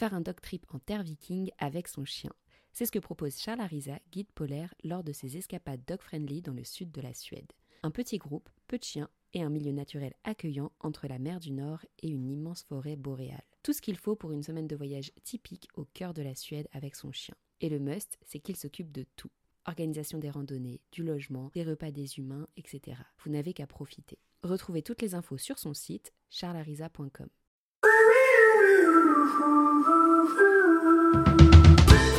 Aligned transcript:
faire 0.00 0.14
un 0.14 0.22
dog 0.22 0.40
trip 0.40 0.64
en 0.72 0.78
terre 0.78 1.02
viking 1.02 1.50
avec 1.58 1.86
son 1.86 2.06
chien. 2.06 2.32
C'est 2.72 2.86
ce 2.86 2.90
que 2.90 2.98
propose 2.98 3.36
Charles 3.36 3.60
Arisa, 3.60 3.98
guide 4.10 4.32
polaire, 4.32 4.72
lors 4.82 5.04
de 5.04 5.12
ses 5.12 5.36
escapades 5.36 5.82
dog-friendly 5.86 6.40
dans 6.40 6.54
le 6.54 6.64
sud 6.64 6.90
de 6.90 7.02
la 7.02 7.12
Suède. 7.12 7.52
Un 7.82 7.90
petit 7.90 8.16
groupe, 8.16 8.48
peu 8.66 8.78
de 8.78 8.82
chiens 8.82 9.10
et 9.34 9.42
un 9.42 9.50
milieu 9.50 9.72
naturel 9.72 10.14
accueillant 10.24 10.72
entre 10.80 11.06
la 11.06 11.18
mer 11.18 11.38
du 11.38 11.52
Nord 11.52 11.84
et 11.98 12.08
une 12.08 12.30
immense 12.30 12.62
forêt 12.62 12.96
boréale. 12.96 13.44
Tout 13.62 13.74
ce 13.74 13.82
qu'il 13.82 13.98
faut 13.98 14.16
pour 14.16 14.32
une 14.32 14.42
semaine 14.42 14.66
de 14.66 14.74
voyage 14.74 15.12
typique 15.22 15.68
au 15.74 15.84
cœur 15.84 16.14
de 16.14 16.22
la 16.22 16.34
Suède 16.34 16.68
avec 16.72 16.96
son 16.96 17.12
chien. 17.12 17.34
Et 17.60 17.68
le 17.68 17.78
must, 17.78 18.16
c'est 18.24 18.40
qu'il 18.40 18.56
s'occupe 18.56 18.92
de 18.92 19.04
tout. 19.16 19.30
Organisation 19.66 20.16
des 20.16 20.30
randonnées, 20.30 20.80
du 20.92 21.02
logement, 21.02 21.50
des 21.52 21.62
repas 21.62 21.90
des 21.90 22.16
humains, 22.16 22.48
etc. 22.56 22.96
Vous 23.22 23.30
n'avez 23.30 23.52
qu'à 23.52 23.66
profiter. 23.66 24.18
Retrouvez 24.44 24.80
toutes 24.80 25.02
les 25.02 25.14
infos 25.14 25.36
sur 25.36 25.58
son 25.58 25.74
site 25.74 26.14
charlarisa.com. 26.30 27.28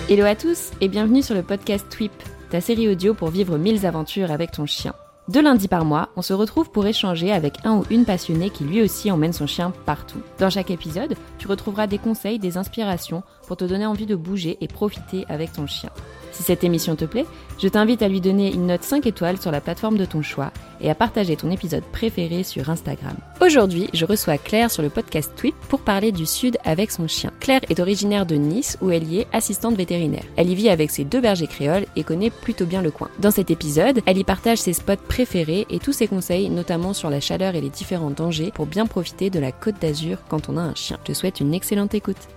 Hello 0.09 0.25
à 0.25 0.35
tous 0.35 0.71
et 0.81 0.88
bienvenue 0.88 1.23
sur 1.23 1.34
le 1.34 1.41
podcast 1.41 1.88
Twip, 1.89 2.12
ta 2.49 2.62
série 2.62 2.89
audio 2.89 3.13
pour 3.13 3.30
vivre 3.30 3.58
mille 3.58 3.85
aventures 3.85 4.30
avec 4.30 4.52
ton 4.52 4.66
chien. 4.66 4.94
Deux 5.27 5.41
lundis 5.41 5.67
par 5.67 5.85
mois, 5.85 6.09
on 6.16 6.23
se 6.23 6.34
retrouve 6.34 6.71
pour 6.71 6.88
échanger 6.88 7.31
avec 7.31 7.53
un 7.63 7.77
ou 7.77 7.84
une 7.91 8.05
passionnée 8.05 8.49
qui 8.49 8.63
lui 8.63 8.81
aussi 8.81 9.11
emmène 9.11 9.34
son 9.34 9.45
chien 9.45 9.71
partout. 9.85 10.20
Dans 10.39 10.49
chaque 10.49 10.71
épisode, 10.71 11.16
tu 11.38 11.47
retrouveras 11.47 11.85
des 11.85 11.99
conseils, 11.99 12.39
des 12.39 12.57
inspirations 12.57 13.23
pour 13.45 13.55
te 13.55 13.66
donner 13.66 13.85
envie 13.85 14.07
de 14.07 14.16
bouger 14.16 14.57
et 14.61 14.67
profiter 14.67 15.25
avec 15.30 15.53
ton 15.53 15.67
chien. 15.67 15.91
Si 16.31 16.44
cette 16.44 16.63
émission 16.63 16.95
te 16.95 17.05
plaît, 17.05 17.25
je 17.59 17.67
t'invite 17.67 18.02
à 18.02 18.07
lui 18.07 18.21
donner 18.21 18.52
une 18.52 18.67
note 18.67 18.84
5 18.84 19.05
étoiles 19.05 19.39
sur 19.39 19.52
la 19.52 19.61
plateforme 19.61 19.97
de 19.97 20.05
ton 20.05 20.21
choix 20.21 20.52
et 20.80 20.89
à 20.89 20.95
partager 20.95 21.35
ton 21.35 21.52
épisode 21.52 21.83
préféré 21.83 22.44
sur 22.44 22.69
Instagram. 22.69 23.16
Aujourd'hui, 23.39 23.89
je 23.94 24.05
reçois 24.05 24.38
Claire 24.38 24.72
sur 24.72 24.81
le 24.81 24.89
podcast 24.89 25.31
Tweet 25.35 25.55
pour 25.69 25.81
parler 25.81 26.11
du 26.11 26.25
Sud 26.25 26.58
avec 26.63 26.89
son 26.89 27.08
chien. 27.08 27.31
Claire 27.39 27.61
est 27.69 27.80
originaire 27.80 28.25
de 28.25 28.35
Nice 28.35 28.77
où 28.81 28.89
elle 28.89 29.03
y 29.03 29.19
est 29.19 29.27
assistante 29.33 29.75
vétérinaire. 29.75 30.23
Elle 30.38 30.49
y 30.49 30.55
vit 30.55 30.69
avec 30.69 30.89
ses 30.89 31.03
deux 31.03 31.22
bergers 31.22 31.47
créoles 31.47 31.86
et 31.95 32.03
connaît 32.03 32.31
plutôt 32.31 32.66
bien 32.66 32.81
le 32.81 32.92
coin. 32.92 33.09
Dans 33.19 33.31
cet 33.31 33.52
épisode, 33.52 34.02
elle 34.05 34.17
y 34.17 34.23
partage 34.23 34.59
ses 34.59 34.73
spots 34.73 34.95
préférés 35.12 35.67
et 35.70 35.80
tous 35.80 35.92
ses 35.92 36.08
conseils, 36.08 36.50
notamment 36.50 36.94
sur 36.94 37.09
la 37.09 37.20
chaleur 37.20 37.56
et 37.56 37.59
les 37.59 37.70
différents 37.70 38.12
dangers 38.12 38.50
pour 38.56 38.66
bien 38.66 38.88
profiter 38.88 39.30
de 39.30 39.40
la 39.40 39.52
Côte 39.52 39.76
d'Azur 39.81 40.20
quand 40.30 40.48
on 40.48 40.56
a 40.56 40.62
un 40.62 40.73
chien. 40.73 40.98
Je 41.02 41.12
te 41.12 41.14
souhaite 41.14 41.42
une 41.42 41.54
excellente 41.54 41.94
écoute. 41.94 42.30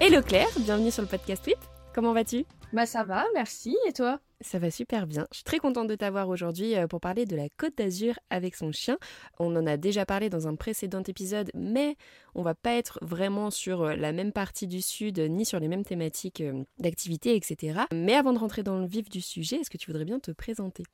Hello 0.00 0.20
Claire, 0.20 0.48
bienvenue 0.58 0.90
sur 0.90 1.02
le 1.02 1.08
podcast 1.08 1.42
Tweet. 1.44 1.56
Comment 1.92 2.12
vas-tu? 2.12 2.44
Bah 2.72 2.86
ça 2.86 3.02
va, 3.02 3.24
merci. 3.34 3.76
Et 3.88 3.92
toi? 3.92 4.20
Ça 4.42 4.60
va 4.60 4.70
super 4.70 5.08
bien. 5.08 5.26
Je 5.32 5.38
suis 5.38 5.44
très 5.44 5.58
contente 5.58 5.88
de 5.88 5.96
t'avoir 5.96 6.28
aujourd'hui 6.28 6.76
euh, 6.76 6.86
pour 6.86 7.00
parler 7.00 7.26
de 7.26 7.34
la 7.34 7.48
Côte 7.56 7.76
d'Azur 7.76 8.14
avec 8.30 8.54
son 8.54 8.70
chien. 8.70 8.96
On 9.40 9.54
en 9.56 9.66
a 9.66 9.76
déjà 9.76 10.06
parlé 10.06 10.30
dans 10.30 10.46
un 10.46 10.54
précédent 10.54 11.02
épisode, 11.02 11.50
mais 11.52 11.96
on 12.36 12.42
va 12.42 12.54
pas 12.54 12.74
être 12.74 13.00
vraiment 13.02 13.50
sur 13.50 13.82
euh, 13.82 13.96
la 13.96 14.12
même 14.12 14.30
partie 14.30 14.68
du 14.68 14.80
sud 14.82 15.18
ni 15.18 15.44
sur 15.44 15.58
les 15.58 15.66
mêmes 15.66 15.84
thématiques 15.84 16.42
euh, 16.42 16.62
d'activité, 16.78 17.34
etc. 17.34 17.80
Mais 17.92 18.14
avant 18.14 18.32
de 18.32 18.38
rentrer 18.38 18.62
dans 18.62 18.78
le 18.78 18.86
vif 18.86 19.08
du 19.08 19.20
sujet, 19.20 19.56
est-ce 19.56 19.70
que 19.70 19.76
tu 19.76 19.90
voudrais 19.90 20.04
bien 20.04 20.20
te 20.20 20.30
présenter? 20.30 20.84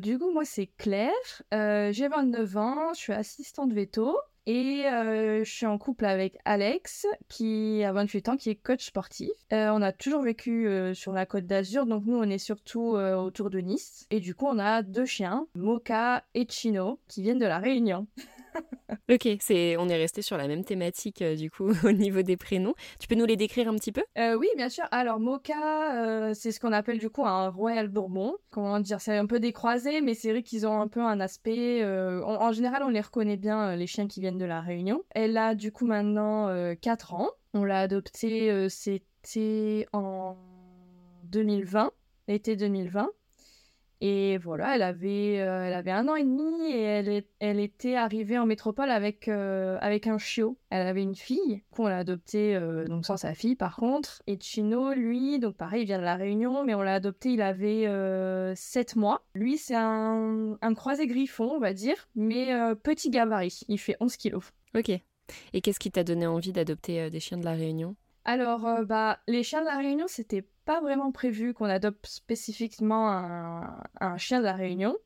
Du 0.00 0.20
coup, 0.20 0.32
moi 0.32 0.44
c'est 0.44 0.68
Claire, 0.78 1.10
j'ai 1.50 2.06
29 2.06 2.56
ans, 2.56 2.94
je 2.94 3.00
suis 3.00 3.12
assistante 3.12 3.72
veto. 3.72 4.16
Et 4.46 4.84
euh, 4.86 5.42
je 5.42 5.50
suis 5.50 5.64
en 5.64 5.78
couple 5.78 6.04
avec 6.04 6.36
Alex, 6.44 7.06
qui 7.28 7.82
a 7.82 7.92
28 7.92 8.28
ans, 8.28 8.36
qui 8.36 8.50
est 8.50 8.56
coach 8.56 8.84
sportif. 8.84 9.30
Euh, 9.52 9.70
on 9.72 9.80
a 9.80 9.90
toujours 9.90 10.20
vécu 10.22 10.68
euh, 10.68 10.92
sur 10.92 11.12
la 11.12 11.24
côte 11.24 11.46
d'Azur, 11.46 11.86
donc 11.86 12.04
nous, 12.04 12.16
on 12.16 12.28
est 12.28 12.38
surtout 12.38 12.96
autour 12.96 13.48
de 13.48 13.60
Nice. 13.60 14.06
Et 14.10 14.20
du 14.20 14.34
coup, 14.34 14.46
on 14.46 14.58
a 14.58 14.82
deux 14.82 15.06
chiens, 15.06 15.46
Mocha 15.54 16.24
et 16.34 16.46
Chino, 16.48 17.00
qui 17.08 17.22
viennent 17.22 17.38
de 17.38 17.46
la 17.46 17.58
Réunion. 17.58 18.06
ok, 19.10 19.28
c'est, 19.40 19.76
on 19.76 19.88
est 19.88 19.96
resté 19.96 20.22
sur 20.22 20.36
la 20.36 20.48
même 20.48 20.64
thématique 20.64 21.22
euh, 21.22 21.36
du 21.36 21.50
coup 21.50 21.70
au 21.84 21.92
niveau 21.92 22.22
des 22.22 22.36
prénoms. 22.36 22.74
Tu 22.98 23.06
peux 23.08 23.14
nous 23.14 23.26
les 23.26 23.36
décrire 23.36 23.68
un 23.68 23.74
petit 23.74 23.92
peu? 23.92 24.02
Euh, 24.18 24.36
Oui, 24.36 24.48
bien 24.56 24.68
sûr. 24.68 24.84
Alors 24.90 25.20
Mocha, 25.20 25.94
euh, 25.94 26.34
c'est 26.34 26.52
ce 26.52 26.60
qu'on 26.60 26.72
appelle 26.72 26.98
du 26.98 27.10
coup 27.10 27.24
un 27.24 27.48
Royal 27.48 27.88
Bourbon. 27.88 28.36
Comment 28.50 28.80
dire 28.80 29.00
C'est 29.00 29.16
un 29.16 29.26
peu 29.26 29.40
décroisé, 29.40 30.00
mais 30.00 30.14
c'est 30.14 30.30
vrai 30.30 30.42
qu'ils 30.42 30.66
ont 30.66 30.80
un 30.80 30.88
peu 30.88 31.00
un 31.00 31.20
aspect. 31.20 31.84
En, 31.84 32.52
général, 32.52 32.82
on 32.84 32.88
les 32.88 33.00
reconnaît 33.00 33.36
bien 33.36 33.76
les 33.76 33.86
chiens 33.86 34.06
qui 34.06 34.20
viennent 34.20 34.38
de 34.38 34.44
la 34.44 34.60
Réunion. 34.60 35.02
Elle 35.10 35.36
a 35.36 35.54
du 35.54 35.72
coup 35.72 35.86
maintenant 35.86 36.74
4 36.80 37.14
ans. 37.14 37.30
On 37.52 37.64
l'a 37.64 37.80
adoptée, 37.80 38.68
c'était 38.68 39.86
en 39.92 40.36
2020, 41.24 41.90
l'été 42.28 42.56
2020. 42.56 43.10
Et 44.00 44.38
voilà, 44.38 44.74
elle 44.74 44.82
avait, 44.82 45.40
euh, 45.40 45.64
elle 45.64 45.72
avait 45.72 45.90
un 45.90 46.08
an 46.08 46.16
et 46.16 46.24
demi 46.24 46.72
et 46.72 46.80
elle, 46.82 47.24
elle 47.38 47.60
était 47.60 47.94
arrivée 47.94 48.38
en 48.38 48.46
métropole 48.46 48.90
avec, 48.90 49.28
euh, 49.28 49.78
avec 49.80 50.06
un 50.06 50.18
chiot. 50.18 50.58
Elle 50.70 50.86
avait 50.86 51.02
une 51.02 51.14
fille 51.14 51.62
qu'on 51.70 51.86
l'a 51.86 51.98
adoptée, 51.98 52.56
euh, 52.56 52.86
donc 52.86 53.06
sans 53.06 53.16
sa 53.16 53.34
fille 53.34 53.56
par 53.56 53.76
contre. 53.76 54.22
Et 54.26 54.38
Chino, 54.40 54.92
lui, 54.92 55.38
donc 55.38 55.56
pareil, 55.56 55.82
il 55.82 55.86
vient 55.86 55.98
de 55.98 56.04
la 56.04 56.16
Réunion, 56.16 56.64
mais 56.64 56.74
on 56.74 56.82
l'a 56.82 56.94
adopté, 56.94 57.30
il 57.30 57.42
avait 57.42 57.86
7 58.56 58.96
mois. 58.96 59.24
Lui, 59.34 59.56
c'est 59.56 59.76
un, 59.76 60.58
un, 60.60 60.74
croisé 60.74 61.06
griffon, 61.06 61.52
on 61.54 61.60
va 61.60 61.72
dire, 61.72 62.08
mais 62.14 62.48
petit 62.82 63.10
gabarit. 63.10 63.60
Il 63.68 63.78
fait 63.78 63.96
11 64.00 64.16
kilos. 64.16 64.52
Ok. 64.76 64.90
Et 65.54 65.60
qu'est-ce 65.62 65.78
qui 65.78 65.90
t'a 65.90 66.04
donné 66.04 66.26
envie 66.26 66.52
d'adopter 66.52 67.08
des 67.08 67.20
chiens 67.20 67.38
de 67.38 67.44
la 67.44 67.52
Réunion? 67.52 67.96
Alors, 68.24 68.84
bah, 68.84 69.18
les 69.26 69.42
chiens 69.42 69.60
de 69.60 69.66
la 69.66 69.76
Réunion, 69.76 70.06
c'était 70.08 70.46
pas 70.64 70.80
vraiment 70.80 71.12
prévu 71.12 71.54
qu'on 71.54 71.66
adopte 71.66 72.06
spécifiquement 72.06 73.10
un, 74.00 74.16
chien 74.18 74.38
de 74.38 74.44
la 74.44 74.54
Réunion. 74.54 74.96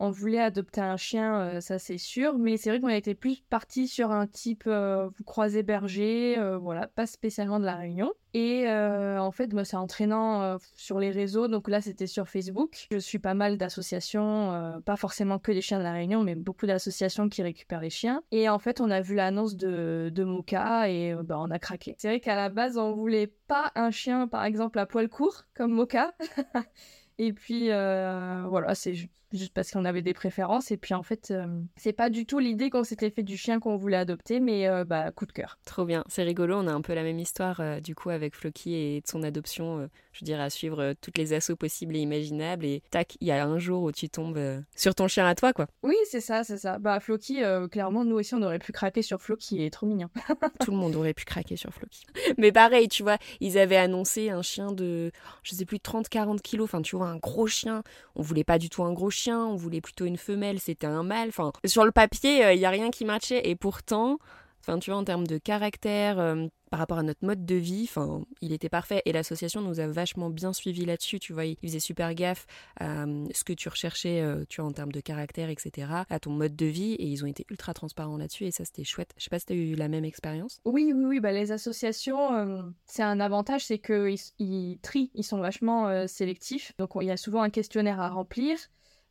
On 0.00 0.10
voulait 0.10 0.38
adopter 0.38 0.80
un 0.80 0.96
chien, 0.96 1.40
euh, 1.40 1.60
ça 1.60 1.80
c'est 1.80 1.98
sûr, 1.98 2.38
mais 2.38 2.56
c'est 2.56 2.70
vrai 2.70 2.80
qu'on 2.80 2.88
était 2.88 3.16
plus 3.16 3.42
parti 3.50 3.88
sur 3.88 4.12
un 4.12 4.28
type 4.28 4.64
euh, 4.68 5.10
croisé 5.26 5.64
berger, 5.64 6.38
euh, 6.38 6.56
voilà, 6.56 6.86
pas 6.86 7.06
spécialement 7.06 7.58
de 7.58 7.64
la 7.64 7.74
Réunion. 7.74 8.12
Et 8.34 8.68
en 8.68 9.32
fait, 9.32 9.52
moi, 9.52 9.64
c'est 9.64 9.76
entraînant 9.76 10.58
sur 10.76 11.00
les 11.00 11.10
réseaux, 11.10 11.48
donc 11.48 11.66
là 11.66 11.80
c'était 11.80 12.06
sur 12.06 12.28
Facebook. 12.28 12.86
Je 12.92 12.98
suis 12.98 13.18
pas 13.18 13.34
mal 13.34 13.56
d'associations, 13.56 14.80
pas 14.84 14.96
forcément 14.96 15.38
que 15.38 15.50
des 15.50 15.62
chiens 15.62 15.78
de 15.78 15.82
la 15.82 15.92
Réunion, 15.92 16.22
mais 16.22 16.36
beaucoup 16.36 16.66
d'associations 16.66 17.28
qui 17.30 17.42
récupèrent 17.42 17.80
les 17.80 17.90
chiens. 17.90 18.22
Et 18.30 18.48
en 18.48 18.58
fait, 18.58 18.80
on 18.80 18.90
a 18.90 19.00
vu 19.00 19.16
l'annonce 19.16 19.56
de, 19.56 20.12
de 20.14 20.24
Moka 20.24 20.88
et 20.90 21.16
bah, 21.24 21.38
on 21.40 21.50
a 21.50 21.58
craqué. 21.58 21.96
C'est 21.98 22.08
vrai 22.08 22.20
qu'à 22.20 22.36
la 22.36 22.50
base, 22.50 22.76
on 22.76 22.92
voulait 22.92 23.32
pas 23.48 23.72
un 23.74 23.90
chien, 23.90 24.28
par 24.28 24.44
exemple, 24.44 24.78
à 24.78 24.86
poil 24.86 25.08
court, 25.08 25.44
comme 25.54 25.72
Moka. 25.72 26.14
et 27.18 27.32
puis 27.32 27.68
voilà, 27.70 28.74
c'est 28.74 28.94
juste 29.32 29.52
parce 29.52 29.70
qu'on 29.70 29.84
avait 29.84 30.02
des 30.02 30.14
préférences. 30.14 30.70
Et 30.70 30.76
puis 30.76 30.94
en 30.94 31.02
fait, 31.02 31.30
euh, 31.30 31.46
c'est 31.76 31.92
pas 31.92 32.10
du 32.10 32.26
tout 32.26 32.38
l'idée 32.38 32.70
qu'on 32.70 32.84
s'était 32.84 33.10
fait 33.10 33.22
du 33.22 33.36
chien 33.36 33.60
qu'on 33.60 33.76
voulait 33.76 33.96
adopter, 33.96 34.40
mais 34.40 34.68
euh, 34.68 34.84
bah 34.84 35.10
coup 35.12 35.26
de 35.26 35.32
cœur. 35.32 35.58
Trop 35.64 35.84
bien, 35.84 36.04
c'est 36.08 36.22
rigolo. 36.22 36.56
On 36.56 36.66
a 36.66 36.72
un 36.72 36.80
peu 36.80 36.94
la 36.94 37.02
même 37.02 37.18
histoire 37.18 37.60
euh, 37.60 37.80
du 37.80 37.94
coup 37.94 38.10
avec 38.10 38.34
Floki 38.34 38.74
et 38.74 39.00
de 39.00 39.06
son 39.06 39.22
adoption. 39.22 39.88
je 40.12 40.24
dirais 40.24 40.42
à 40.42 40.50
suivre 40.50 40.94
toutes 41.00 41.18
les 41.18 41.32
assauts 41.32 41.56
possibles 41.56 41.96
et 41.96 42.00
imaginables. 42.00 42.64
Et 42.64 42.82
tac, 42.90 43.16
il 43.20 43.28
y 43.28 43.32
a 43.32 43.44
un 43.44 43.58
jour 43.58 43.82
où 43.82 43.92
tu 43.92 44.08
tombes 44.08 44.40
sur 44.74 44.94
ton 44.94 45.08
chien 45.08 45.26
à 45.26 45.34
toi, 45.34 45.52
quoi. 45.52 45.66
Oui, 45.82 45.96
c'est 46.10 46.20
ça, 46.20 46.44
c'est 46.44 46.58
ça. 46.58 46.78
Bah 46.78 47.00
Floki, 47.00 47.42
clairement, 47.70 48.04
nous 48.04 48.16
aussi, 48.16 48.34
on 48.34 48.42
aurait 48.42 48.58
pu 48.58 48.72
craquer 48.72 49.02
sur 49.02 49.20
Floki. 49.20 49.56
Il 49.56 49.62
est 49.62 49.70
trop 49.70 49.86
mignon. 49.86 50.08
tout 50.60 50.70
le 50.70 50.76
monde 50.76 50.96
aurait 50.96 51.14
pu 51.14 51.24
craquer 51.24 51.56
sur 51.56 51.72
Floki. 51.72 52.04
mais 52.38 52.52
pareil, 52.52 52.88
tu 52.88 53.02
vois, 53.02 53.18
ils 53.40 53.58
avaient 53.58 53.76
annoncé 53.76 54.30
un 54.30 54.42
chien 54.42 54.72
de, 54.72 55.10
je 55.42 55.54
sais 55.54 55.64
plus, 55.64 55.78
30-40 55.78 56.40
kilos. 56.40 56.64
Enfin, 56.64 56.82
tu 56.82 56.96
vois, 56.96 57.08
un 57.08 57.16
gros 57.16 57.46
chien. 57.46 57.82
On 58.14 58.22
voulait 58.22 58.44
pas 58.44 58.58
du 58.58 58.68
tout 58.68 58.82
un 58.82 58.92
gros 58.92 59.10
chien. 59.10 59.17
On 59.26 59.56
voulait 59.56 59.80
plutôt 59.80 60.04
une 60.04 60.16
femelle, 60.16 60.60
c'était 60.60 60.86
un 60.86 61.02
mâle. 61.02 61.28
Enfin, 61.28 61.52
sur 61.64 61.84
le 61.84 61.92
papier, 61.92 62.38
il 62.38 62.42
euh, 62.42 62.54
n'y 62.54 62.64
a 62.64 62.70
rien 62.70 62.90
qui 62.90 63.04
matchait. 63.04 63.48
Et 63.48 63.56
pourtant, 63.56 64.18
enfin, 64.60 64.78
tu 64.78 64.90
vois, 64.90 64.98
en 64.98 65.04
termes 65.04 65.26
de 65.26 65.38
caractère, 65.38 66.18
euh, 66.18 66.46
par 66.70 66.78
rapport 66.78 66.98
à 66.98 67.02
notre 67.02 67.24
mode 67.24 67.46
de 67.46 67.54
vie, 67.54 67.86
enfin, 67.88 68.22
il 68.42 68.52
était 68.52 68.68
parfait. 68.68 69.02
Et 69.06 69.12
l'association 69.12 69.62
nous 69.62 69.80
a 69.80 69.86
vachement 69.86 70.30
bien 70.30 70.52
suivi 70.52 70.84
là-dessus. 70.84 71.18
Tu 71.18 71.32
vois, 71.32 71.46
ils 71.46 71.56
faisaient 71.56 71.80
super 71.80 72.14
gaffe 72.14 72.46
à 72.78 73.04
euh, 73.04 73.24
ce 73.34 73.42
que 73.42 73.54
tu 73.54 73.68
recherchais, 73.68 74.22
tu 74.48 74.60
vois, 74.60 74.68
en 74.68 74.72
termes 74.72 74.92
de 74.92 75.00
caractère, 75.00 75.48
etc., 75.48 75.88
à 76.08 76.20
ton 76.20 76.30
mode 76.30 76.54
de 76.54 76.66
vie. 76.66 76.92
Et 76.92 77.06
ils 77.06 77.24
ont 77.24 77.26
été 77.26 77.46
ultra 77.50 77.72
transparents 77.72 78.18
là-dessus. 78.18 78.44
Et 78.44 78.50
ça, 78.50 78.64
c'était 78.64 78.84
chouette. 78.84 79.12
Je 79.16 79.24
sais 79.24 79.30
pas 79.30 79.38
si 79.38 79.46
tu 79.46 79.54
as 79.54 79.56
eu 79.56 79.74
la 79.74 79.88
même 79.88 80.04
expérience. 80.04 80.60
Oui, 80.66 80.92
oui, 80.94 81.04
oui. 81.04 81.20
Bah, 81.20 81.32
les 81.32 81.50
associations, 81.50 82.72
c'est 82.84 83.02
un 83.02 83.18
avantage, 83.18 83.64
c'est 83.64 83.78
qu'ils 83.78 84.20
ils 84.38 84.78
trient, 84.82 85.10
ils 85.14 85.24
sont 85.24 85.38
vachement 85.38 86.06
sélectifs. 86.06 86.72
Donc, 86.78 86.90
il 87.00 87.06
y 87.06 87.10
a 87.10 87.16
souvent 87.16 87.42
un 87.42 87.50
questionnaire 87.50 88.00
à 88.00 88.10
remplir. 88.10 88.58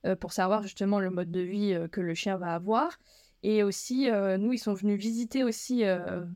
Euh, 0.05 0.15
pour 0.15 0.31
savoir 0.31 0.61
justement 0.61 0.99
le 0.99 1.09
mode 1.09 1.31
de 1.31 1.39
vie 1.39 1.73
euh, 1.73 1.87
que 1.87 2.01
le 2.01 2.13
chien 2.13 2.37
va 2.37 2.53
avoir. 2.53 2.99
Et 3.41 3.63
aussi, 3.63 4.09
euh, 4.09 4.37
nous, 4.37 4.53
ils 4.53 4.59
sont 4.59 4.73
venus 4.73 4.99
visiter 4.99 5.43
aussi 5.43 5.83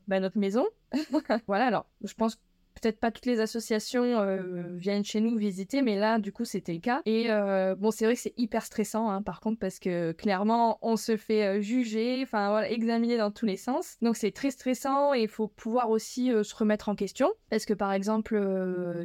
bah, 0.08 0.20
notre 0.20 0.38
maison. 0.38 0.66
voilà, 1.48 1.66
alors 1.66 1.86
je 2.04 2.14
pense 2.14 2.40
peut-être 2.74 3.00
pas 3.00 3.12
toutes 3.12 3.26
les 3.26 3.40
associations 3.40 4.04
euh, 4.04 4.64
viennent 4.78 5.04
chez 5.04 5.20
nous 5.20 5.38
visiter, 5.38 5.82
mais 5.82 5.96
là, 5.96 6.20
du 6.20 6.32
coup, 6.32 6.46
c'était 6.46 6.74
le 6.74 6.80
cas. 6.80 7.02
Et 7.06 7.26
euh, 7.30 7.76
bon, 7.76 7.92
c'est 7.92 8.06
vrai 8.06 8.16
que 8.16 8.22
c'est 8.22 8.34
hyper 8.38 8.66
stressant, 8.66 9.10
hein, 9.10 9.22
par 9.22 9.40
contre, 9.40 9.60
parce 9.60 9.80
que 9.80 10.12
clairement, 10.14 10.80
on 10.82 10.96
se 10.96 11.18
fait 11.18 11.46
euh, 11.46 11.62
juger, 11.62 12.20
enfin 12.24 12.50
voilà, 12.50 12.70
examiner 12.70 13.18
dans 13.18 13.32
tous 13.32 13.46
les 13.46 13.58
sens. 13.58 13.98
Donc 14.02 14.16
c'est 14.16 14.32
très 14.32 14.52
stressant 14.52 15.14
et 15.14 15.24
il 15.24 15.28
faut 15.28 15.48
pouvoir 15.48 15.90
aussi 15.90 16.32
se 16.44 16.56
remettre 16.56 16.90
en 16.90 16.96
question, 16.96 17.30
parce 17.50 17.66
que 17.66 17.74
par 17.74 17.94
exemple, 17.94 18.40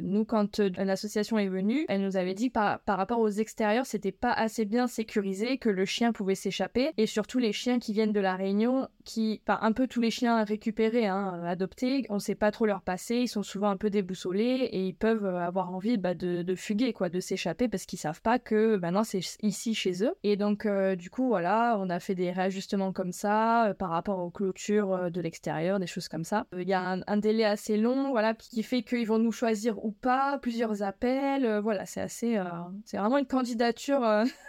nous, 0.01 0.25
quand 0.25 0.59
une 0.59 0.89
association 0.89 1.37
est 1.37 1.47
venue, 1.47 1.85
elle 1.89 2.01
nous 2.01 2.17
avait 2.17 2.33
dit 2.33 2.49
par, 2.49 2.79
par 2.81 2.97
rapport 2.97 3.19
aux 3.19 3.29
extérieurs, 3.29 3.85
c'était 3.85 4.11
pas 4.11 4.31
assez 4.31 4.65
bien 4.65 4.87
sécurisé, 4.87 5.57
que 5.57 5.69
le 5.69 5.85
chien 5.85 6.11
pouvait 6.11 6.35
s'échapper, 6.35 6.91
et 6.97 7.05
surtout 7.05 7.39
les 7.39 7.53
chiens 7.53 7.79
qui 7.79 7.93
viennent 7.93 8.13
de 8.13 8.19
la 8.19 8.35
Réunion, 8.35 8.87
qui, 9.03 9.41
enfin 9.47 9.59
un 9.61 9.71
peu 9.71 9.87
tous 9.87 10.01
les 10.01 10.11
chiens 10.11 10.43
récupérés, 10.43 11.07
hein, 11.07 11.41
adoptés, 11.45 12.05
on 12.09 12.19
sait 12.19 12.35
pas 12.35 12.51
trop 12.51 12.65
leur 12.65 12.81
passé, 12.81 13.17
ils 13.17 13.27
sont 13.27 13.43
souvent 13.57 13.69
un 13.71 13.77
peu 13.77 13.89
déboussolés 13.89 14.69
et 14.71 14.85
ils 14.85 14.93
peuvent 14.93 15.25
euh, 15.25 15.39
avoir 15.39 15.73
envie 15.73 15.97
bah, 15.97 16.13
de, 16.13 16.55
fuguer, 16.55 16.93
quoi, 16.93 17.09
de 17.09 17.19
s'échapper 17.19 17.67
parce 17.67 17.87
qu'ils 17.87 17.97
savent 17.97 18.21
pas 18.21 18.37
que 18.37 18.77
maintenant 18.77 19.03
c'est 19.03 19.21
ici 19.41 19.73
chez 19.73 20.03
eux. 20.03 20.13
Et 20.21 20.35
donc 20.35 20.67
euh, 20.67 20.95
du 20.95 21.09
coup 21.09 21.27
voilà, 21.27 21.75
on 21.79 21.89
a 21.89 21.99
fait 21.99 22.13
des 22.13 22.31
réajustements 22.31 22.93
comme 22.93 23.11
ça 23.11 23.69
euh, 23.69 23.73
par 23.73 23.89
rapport 23.89 24.19
aux 24.19 24.29
clôtures 24.29 25.09
de 25.09 25.21
l'extérieur, 25.21 25.79
des 25.79 25.87
choses 25.87 26.07
comme 26.07 26.23
ça. 26.23 26.45
Il 26.55 26.67
y 26.67 26.73
a 26.73 26.99
un, 27.07 27.17
délai 27.17 27.45
assez 27.45 27.77
long, 27.77 28.11
voilà, 28.11 28.35
qui 28.35 28.61
fait 28.61 28.83
qu'ils 28.83 29.07
vont 29.07 29.17
nous 29.17 29.31
choisir 29.31 29.83
ou 29.83 29.91
pas, 29.91 30.37
plusieurs 30.37 30.83
appels, 30.83 31.59
voilà, 31.63 31.87
c'est 31.87 32.01
assez, 32.01 32.39
c'est 32.85 32.97
vraiment 32.97 33.17
une 33.17 33.25
candidature. 33.25 34.01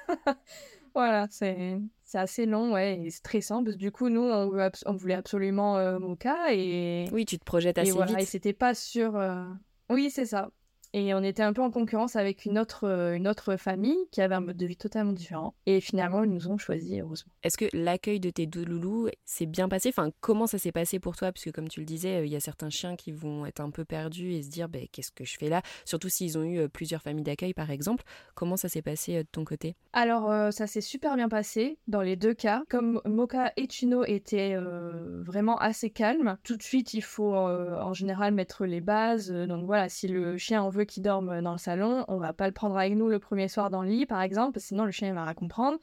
voilà, 0.94 1.26
c'est 1.30 1.80
c'est 2.08 2.16
assez 2.16 2.46
long, 2.46 2.72
ouais, 2.72 3.02
et 3.02 3.10
stressant, 3.10 3.62
parce 3.62 3.76
que 3.76 3.80
du 3.80 3.92
coup, 3.92 4.08
nous, 4.08 4.22
on, 4.22 4.94
voulait 4.94 5.12
absolument 5.12 5.76
euh, 5.76 5.98
Moka, 5.98 6.54
et... 6.54 7.04
Oui, 7.12 7.26
tu 7.26 7.38
te 7.38 7.44
projettes 7.44 7.76
assez 7.76 7.90
et 7.90 7.92
voilà, 7.92 8.12
vite. 8.12 8.20
Et 8.20 8.24
c'était 8.24 8.54
pas 8.54 8.72
sûr... 8.72 9.14
Euh, 9.14 9.44
oui, 9.90 10.08
c'est 10.10 10.24
ça. 10.24 10.50
Et 10.94 11.12
on 11.12 11.22
était 11.22 11.42
un 11.42 11.52
peu 11.52 11.62
en 11.62 11.70
concurrence 11.70 12.16
avec 12.16 12.46
une 12.46 12.58
autre, 12.58 12.84
euh, 12.84 13.14
une 13.14 13.28
autre 13.28 13.56
famille 13.56 13.98
qui 14.10 14.22
avait 14.22 14.34
un 14.34 14.40
mode 14.40 14.56
de 14.56 14.66
vie 14.66 14.76
totalement 14.76 15.12
différent. 15.12 15.54
Et 15.66 15.80
finalement, 15.80 16.24
ils 16.24 16.30
nous 16.30 16.48
ont 16.48 16.56
choisi, 16.56 17.00
heureusement. 17.00 17.30
Est-ce 17.42 17.58
que 17.58 17.66
l'accueil 17.74 18.20
de 18.20 18.30
tes 18.30 18.46
deux 18.46 18.64
loulous 18.64 19.08
s'est 19.26 19.46
bien 19.46 19.68
passé? 19.68 19.90
Enfin, 19.90 20.10
comment 20.20 20.46
ça 20.46 20.56
s'est 20.56 20.72
passé 20.72 20.98
pour 20.98 21.16
toi? 21.16 21.30
Puisque 21.30 21.52
comme 21.52 21.68
tu 21.68 21.80
le 21.80 21.86
disais, 21.86 22.20
euh, 22.20 22.26
il 22.26 22.32
y 22.32 22.36
a 22.36 22.40
certains 22.40 22.70
chiens 22.70 22.96
qui 22.96 23.12
vont 23.12 23.44
être 23.44 23.60
un 23.60 23.70
peu 23.70 23.84
perdus 23.84 24.32
et 24.32 24.42
se 24.42 24.48
dire 24.48 24.68
bah, 24.68 24.78
qu'est-ce 24.90 25.12
que 25.12 25.24
je 25.24 25.36
fais 25.36 25.50
là? 25.50 25.60
Surtout 25.84 26.08
s'ils 26.08 26.38
ont 26.38 26.42
eu 26.42 26.58
euh, 26.60 26.68
plusieurs 26.68 27.02
familles 27.02 27.24
d'accueil, 27.24 27.52
par 27.52 27.70
exemple. 27.70 28.04
Comment 28.34 28.56
ça 28.56 28.70
s'est 28.70 28.82
passé 28.82 29.18
de 29.18 29.28
ton 29.30 29.44
côté? 29.44 29.76
Alors, 29.92 30.52
ça 30.52 30.66
s'est 30.66 30.80
super 30.80 31.16
bien 31.16 31.28
passé 31.28 31.78
dans 31.86 32.02
les 32.02 32.16
deux 32.16 32.34
cas. 32.34 32.62
Comme 32.68 33.00
Moka 33.04 33.52
et 33.56 33.68
Chino 33.68 34.04
étaient 34.04 34.56
vraiment 34.56 35.56
assez 35.58 35.90
calmes, 35.90 36.38
tout 36.44 36.56
de 36.56 36.62
suite, 36.62 36.94
il 36.94 37.02
faut 37.02 37.34
en 37.34 37.92
général 37.92 38.32
mettre 38.32 38.64
les 38.64 38.80
bases. 38.80 39.30
donc 39.30 39.64
voilà, 39.66 39.88
si 39.88 40.06
le 40.08 40.38
chien 40.38 40.62
en 40.62 40.68
veut 40.68 40.77
qui 40.84 41.00
dorme 41.00 41.40
dans 41.42 41.52
le 41.52 41.58
salon, 41.58 42.04
on 42.08 42.18
va 42.18 42.32
pas 42.32 42.46
le 42.46 42.52
prendre 42.52 42.76
avec 42.76 42.94
nous 42.94 43.08
le 43.08 43.18
premier 43.18 43.48
soir 43.48 43.70
dans 43.70 43.82
le 43.82 43.88
lit, 43.88 44.06
par 44.06 44.22
exemple, 44.22 44.60
sinon 44.60 44.84
le 44.84 44.90
chien 44.90 45.12
va 45.14 45.24
rien 45.24 45.34
comprendre. 45.34 45.78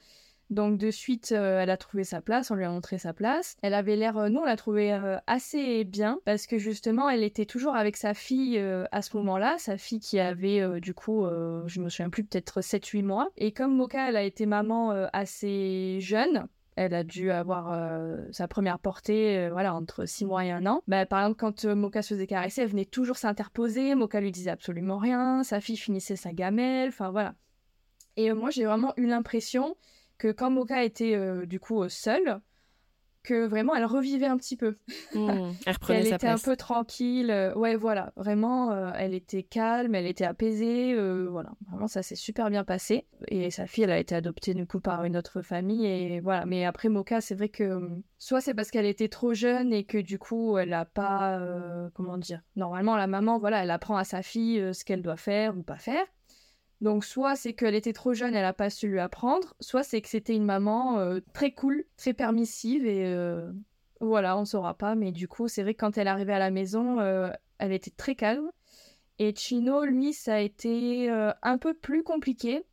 Donc 0.52 0.78
de 0.78 0.92
suite, 0.92 1.32
euh, 1.32 1.62
elle 1.62 1.72
a 1.72 1.78
trouvé 1.78 2.04
sa 2.04 2.22
place, 2.22 2.52
on 2.52 2.56
lui 2.56 2.66
a 2.66 2.70
montré 2.70 2.98
sa 2.98 3.14
place. 3.14 3.56
Elle 3.64 3.74
avait 3.74 3.96
l'air, 3.96 4.18
euh, 4.18 4.30
nous 4.30 4.42
on 4.42 4.46
l'a 4.46 4.58
trouvé 4.58 4.94
euh, 4.94 5.18
assez 5.26 5.84
bien 5.84 6.20
parce 6.26 6.46
que 6.46 6.60
justement, 6.60 7.10
elle 7.10 7.24
était 7.24 7.46
toujours 7.46 7.76
avec 7.76 7.98
sa 7.98 8.14
fille 8.14 8.60
à 8.92 9.02
ce 9.02 9.18
moment-là, 9.18 9.56
sa 9.58 9.78
fille 9.78 10.00
qui 10.00 10.20
avait 10.20 10.80
du 10.80 10.94
coup, 10.94 11.26
je 11.66 11.82
me 11.82 11.90
souviens 11.90 12.10
plus, 12.10 12.24
peut-être 12.24 12.62
7-8 12.62 13.04
mois. 13.04 13.30
Et 13.38 13.52
comme 13.52 13.76
Moka, 13.76 14.10
elle 14.10 14.16
a 14.16 14.24
été 14.24 14.46
maman 14.46 14.92
assez 15.14 16.00
jeune, 16.02 16.48
elle 16.76 16.94
a 16.94 17.04
dû 17.04 17.32
avoir 17.32 17.72
euh, 17.72 18.18
sa 18.32 18.48
première 18.48 18.80
portée 18.80 19.38
euh, 19.38 19.50
voilà, 19.52 19.74
entre 19.74 20.06
6 20.06 20.26
mois 20.26 20.46
et 20.46 20.52
1 20.52 20.66
an. 20.66 20.82
Bah, 20.88 21.06
par 21.06 21.22
exemple, 21.22 21.38
quand 21.40 21.66
euh, 21.66 21.76
Moka 21.76 22.02
se 22.02 22.14
faisait 22.14 22.28
caresser, 22.28 22.62
elle 22.62 22.70
venait 22.70 22.86
toujours 22.86 23.18
s'interposer. 23.18 23.96
Moka 23.96 24.20
lui 24.20 24.32
disait 24.32 24.52
absolument 24.52 24.98
rien. 24.98 25.44
Sa 25.44 25.62
fille 25.62 25.78
finissait 25.78 26.18
sa 26.18 26.34
gamelle. 26.34 26.90
Enfin, 26.90 27.12
voilà. 27.12 27.36
Et 28.18 28.32
moi, 28.34 28.50
j'ai 28.50 28.66
vraiment 28.66 28.94
eu 28.98 29.08
l'impression 29.08 29.76
que 30.18 30.32
quand 30.32 30.50
Moka 30.50 30.84
était 30.84 31.46
du 31.46 31.60
coup 31.60 31.88
seule, 31.90 32.40
que 33.26 33.46
vraiment 33.46 33.76
elle 33.76 33.86
revivait 33.86 34.28
un 34.28 34.38
petit 34.38 34.56
peu. 34.56 34.78
Mmh, 35.14 35.52
elle 35.66 35.74
reprenait 35.74 36.10
était 36.10 36.28
un 36.28 36.38
peu 36.38 36.56
tranquille. 36.56 37.32
Euh, 37.32 37.54
ouais, 37.56 37.76
voilà, 37.76 38.14
vraiment, 38.16 38.72
euh, 38.72 38.92
elle 38.96 39.14
était 39.14 39.44
calme, 39.44 39.96
elle 39.96 40.06
était 40.06 40.26
apaisée. 40.26 40.94
Euh, 40.94 41.28
voilà, 41.30 41.52
vraiment, 41.70 41.88
ça 41.88 42.04
s'est 42.04 42.16
super 42.16 42.50
bien 42.50 42.64
passé. 42.64 43.08
Et 43.28 43.52
sa 43.52 43.68
fille, 43.68 43.84
elle 43.84 43.92
a 43.92 44.00
été 44.00 44.16
adoptée 44.16 44.54
du 44.54 44.66
coup 44.66 44.80
par 44.80 45.04
une 45.04 45.18
autre 45.18 45.42
famille. 45.42 45.86
Et 45.86 46.20
voilà, 46.22 46.46
mais 46.46 46.66
après 46.66 46.90
Moka, 46.90 47.20
c'est 47.20 47.36
vrai 47.36 47.50
que 47.50 47.82
soit 48.18 48.42
c'est 48.42 48.54
parce 48.54 48.72
qu'elle 48.72 48.86
était 48.86 49.10
trop 49.10 49.34
jeune 49.34 49.74
et 49.74 49.84
que 49.84 49.98
du 49.98 50.20
coup, 50.20 50.58
elle 50.58 50.70
n'a 50.70 50.86
pas. 50.86 51.40
comment 51.94 52.18
dire? 52.18 52.42
Normalement, 52.56 52.96
la 52.96 53.08
maman, 53.08 53.40
voilà, 53.40 53.64
elle 53.64 53.72
apprend 53.72 53.98
à 53.98 54.04
sa 54.04 54.22
fille 54.22 54.74
ce 54.74 54.86
qu'elle 54.86 55.02
doit 55.02 55.18
faire 55.18 55.58
ou 55.58 55.64
pas 55.64 55.78
faire. 55.78 56.06
Donc 56.82 57.06
soit 57.06 57.36
c'est 57.36 57.54
qu'elle 57.54 57.76
était 57.76 57.94
trop 57.94 58.14
jeune, 58.14 58.36
elle 58.36 58.42
n'a 58.42 58.54
pas 58.54 58.70
su 58.70 58.88
lui 58.88 59.00
apprendre, 59.00 59.56
soit 59.60 59.84
c'est 59.84 60.02
que 60.02 60.10
c'était 60.10 60.36
une 60.36 60.46
maman 60.46 61.00
euh, 61.00 61.20
très 61.34 61.52
cool, 61.52 61.86
très 61.98 62.14
permissive 62.14 62.86
et 62.86 63.06
euh, 63.06 63.52
voilà, 64.02 64.38
on 64.38 64.42
ne 64.42 64.46
saura 64.46 64.74
pas. 64.74 64.96
Mais 64.96 65.12
du 65.12 65.28
coup, 65.28 65.48
c'est 65.48 65.64
vrai 65.64 65.74
que 65.74 65.80
quand 65.80 65.98
elle 65.98 66.08
arrivait 66.08 66.34
à 66.34 66.40
la 66.40 66.52
maison, 66.52 67.00
euh, 67.00 67.30
elle 67.60 67.72
était 67.72 67.92
très 67.92 68.16
calme. 68.16 68.50
Et 69.20 69.34
Chino, 69.34 69.86
lui, 69.86 70.12
ça 70.12 70.36
a 70.36 70.40
été 70.40 71.10
un 71.10 71.58
peu 71.58 71.74
plus 71.74 72.04
compliqué 72.04 72.66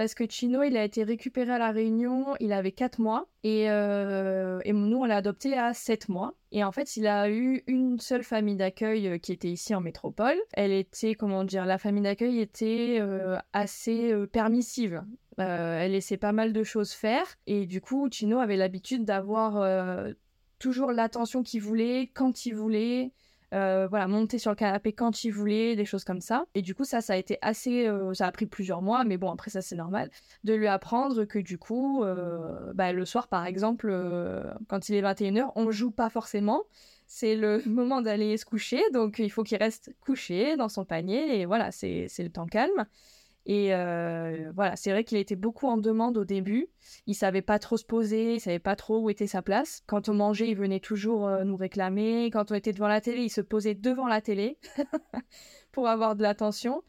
parce 0.00 0.14
que 0.14 0.24
Chino, 0.26 0.62
il 0.62 0.78
a 0.78 0.84
été 0.84 1.04
récupéré 1.04 1.52
à 1.52 1.58
La 1.58 1.72
Réunion, 1.72 2.34
il 2.40 2.54
avait 2.54 2.72
4 2.72 3.02
mois, 3.02 3.28
et, 3.44 3.70
euh, 3.70 4.58
et 4.64 4.72
nous, 4.72 4.96
on 4.96 5.04
l'a 5.04 5.16
adopté 5.16 5.58
à 5.58 5.74
7 5.74 6.08
mois. 6.08 6.32
Et 6.52 6.64
en 6.64 6.72
fait, 6.72 6.96
il 6.96 7.06
a 7.06 7.28
eu 7.28 7.62
une 7.66 8.00
seule 8.00 8.22
famille 8.22 8.56
d'accueil 8.56 9.08
euh, 9.08 9.18
qui 9.18 9.30
était 9.30 9.50
ici 9.50 9.74
en 9.74 9.82
métropole. 9.82 10.38
Elle 10.54 10.72
était, 10.72 11.14
comment 11.14 11.44
dire, 11.44 11.66
la 11.66 11.76
famille 11.76 12.02
d'accueil 12.02 12.40
était 12.40 12.96
euh, 12.98 13.36
assez 13.52 14.14
permissive. 14.32 15.02
elle 15.36 15.92
laissait 15.92 16.16
pas 16.16 16.32
mal 16.32 16.54
de 16.54 16.62
choses 16.62 16.92
faire, 16.92 17.26
et 17.46 17.66
du 17.66 17.82
coup, 17.82 18.08
Chino 18.10 18.38
avait 18.38 18.56
l'habitude 18.56 19.04
d'avoir 19.04 19.62
toujours 20.58 20.92
l'attention 20.92 21.42
qu'il 21.42 21.60
voulait, 21.60 22.10
quand 22.14 22.46
il 22.46 22.54
voulait. 22.54 23.12
Euh, 23.52 23.88
voilà, 23.88 24.06
monter 24.06 24.38
sur 24.38 24.50
le 24.52 24.56
canapé 24.56 24.92
quand 24.92 25.24
il 25.24 25.30
voulait, 25.30 25.74
des 25.74 25.84
choses 25.84 26.04
comme 26.04 26.20
ça. 26.20 26.44
Et 26.54 26.62
du 26.62 26.74
coup, 26.74 26.84
ça, 26.84 27.00
ça 27.00 27.14
a 27.14 27.16
été 27.16 27.38
assez, 27.42 27.86
euh, 27.88 28.14
ça 28.14 28.26
a 28.26 28.32
pris 28.32 28.46
plusieurs 28.46 28.80
mois, 28.80 29.02
mais 29.04 29.16
bon, 29.16 29.30
après 29.30 29.50
ça 29.50 29.60
c'est 29.60 29.74
normal, 29.74 30.10
de 30.44 30.54
lui 30.54 30.68
apprendre 30.68 31.24
que 31.24 31.38
du 31.38 31.58
coup, 31.58 32.04
euh, 32.04 32.72
bah, 32.74 32.92
le 32.92 33.04
soir 33.04 33.26
par 33.26 33.46
exemple, 33.46 33.92
quand 34.68 34.88
il 34.88 34.94
est 34.94 35.02
21h, 35.02 35.50
on 35.56 35.70
joue 35.70 35.90
pas 35.90 36.10
forcément. 36.10 36.62
C'est 37.06 37.34
le 37.34 37.60
moment 37.66 38.00
d'aller 38.00 38.36
se 38.36 38.44
coucher, 38.44 38.80
donc 38.92 39.18
il 39.18 39.30
faut 39.30 39.42
qu'il 39.42 39.58
reste 39.58 39.92
couché 40.00 40.56
dans 40.56 40.68
son 40.68 40.84
panier, 40.84 41.40
et 41.40 41.46
voilà, 41.46 41.72
c'est 41.72 42.08
le 42.18 42.30
temps 42.30 42.46
calme. 42.46 42.86
Et 43.46 43.74
euh, 43.74 44.52
voilà, 44.54 44.76
c'est 44.76 44.90
vrai 44.90 45.04
qu'il 45.04 45.18
était 45.18 45.36
beaucoup 45.36 45.66
en 45.66 45.76
demande 45.76 46.18
au 46.18 46.24
début. 46.24 46.68
Il 47.06 47.14
savait 47.14 47.42
pas 47.42 47.58
trop 47.58 47.76
se 47.76 47.84
poser, 47.84 48.34
il 48.34 48.40
savait 48.40 48.58
pas 48.58 48.76
trop 48.76 49.00
où 49.00 49.10
était 49.10 49.26
sa 49.26 49.42
place. 49.42 49.82
Quand 49.86 50.08
on 50.08 50.14
mangeait, 50.14 50.48
il 50.48 50.56
venait 50.56 50.80
toujours 50.80 51.26
euh, 51.26 51.44
nous 51.44 51.56
réclamer. 51.56 52.30
Quand 52.30 52.52
on 52.52 52.54
était 52.54 52.72
devant 52.72 52.88
la 52.88 53.00
télé, 53.00 53.22
il 53.22 53.30
se 53.30 53.40
posait 53.40 53.74
devant 53.74 54.06
la 54.06 54.20
télé 54.20 54.58
pour 55.72 55.88
avoir 55.88 56.16
de 56.16 56.22
l'attention. 56.22 56.82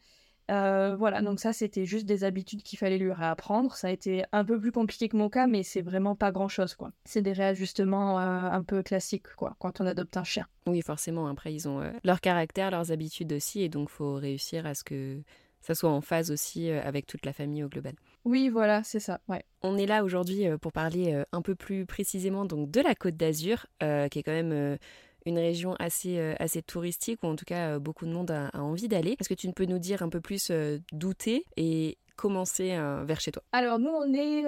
Euh, 0.50 0.96
voilà, 0.96 1.22
donc 1.22 1.40
ça, 1.40 1.54
c'était 1.54 1.86
juste 1.86 2.04
des 2.04 2.24
habitudes 2.24 2.62
qu'il 2.62 2.78
fallait 2.78 2.98
lui 2.98 3.12
réapprendre. 3.12 3.74
Ça 3.74 3.88
a 3.88 3.90
été 3.90 4.24
un 4.32 4.44
peu 4.44 4.60
plus 4.60 4.72
compliqué 4.72 5.08
que 5.08 5.16
mon 5.16 5.30
cas, 5.30 5.46
mais 5.46 5.62
c'est 5.62 5.80
vraiment 5.80 6.14
pas 6.14 6.32
grand-chose, 6.32 6.74
quoi. 6.74 6.90
C'est 7.06 7.22
des 7.22 7.32
réajustements 7.32 8.18
un 8.18 8.62
peu 8.62 8.82
classiques, 8.82 9.34
quoi, 9.36 9.56
quand 9.60 9.80
on 9.80 9.86
adopte 9.86 10.16
un 10.16 10.24
chien. 10.24 10.46
Oui, 10.66 10.82
forcément. 10.82 11.28
Après, 11.28 11.54
ils 11.54 11.68
ont 11.68 11.80
leur 12.04 12.20
caractère, 12.20 12.70
leurs 12.70 12.90
habitudes 12.92 13.32
aussi, 13.32 13.62
et 13.62 13.68
donc 13.68 13.88
faut 13.88 14.14
réussir 14.14 14.66
à 14.66 14.74
ce 14.74 14.84
que 14.84 15.22
ça 15.62 15.74
soit 15.74 15.90
en 15.90 16.00
phase 16.00 16.30
aussi 16.30 16.70
euh, 16.70 16.80
avec 16.82 17.06
toute 17.06 17.24
la 17.24 17.32
famille 17.32 17.62
au 17.62 17.68
global. 17.68 17.94
Oui, 18.24 18.48
voilà, 18.48 18.82
c'est 18.82 19.00
ça. 19.00 19.20
Ouais. 19.28 19.44
On 19.62 19.78
est 19.78 19.86
là 19.86 20.04
aujourd'hui 20.04 20.46
euh, 20.46 20.58
pour 20.58 20.72
parler 20.72 21.14
euh, 21.14 21.24
un 21.32 21.40
peu 21.40 21.54
plus 21.54 21.86
précisément 21.86 22.44
donc 22.44 22.70
de 22.70 22.80
la 22.80 22.94
Côte 22.94 23.16
d'Azur, 23.16 23.66
qui 23.80 24.18
est 24.18 24.22
quand 24.22 24.32
même 24.32 24.78
une 25.24 25.38
région 25.38 25.74
assez, 25.78 26.18
assez 26.38 26.62
touristique, 26.62 27.22
où 27.22 27.26
en 27.26 27.36
tout 27.36 27.44
cas 27.44 27.78
beaucoup 27.78 28.06
de 28.06 28.12
monde 28.12 28.30
a, 28.30 28.50
envie 28.54 28.88
d'aller. 28.88 29.16
Est-ce 29.20 29.28
que 29.28 29.34
tu 29.34 29.50
peux 29.52 29.64
nous 29.64 29.78
dire 29.78 30.02
un 30.02 30.08
peu 30.08 30.20
plus 30.20 30.50
d'où 30.92 31.14
t'es 31.14 31.44
et 31.56 31.98
commencer 32.16 32.76
vers 33.04 33.20
chez 33.20 33.32
toi? 33.32 33.42
Alors 33.52 33.78
nous, 33.78 33.90
on 33.90 34.12
est 34.14 34.44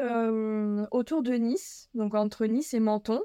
autour 0.90 1.23
de 1.23 1.35
Nice, 1.35 1.88
donc 1.94 2.14
entre 2.14 2.47
Nice 2.47 2.75
et 2.75 2.80
Menton. 2.80 3.21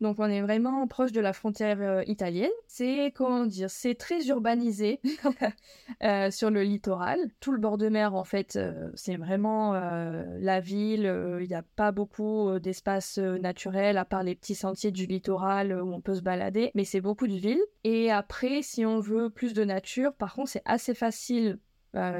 Donc 0.00 0.16
on 0.18 0.26
est 0.30 0.40
vraiment 0.40 0.86
proche 0.86 1.12
de 1.12 1.20
la 1.20 1.34
frontière 1.34 1.78
euh, 1.80 2.02
italienne. 2.06 2.50
C'est 2.66 3.12
comment 3.14 3.44
dire, 3.44 3.68
c'est 3.68 3.94
très 3.94 4.26
urbanisé 4.28 5.00
euh, 6.02 6.30
sur 6.30 6.50
le 6.50 6.62
littoral. 6.62 7.18
Tout 7.40 7.52
le 7.52 7.58
bord 7.58 7.76
de 7.76 7.88
mer 7.88 8.14
en 8.14 8.24
fait, 8.24 8.56
euh, 8.56 8.90
c'est 8.94 9.16
vraiment 9.16 9.72
la 9.72 10.60
ville. 10.60 11.38
Il 11.40 11.48
n'y 11.48 11.54
a 11.54 11.64
pas 11.76 11.92
beaucoup 11.92 12.58
d'espace 12.58 13.18
naturel 13.18 13.98
à 13.98 14.04
part 14.04 14.22
les 14.22 14.34
petits 14.34 14.54
sentiers 14.54 14.90
du 14.90 15.06
littoral 15.06 15.72
où 15.72 15.92
on 15.92 16.00
peut 16.00 16.14
se 16.14 16.22
balader, 16.22 16.70
mais 16.74 16.84
c'est 16.84 17.00
beaucoup 17.00 17.26
de 17.26 17.34
ville. 17.34 17.60
Et 17.84 18.10
après, 18.10 18.62
si 18.62 18.86
on 18.86 19.00
veut 19.00 19.30
plus 19.30 19.52
de 19.52 19.64
nature, 19.64 20.14
par 20.14 20.34
contre, 20.34 20.50
c'est 20.50 20.62
assez 20.64 20.94
facile 20.94 21.58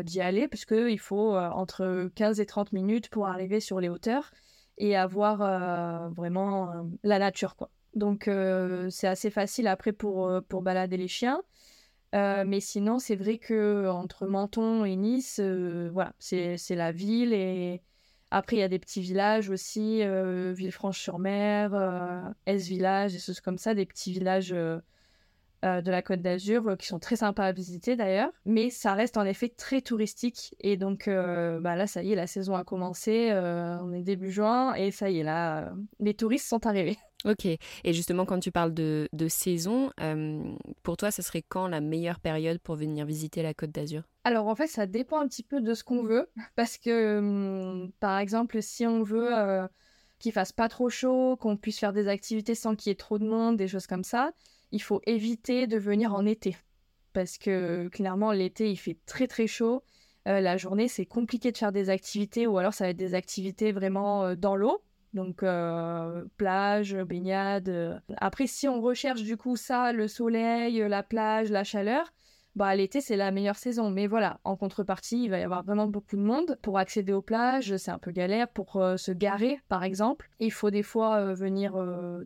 d'y 0.05 0.21
aller 0.21 0.49
parce 0.49 0.65
qu'il 0.65 0.99
faut 0.99 1.37
entre 1.37 2.11
15 2.15 2.41
et 2.41 2.47
30 2.47 2.73
minutes 2.73 3.09
pour 3.09 3.29
arriver 3.29 3.61
sur 3.61 3.81
les 3.81 3.89
hauteurs 3.89 4.33
et 4.81 4.97
avoir 4.97 5.43
euh, 5.43 6.09
vraiment 6.09 6.71
euh, 6.71 6.83
la 7.05 7.19
nature 7.19 7.55
quoi. 7.55 7.71
Donc 7.95 8.27
euh, 8.29 8.89
c'est 8.91 9.07
assez 9.07 9.31
facile 9.31 9.69
après 9.69 9.93
pour, 9.93 10.33
pour 10.49 10.63
balader 10.63 10.97
les 10.97 11.09
chiens. 11.09 11.43
mais 12.13 12.61
sinon, 12.61 12.99
c'est 12.99 13.17
vrai 13.17 13.39
que 13.39 13.89
entre 13.89 14.27
Menton 14.27 14.85
et 14.85 14.97
Nice, 14.97 15.41
voilà, 15.41 16.13
c'est 16.19 16.57
la 16.71 16.93
ville 16.93 17.33
et 17.33 17.83
après, 18.33 18.57
il 18.57 18.61
y 18.61 18.63
a 18.63 18.69
des 18.69 18.79
petits 18.79 19.01
villages 19.01 19.51
aussi, 19.51 20.03
Villefranche-sur-Mer, 20.05 21.75
S-Village, 22.47 23.13
des 23.13 23.19
choses 23.19 23.41
comme 23.41 23.59
ça, 23.59 23.75
des 23.75 23.87
petits 23.87 24.13
villages 24.13 24.55
euh, 25.65 25.81
de 25.81 25.91
la 25.91 26.03
Côte 26.03 26.23
d'Azur 26.23 26.77
qui 26.79 26.87
sont 26.87 26.99
très 26.99 27.17
sympas 27.17 27.45
à 27.45 27.53
visiter 27.53 27.97
d'ailleurs. 27.97 28.31
Mais 28.45 28.71
ça 28.71 28.95
reste 28.95 29.17
en 29.17 29.25
effet 29.25 29.49
très 29.49 29.81
touristique. 29.81 30.55
Et 30.61 30.77
donc 30.77 31.07
bah 31.07 31.77
là, 31.77 31.87
ça 31.87 32.03
y 32.03 32.13
est, 32.13 32.17
la 32.17 32.27
saison 32.27 32.55
a 32.55 32.65
commencé. 32.65 33.31
on 33.33 33.93
est 33.93 34.03
début 34.03 34.31
juin 34.31 34.75
et 34.75 34.91
ça 34.91 35.11
y 35.11 35.21
est, 35.21 35.25
là, 35.25 35.73
les 35.99 36.15
touristes 36.15 36.49
sont 36.49 36.67
arrivés. 36.67 36.99
Ok. 37.25 37.45
Et 37.45 37.93
justement, 37.93 38.25
quand 38.25 38.41
tu 38.41 38.51
parles 38.51 38.73
de, 38.73 39.09
saison, 39.29 39.91
euh, 40.01 40.43
pour 40.83 40.97
toi, 40.97 41.11
ce 41.11 41.23
serait 41.23 41.43
quand 41.43 41.69
la 41.69 41.81
meilleure 41.81 42.21
période 42.21 42.59
pour 42.59 42.77
venir 42.77 43.05
visiter 43.05 43.43
la 43.43 43.55
Côte 43.55 43.71
d'Azur? 43.71 44.03
Alors 44.25 44.47
en 44.47 44.55
fait, 44.55 44.67
ça 44.67 44.87
dépend 44.87 45.21
un 45.21 45.29
petit 45.29 45.43
peu 45.43 45.61
de 45.61 45.75
ce 45.75 45.85
qu'on 45.85 46.03
veut. 46.03 46.31
Parce 46.57 46.79
que, 46.79 47.19
hum, 47.19 47.93
par 48.01 48.19
exemple, 48.19 48.63
si 48.63 48.87
on 48.87 49.03
veut 49.03 49.37
euh, 49.37 49.67
qu'il 50.19 50.33
fasse 50.33 50.53
pas 50.53 50.69
trop 50.69 50.89
chaud, 50.89 51.37
qu'on 51.37 51.57
puisse 51.57 51.79
faire 51.79 51.93
des 51.93 52.09
activités 52.09 52.55
sans 52.55 52.75
qu'il 52.75 52.91
y 52.91 52.93
ait 52.93 52.97
trop 52.97 53.19
de 53.19 53.27
monde, 53.27 53.57
des 53.57 53.69
choses 53.69 53.87
comme 53.87 54.05
ça, 54.05 54.33
il 54.73 54.83
faut 54.83 55.01
éviter 55.07 55.67
de 55.67 55.79
venir 55.79 56.15
en 56.15 56.25
été. 56.27 56.57
Parce 57.13 57.39
que 57.39 57.89
clairement, 57.89 58.33
l'été, 58.33 58.71
il 58.71 58.77
fait 58.77 58.99
très 59.07 59.27
très 59.27 59.47
chaud. 59.47 59.83
Euh, 60.29 60.41
la 60.41 60.57
journée, 60.57 60.89
c'est 60.89 61.07
compliqué 61.07 61.51
de 61.53 61.57
faire 61.57 61.73
des 61.73 61.91
activités 61.91 62.47
ou 62.47 62.59
alors 62.59 62.75
ça 62.75 62.85
va 62.85 62.91
être 62.91 62.97
des 62.97 63.15
activités 63.15 63.73
vraiment 63.73 64.35
dans 64.35 64.55
l'eau. 64.55 64.83
Donc 65.13 65.43
euh, 65.43 66.25
plage, 66.37 66.95
baignade. 66.95 67.69
Euh. 67.69 67.99
Après, 68.19 68.47
si 68.47 68.69
on 68.69 68.81
recherche 68.81 69.23
du 69.23 69.37
coup 69.37 69.57
ça, 69.57 69.93
le 69.93 70.07
soleil, 70.09 70.79
la 70.89 71.03
plage, 71.03 71.51
la 71.51 71.65
chaleur, 71.65 72.13
bah 72.55 72.75
l'été 72.75 73.01
c'est 73.01 73.17
la 73.17 73.31
meilleure 73.31 73.57
saison. 73.57 73.91
Mais 73.91 74.07
voilà, 74.07 74.41
en 74.45 74.57
contrepartie, 74.57 75.25
il 75.25 75.31
va 75.31 75.39
y 75.39 75.43
avoir 75.43 75.65
vraiment 75.65 75.89
beaucoup 75.89 76.17
de 76.17 76.23
monde. 76.23 76.59
Pour 76.63 76.79
accéder 76.79 77.13
aux 77.13 77.23
plages, 77.23 77.77
c'est 77.77 77.91
un 77.91 77.99
peu 77.99 78.13
galère. 78.13 78.49
Pour 78.49 78.77
euh, 78.77 78.97
se 78.97 79.11
garer, 79.11 79.59
par 79.69 79.83
exemple, 79.83 80.31
il 80.39 80.53
faut 80.53 80.71
des 80.71 80.85
fois 80.85 81.35
venir 81.35 81.75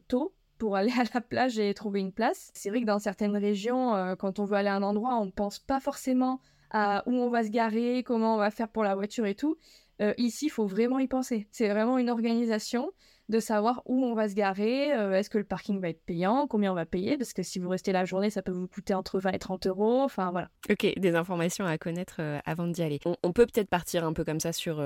tôt 0.09 0.35
pour 0.64 0.76
aller 0.76 0.92
à 0.99 1.04
la 1.12 1.21
plage 1.21 1.59
et 1.59 1.75
trouver 1.75 2.00
une 2.00 2.11
place. 2.11 2.50
C'est 2.54 2.71
vrai 2.71 2.80
que 2.80 2.87
dans 2.87 2.99
certaines 2.99 3.37
régions, 3.37 4.16
quand 4.18 4.38
on 4.38 4.47
veut 4.47 4.56
aller 4.56 4.71
à 4.71 4.75
un 4.75 4.83
endroit, 4.83 5.16
on 5.16 5.26
ne 5.26 5.30
pense 5.30 5.59
pas 5.59 5.78
forcément 5.78 6.40
à 6.71 7.02
où 7.06 7.12
on 7.12 7.28
va 7.28 7.44
se 7.44 7.50
garer, 7.50 8.02
comment 8.02 8.37
on 8.37 8.38
va 8.38 8.50
faire 8.50 8.68
pour 8.68 8.83
la 8.83 8.94
voiture 8.94 9.26
et 9.26 9.35
tout. 9.35 9.59
Euh, 10.00 10.14
ici, 10.16 10.47
il 10.47 10.50
faut 10.50 10.66
vraiment 10.66 11.00
y 11.00 11.06
penser. 11.06 11.47
C'est 11.50 11.68
vraiment 11.68 11.99
une 11.99 12.09
organisation 12.09 12.90
de 13.28 13.40
savoir 13.40 13.83
où 13.85 14.04
on 14.04 14.14
va 14.14 14.26
se 14.28 14.35
garer, 14.35 14.92
euh, 14.94 15.12
est-ce 15.12 15.28
que 15.28 15.38
le 15.38 15.44
parking 15.44 15.80
va 15.80 15.90
être 15.90 16.02
payant, 16.04 16.47
combien 16.47 16.73
on 16.73 16.75
va 16.75 16.87
payer, 16.87 17.18
parce 17.18 17.33
que 17.33 17.42
si 17.42 17.59
vous 17.59 17.68
restez 17.68 17.92
la 17.92 18.06
journée, 18.06 18.30
ça 18.30 18.42
peut 18.42 18.52
vous 18.52 18.68
coûter 18.68 18.94
entre 18.94 19.18
20 19.18 19.33
et 19.33 19.38
30 19.38 19.66
euros, 19.66 20.02
enfin 20.02 20.30
voilà. 20.30 20.49
Ok, 20.71 20.87
des 20.99 21.14
informations 21.14 21.64
à 21.64 21.78
connaître 21.78 22.16
euh, 22.21 22.38
avant 22.44 22.66
d'y 22.66 22.83
aller. 22.83 23.00
On, 23.04 23.33
peut 23.33 23.47
peut-être 23.47 23.71
partir 23.71 24.04
un 24.04 24.14
peu 24.14 24.25
comme 24.25 24.40
ça 24.40 24.52
sur, 24.52 24.83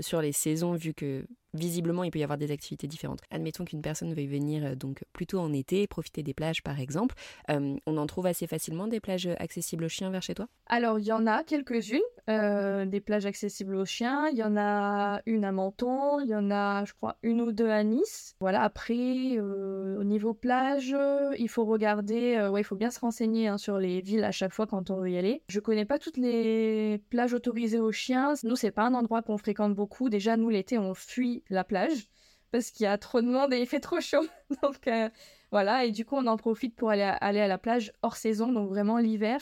sur 0.00 0.20
les 0.20 0.32
saisons, 0.32 0.74
vu 0.74 0.94
que 0.94 1.26
visiblement, 1.56 2.04
il 2.04 2.10
peut 2.10 2.18
y 2.18 2.22
avoir 2.22 2.38
des 2.38 2.50
activités 2.50 2.86
différentes. 2.86 3.20
Admettons 3.30 3.64
qu'une 3.64 3.82
personne 3.82 4.12
veuille 4.14 4.26
venir 4.26 4.64
euh, 4.64 4.74
donc 4.74 5.04
plutôt 5.12 5.38
en 5.38 5.52
été, 5.52 5.86
profiter 5.86 6.22
des 6.22 6.34
plages 6.34 6.62
par 6.62 6.80
exemple. 6.80 7.14
Euh, 7.50 7.76
on 7.86 7.96
en 7.96 8.06
trouve 8.06 8.26
assez 8.26 8.46
facilement 8.46 8.86
des 8.86 9.00
plages 9.00 9.28
accessibles 9.38 9.84
aux 9.84 9.88
chiens 9.88 10.10
vers 10.10 10.22
chez 10.22 10.34
toi? 10.34 10.46
Alors, 10.66 10.98
il 10.98 11.06
y 11.06 11.12
en 11.12 11.26
a 11.26 11.44
quelques-unes, 11.44 12.00
euh, 12.28 12.86
des 12.86 13.00
plages 13.00 13.26
accessibles 13.26 13.76
aux 13.76 13.84
chiens. 13.84 14.28
Il 14.28 14.38
y 14.38 14.42
en 14.42 14.56
a 14.56 15.20
une 15.26 15.44
à 15.44 15.52
Menton, 15.52 16.20
il 16.20 16.28
y 16.28 16.34
en 16.34 16.50
a, 16.50 16.84
je 16.84 16.92
crois, 16.92 17.16
une 17.22 17.40
ou 17.40 17.52
deux 17.52 17.68
à 17.68 17.84
Nice. 17.84 18.34
Voilà, 18.40 18.62
après, 18.62 19.38
au 19.38 20.04
niveau 20.04 20.34
plage, 20.34 20.94
il 21.38 21.48
faut 21.48 21.64
regarder, 21.64 22.48
ouais, 22.50 22.60
il 22.60 22.64
faut 22.64 22.76
bien 22.76 22.90
se 22.90 23.00
renseigner 23.00 23.48
hein, 23.48 23.58
sur 23.58 23.78
les 23.78 24.00
villes 24.00 24.24
à 24.24 24.32
chaque 24.32 24.52
fois 24.52 24.66
quand 24.66 24.90
on 24.90 24.96
veut 25.00 25.10
y 25.10 25.18
aller. 25.18 25.42
Je 25.48 25.60
connais 25.60 25.84
pas 25.84 25.98
toutes 25.98 26.16
les 26.16 27.02
plages 27.10 27.32
autorisées 27.32 27.78
aux 27.78 27.92
chiens. 27.92 28.34
Nous, 28.42 28.56
c'est 28.56 28.70
pas 28.70 28.82
un 28.82 28.94
endroit 28.94 29.22
qu'on 29.22 29.38
fréquente 29.38 29.74
beaucoup. 29.74 30.08
Déjà, 30.08 30.36
nous, 30.36 30.48
l'été, 30.48 30.78
on 30.78 30.94
fuit 30.94 31.42
la 31.50 31.64
plage 31.64 32.08
parce 32.50 32.70
qu'il 32.70 32.84
y 32.84 32.86
a 32.86 32.96
trop 32.98 33.20
de 33.20 33.26
monde 33.26 33.52
et 33.52 33.60
il 33.60 33.66
fait 33.66 33.80
trop 33.80 34.00
chaud. 34.00 34.26
donc 34.62 34.86
euh, 34.88 35.08
voilà, 35.50 35.84
et 35.84 35.90
du 35.90 36.04
coup 36.04 36.16
on 36.16 36.26
en 36.26 36.36
profite 36.36 36.74
pour 36.74 36.90
aller 36.90 37.02
à, 37.02 37.12
aller 37.12 37.40
à 37.40 37.48
la 37.48 37.58
plage 37.58 37.92
hors 38.02 38.16
saison, 38.16 38.52
donc 38.52 38.68
vraiment 38.68 38.98
l'hiver, 38.98 39.40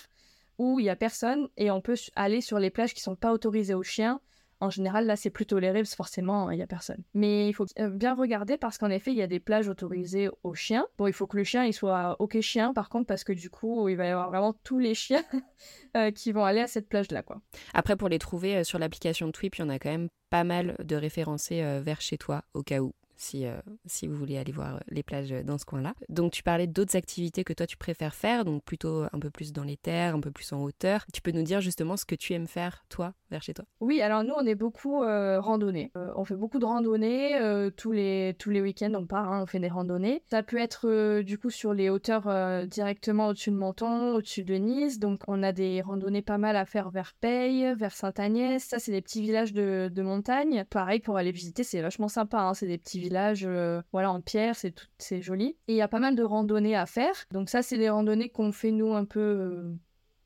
où 0.58 0.80
il 0.80 0.87
y 0.87 0.90
a 0.90 0.96
personne 0.96 1.49
et 1.56 1.70
on 1.70 1.80
peut 1.80 1.96
aller 2.16 2.40
sur 2.40 2.58
les 2.58 2.70
plages 2.70 2.94
qui 2.94 3.00
sont 3.00 3.16
pas 3.16 3.32
autorisées 3.32 3.75
aux 3.75 3.82
chiens. 3.82 4.20
En 4.64 4.71
général, 4.71 5.04
là, 5.04 5.14
c'est 5.14 5.28
plutôt 5.28 5.59
les 5.59 5.71
rives, 5.71 5.87
forcément, 5.87 6.50
il 6.50 6.56
n'y 6.56 6.62
a 6.62 6.66
personne. 6.66 7.02
Mais 7.12 7.47
il 7.49 7.52
faut 7.52 7.66
euh, 7.78 7.90
bien 7.90 8.14
regarder 8.14 8.56
parce 8.56 8.78
qu'en 8.78 8.88
effet, 8.88 9.11
il 9.11 9.18
y 9.18 9.23
a 9.23 9.26
des 9.26 9.40
plages 9.40 9.68
autorisées 9.68 10.30
aux 10.42 10.54
chiens. 10.54 10.87
Bon, 10.97 11.06
il 11.06 11.12
faut 11.12 11.26
que 11.26 11.37
le 11.37 11.44
chien, 11.44 11.66
il 11.66 11.75
soit 11.75 12.16
OK 12.18 12.40
chien, 12.40 12.73
par 12.73 12.88
contre, 12.88 13.06
parce 13.06 13.25
que 13.25 13.35
du 13.35 13.50
coup, 13.50 13.90
il 13.90 13.97
va 13.97 14.06
y 14.06 14.09
avoir 14.09 14.30
vraiment 14.30 14.54
tous 14.64 14.78
les 14.78 14.94
chiens 14.94 15.23
euh, 15.99 16.11
qui 16.11 16.33
vont 16.33 16.47
aller 16.47 16.61
à 16.61 16.66
cette 16.66 16.88
plage-là, 16.88 17.23
quoi. 17.23 17.42
Après, 17.75 17.94
pour 17.94 18.09
les 18.09 18.18
trouver 18.18 18.64
sur 18.64 18.78
l'application 18.78 19.30
Twip, 19.33 19.56
il 19.56 19.61
y 19.61 19.64
en 19.64 19.68
a 19.68 19.78
quand 19.78 19.90
même 19.90 20.09
pas 20.30 20.44
mal 20.44 20.76
de 20.83 20.97
référencés 20.97 21.62
vers 21.83 22.00
chez 22.00 22.16
toi, 22.16 22.42
au 22.54 22.62
cas 22.62 22.80
où 22.80 22.92
si, 23.16 23.47
euh, 23.47 23.56
si 23.87 24.06
vous 24.06 24.16
voulez 24.16 24.38
aller 24.38 24.52
voir 24.52 24.76
euh, 24.76 24.78
les 24.88 25.02
plages 25.02 25.30
dans 25.44 25.59
ce 25.59 25.64
coin-là. 25.64 25.94
Donc 26.09 26.33
tu 26.33 26.42
parlais 26.42 26.66
d'autres 26.66 26.97
activités 26.97 27.44
que 27.44 27.52
toi 27.52 27.66
tu 27.66 27.76
préfères 27.76 28.14
faire, 28.14 28.44
donc 28.44 28.64
plutôt 28.64 29.04
un 29.12 29.18
peu 29.18 29.30
plus 29.30 29.52
dans 29.52 29.64
les 29.64 29.76
terres, 29.76 30.14
un 30.14 30.21
peu 30.21 30.30
plus 30.30 30.52
en 30.52 30.62
hauteur. 30.62 31.04
Tu 31.12 31.21
peux 31.21 31.30
nous 31.30 31.42
dire 31.42 31.61
justement 31.61 31.97
ce 31.97 32.04
que 32.04 32.14
tu 32.14 32.33
aimes 32.33 32.47
faire, 32.47 32.85
toi, 32.88 33.14
vers 33.30 33.42
chez 33.42 33.54
toi? 33.54 33.64
Oui, 33.80 34.00
alors 34.00 34.25
nous 34.25 34.35
on 34.37 34.47
est 34.47 34.54
beaucoup 34.54 35.02
euh, 35.02 35.40
randonnée. 35.40 35.92
on 35.94 36.25
fait 36.25 36.37
beaucoup 36.37 36.59
de 36.59 36.64
randonnées, 36.64 37.38
tous 37.76 37.92
les, 37.92 38.35
tous 38.38 38.50
les 38.50 38.61
week-ends 38.61 38.92
on 38.94 39.06
part, 39.06 39.33
hein, 39.33 39.42
on 39.42 39.47
fait 39.47 39.61
des 39.61 39.68
randonnées. 39.68 40.23
Ça 40.30 40.42
peut 40.42 40.59
être 40.59 41.21
du 41.21 41.38
coup 41.38 41.50
sur 41.50 41.75
les 41.75 41.90
hauteurs 41.90 42.66
directement 42.66 43.28
au-dessus 43.28 43.50
de 43.50 43.56
Menton, 43.56 44.14
au-dessus 44.14 44.44
de 44.44 44.54
Nice, 44.54 44.99
donc 44.99 45.23
on 45.28 45.42
a 45.42 45.52
des 45.52 45.83
randonnées 45.83 46.23
pas 46.23 46.38
mal 46.38 46.56
à 46.56 46.64
faire 46.64 46.90
vers 46.90 47.12
Paye, 47.21 47.75
vers 47.76 47.94
Sainte-Agnès, 47.94 48.62
ça 48.62 48.78
c'est 48.78 48.92
des 48.92 49.02
petits 49.02 49.23
villages 49.23 49.52
de, 49.52 49.90
de 49.92 50.02
montagne. 50.02 50.64
Pareil 50.71 51.00
pour 51.00 51.16
aller 51.16 51.33
visiter, 51.33 51.64
c'est 51.64 51.80
vachement 51.80 52.09
sympa, 52.09 52.40
hein. 52.40 52.54
c'est 52.54 52.66
des 52.66 52.78
petits 52.78 53.00
village 53.04 53.44
euh, 53.46 53.82
voilà, 53.92 54.11
en 54.11 54.20
pierre, 54.20 54.56
c'est 54.56 54.73
tout, 54.73 54.87
c'est 54.99 55.20
joli. 55.23 55.56
Et 55.68 55.75
il 55.75 55.76
y 55.76 55.82
a 55.82 55.88
pas 55.88 55.99
mal 55.99 56.16
de 56.16 56.23
randonnées 56.23 56.76
à 56.76 56.87
faire. 56.87 57.14
Donc 57.30 57.49
ça, 57.49 57.62
c'est 57.62 57.78
des 57.78 57.90
randonnées 57.90 58.30
qu'on 58.30 58.52
fait 58.52 58.70
nous 58.70 58.94
un 58.94 59.04
peu 59.04 59.20
euh, 59.20 59.75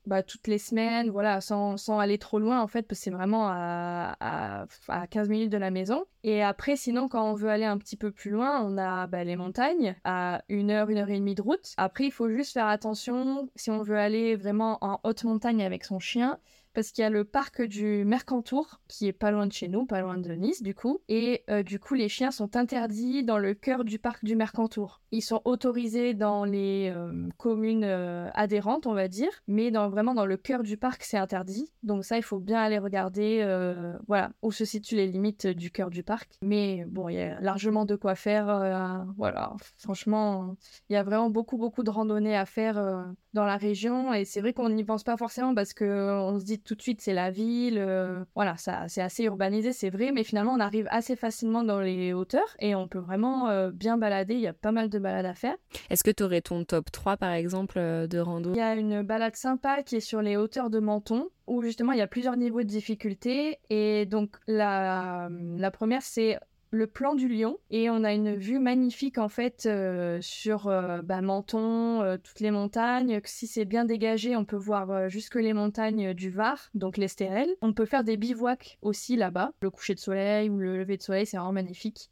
bah, 0.05 0.23
toutes 0.23 0.47
les 0.47 0.57
semaines, 0.57 1.09
voilà, 1.09 1.41
sans, 1.41 1.77
sans, 1.77 1.99
aller 1.99 2.17
trop 2.17 2.39
loin 2.39 2.61
en 2.61 2.67
fait, 2.67 2.83
parce 2.83 2.99
que 2.99 3.03
c'est 3.03 3.11
vraiment 3.11 3.47
à, 3.47 4.15
à, 4.19 4.65
à, 4.87 5.07
15 5.07 5.29
minutes 5.29 5.51
de 5.51 5.57
la 5.57 5.71
maison. 5.71 6.05
Et 6.23 6.41
après, 6.41 6.75
sinon, 6.75 7.07
quand 7.09 7.29
on 7.29 7.35
veut 7.35 7.49
aller 7.49 7.65
un 7.65 7.77
petit 7.77 7.97
peu 7.97 8.11
plus 8.11 8.31
loin, 8.31 8.61
on 8.65 8.77
a 8.77 9.07
bah, 9.07 9.23
les 9.23 9.35
montagnes 9.35 9.95
à 10.03 10.41
une 10.49 10.71
heure, 10.71 10.89
une 10.89 10.97
heure 10.97 11.09
et 11.09 11.19
demie 11.19 11.35
de 11.35 11.41
route. 11.41 11.73
Après, 11.77 12.05
il 12.05 12.11
faut 12.11 12.29
juste 12.29 12.53
faire 12.53 12.67
attention 12.67 13.49
si 13.55 13.69
on 13.69 13.83
veut 13.83 13.97
aller 13.97 14.35
vraiment 14.35 14.77
en 14.81 14.99
haute 15.03 15.23
montagne 15.25 15.63
avec 15.63 15.83
son 15.83 15.99
chien 15.99 16.39
parce 16.73 16.91
qu'il 16.91 17.01
y 17.01 17.05
a 17.05 17.09
le 17.09 17.23
parc 17.25 17.61
du 17.61 18.05
Mercantour 18.05 18.79
qui 18.87 19.07
est 19.07 19.13
pas 19.13 19.31
loin 19.31 19.47
de 19.47 19.53
chez 19.53 19.67
nous, 19.67 19.85
pas 19.85 20.01
loin 20.01 20.17
de 20.17 20.31
Nice 20.33 20.61
du 20.61 20.75
coup. 20.75 20.99
Et 21.07 21.43
euh, 21.49 21.63
du 21.63 21.79
coup, 21.79 21.93
les 21.93 22.09
chiens 22.09 22.31
sont 22.31 22.55
interdits 22.55 23.23
dans 23.23 23.37
le 23.37 23.53
cœur 23.53 23.83
du 23.83 23.99
parc 23.99 24.23
du 24.23 24.35
Mercantour. 24.35 25.01
Ils 25.11 25.21
sont 25.21 25.41
autorisés 25.45 26.13
dans 26.13 26.45
les 26.45 26.91
euh, 26.95 27.27
communes 27.37 27.83
euh, 27.83 28.29
adhérentes, 28.33 28.87
on 28.87 28.93
va 28.93 29.07
dire, 29.07 29.31
mais 29.47 29.71
vraiment 29.71 30.13
dans 30.13 30.25
le 30.25 30.37
cœur 30.37 30.63
du 30.63 30.77
parc, 30.77 31.03
c'est 31.03 31.17
interdit. 31.17 31.71
Donc 31.83 32.05
ça, 32.05 32.17
il 32.17 32.23
faut 32.23 32.39
bien 32.39 32.61
aller 32.61 32.79
regarder, 32.79 33.39
voilà, 34.07 34.31
où 34.41 34.51
se 34.51 34.65
situent 34.65 34.95
les 34.95 35.07
limites 35.07 35.47
du 35.47 35.71
cœur 35.71 35.89
du 35.89 36.03
parc. 36.03 36.31
Mais 36.41 36.85
bon, 36.87 37.09
il 37.09 37.15
y 37.15 37.21
a 37.21 37.39
largement 37.39 37.85
de 37.85 37.95
quoi 37.95 38.15
faire. 38.15 39.05
voilà, 39.17 39.53
franchement, 39.77 40.55
il 40.89 40.93
y 40.93 40.95
a 40.95 41.03
vraiment 41.03 41.29
beaucoup, 41.29 41.57
beaucoup 41.57 41.83
de 41.83 41.89
randonnées 41.89 42.37
à 42.37 42.45
faire 42.45 43.05
dans 43.33 43.45
la 43.45 43.57
région. 43.57 44.13
Et 44.13 44.25
c'est 44.25 44.41
vrai 44.41 44.53
qu'on 44.53 44.69
n'y 44.69 44.83
pense 44.83 45.03
pas 45.03 45.17
forcément 45.17 45.53
parce 45.53 45.73
qu'on 45.73 46.37
se 46.39 46.45
dit 46.45 46.59
tout 46.59 46.75
de 46.75 46.81
suite 46.81 47.01
c'est 47.01 47.13
la 47.13 47.31
ville. 47.31 47.77
Euh, 47.77 48.23
voilà, 48.35 48.57
ça 48.57 48.85
c'est 48.87 49.01
assez 49.01 49.23
urbanisé, 49.23 49.73
c'est 49.73 49.89
vrai, 49.89 50.11
mais 50.11 50.23
finalement 50.23 50.53
on 50.53 50.59
arrive 50.59 50.87
assez 50.89 51.15
facilement 51.15 51.63
dans 51.63 51.79
les 51.79 52.13
hauteurs 52.13 52.55
et 52.59 52.75
on 52.75 52.87
peut 52.87 52.99
vraiment 52.99 53.49
euh, 53.49 53.71
bien 53.71 53.97
balader. 53.97 54.35
Il 54.35 54.41
y 54.41 54.47
a 54.47 54.53
pas 54.53 54.71
mal 54.71 54.89
de 54.89 54.99
balades 54.99 55.25
à 55.25 55.33
faire. 55.33 55.55
Est-ce 55.89 56.03
que 56.03 56.11
tu 56.11 56.23
aurais 56.23 56.41
ton 56.41 56.63
top 56.63 56.91
3 56.91 57.17
par 57.17 57.31
exemple 57.31 57.77
euh, 57.77 58.07
de 58.07 58.19
rando? 58.19 58.53
Il 58.53 58.57
y 58.57 58.61
a 58.61 58.75
une 58.75 59.01
balade 59.01 59.35
sympa 59.35 59.83
qui 59.83 59.97
est 59.97 60.01
sur 60.01 60.21
les 60.21 60.37
hauteurs 60.37 60.69
de 60.69 60.79
Menton 60.79 61.29
où 61.47 61.61
justement 61.63 61.93
il 61.93 61.97
y 61.97 62.01
a 62.01 62.07
plusieurs 62.07 62.37
niveaux 62.37 62.61
de 62.61 62.67
difficulté 62.67 63.57
et 63.69 64.05
donc 64.05 64.35
la, 64.47 65.29
la 65.57 65.71
première 65.71 66.03
c'est 66.03 66.37
le 66.71 66.85
plan 66.85 67.15
du 67.15 67.27
lion 67.27 67.57
et 67.71 67.89
on 67.89 68.03
a 68.03 68.13
une 68.13 68.35
vue 68.35 68.59
magnifique 68.59 69.17
en 69.17 69.29
fait 69.29 69.65
euh, 69.65 70.19
sur 70.21 70.67
euh, 70.67 71.01
bah, 71.01 71.21
Menton, 71.21 72.01
euh, 72.01 72.17
toutes 72.17 72.39
les 72.39 72.51
montagnes. 72.51 73.19
Si 73.25 73.47
c'est 73.47 73.65
bien 73.65 73.85
dégagé, 73.85 74.35
on 74.35 74.45
peut 74.45 74.55
voir 74.55 75.09
jusque 75.09 75.35
les 75.35 75.53
montagnes 75.53 76.13
du 76.13 76.29
Var, 76.29 76.69
donc 76.75 76.97
l'Estérel. 76.97 77.49
On 77.61 77.73
peut 77.73 77.85
faire 77.85 78.03
des 78.03 78.17
bivouacs 78.17 78.77
aussi 78.81 79.15
là-bas. 79.15 79.51
Le 79.61 79.71
coucher 79.71 79.95
de 79.95 79.99
soleil 79.99 80.49
ou 80.49 80.57
le 80.57 80.77
lever 80.77 80.97
de 80.97 81.01
soleil, 81.01 81.25
c'est 81.25 81.37
vraiment 81.37 81.53
magnifique. 81.53 82.11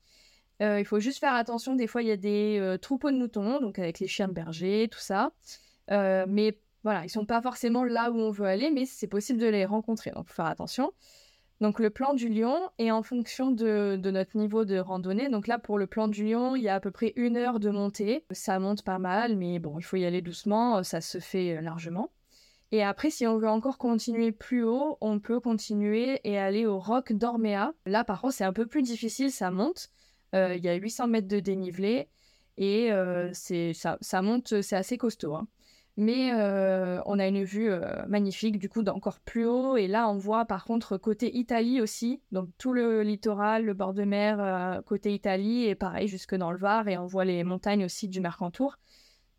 il 0.59 0.85
faut 0.85 0.99
juste 0.99 1.19
faire 1.19 1.33
attention, 1.33 1.75
des 1.75 1.87
fois 1.87 2.01
il 2.01 2.07
y 2.07 2.11
a 2.11 2.17
des 2.17 2.77
troupeaux 2.81 3.11
de 3.11 3.17
moutons, 3.17 3.59
donc 3.59 3.77
avec 3.77 3.99
les 3.99 4.07
chiens 4.07 4.27
de 4.27 4.33
berger, 4.33 4.87
tout 4.91 4.99
ça. 4.99 5.31
mais 5.89 6.57
voilà, 6.83 7.03
ils 7.03 7.09
sont 7.09 7.25
pas 7.25 7.41
forcément 7.41 7.83
là 7.83 8.11
où 8.11 8.17
on 8.17 8.31
veut 8.31 8.45
aller, 8.45 8.71
mais 8.71 8.85
c'est 8.85 9.07
possible 9.07 9.39
de 9.39 9.47
les 9.47 9.65
rencontrer, 9.65 10.11
donc 10.11 10.27
faut 10.27 10.33
faire 10.33 10.45
attention. 10.45 10.93
Donc 11.59 11.79
le 11.79 11.89
plan 11.89 12.13
du 12.13 12.29
lion 12.29 12.55
est 12.77 12.91
en 12.91 13.01
fonction 13.01 13.51
de, 13.51 13.99
notre 14.03 14.37
niveau 14.37 14.63
de 14.63 14.77
randonnée. 14.77 15.29
Donc 15.29 15.47
là, 15.47 15.57
pour 15.57 15.77
le 15.77 15.87
plan 15.87 16.07
du 16.07 16.23
lion, 16.23 16.55
il 16.55 16.63
y 16.63 16.69
a 16.69 16.75
à 16.75 16.79
peu 16.79 16.91
près 16.91 17.13
une 17.15 17.35
heure 17.35 17.59
de 17.59 17.69
montée. 17.69 18.25
Ça 18.31 18.59
monte 18.59 18.83
pas 18.83 18.99
mal, 18.99 19.35
mais 19.35 19.59
bon, 19.59 19.79
il 19.79 19.83
faut 19.83 19.97
y 19.97 20.05
aller 20.05 20.21
doucement, 20.21 20.83
ça 20.83 21.01
se 21.01 21.19
fait 21.19 21.57
euh, 21.57 21.61
largement. 21.61 22.11
Et 22.71 22.83
après, 22.83 23.09
si 23.09 23.25
on 23.25 23.37
veut 23.37 23.47
encore 23.47 23.77
continuer 23.77 24.31
plus 24.31 24.63
haut, 24.63 24.97
on 24.99 25.19
peut 25.19 25.39
continuer 25.39 26.19
et 26.23 26.37
aller 26.37 26.65
au 26.65 26.79
Roc 26.79 27.13
d'Ormea. 27.13 27.73
Là, 27.85 28.03
par 28.03 28.21
contre, 28.21 28.33
c'est 28.33 28.43
un 28.43 28.53
peu 28.53 28.65
plus 28.65 28.81
difficile, 28.81 29.31
ça 29.31 29.51
monte. 29.51 29.89
Euh, 30.35 30.55
il 30.55 30.63
y 30.63 30.69
a 30.69 30.75
800 30.75 31.07
mètres 31.07 31.29
de 31.29 31.39
dénivelé 31.39 32.09
et 32.57 32.91
euh, 32.91 33.31
ça, 33.31 34.21
monte, 34.21 34.61
c'est 34.61 34.75
assez 34.75 34.97
costaud. 34.97 35.35
Hein. 35.35 35.47
Mais 35.97 36.31
euh, 36.31 37.01
on 37.07 37.17
a 37.17 37.27
une 37.27 37.43
vue 37.43 37.71
magnifique, 38.07 38.59
du 38.59 38.69
coup, 38.69 38.83
d'encore 38.83 39.19
plus 39.19 39.45
haut. 39.45 39.77
Et 39.77 39.87
là, 39.87 40.07
on 40.09 40.15
voit 40.15 40.45
par 40.45 40.63
contre 40.63 40.97
côté 40.97 41.35
Italie 41.35 41.81
aussi, 41.81 42.21
donc 42.31 42.49
tout 42.59 42.71
le 42.71 43.01
littoral, 43.01 43.65
le 43.65 43.73
bord 43.73 43.93
de 43.93 44.03
mer 44.03 44.81
côté 44.85 45.13
Italie, 45.13 45.65
et 45.65 45.75
pareil 45.75 46.07
jusque 46.07 46.35
dans 46.35 46.51
le 46.51 46.57
Var. 46.59 46.87
Et 46.87 46.97
on 46.97 47.07
voit 47.07 47.25
les 47.25 47.43
montagnes 47.43 47.85
aussi 47.85 48.07
du 48.07 48.21
Mercantour. 48.21 48.77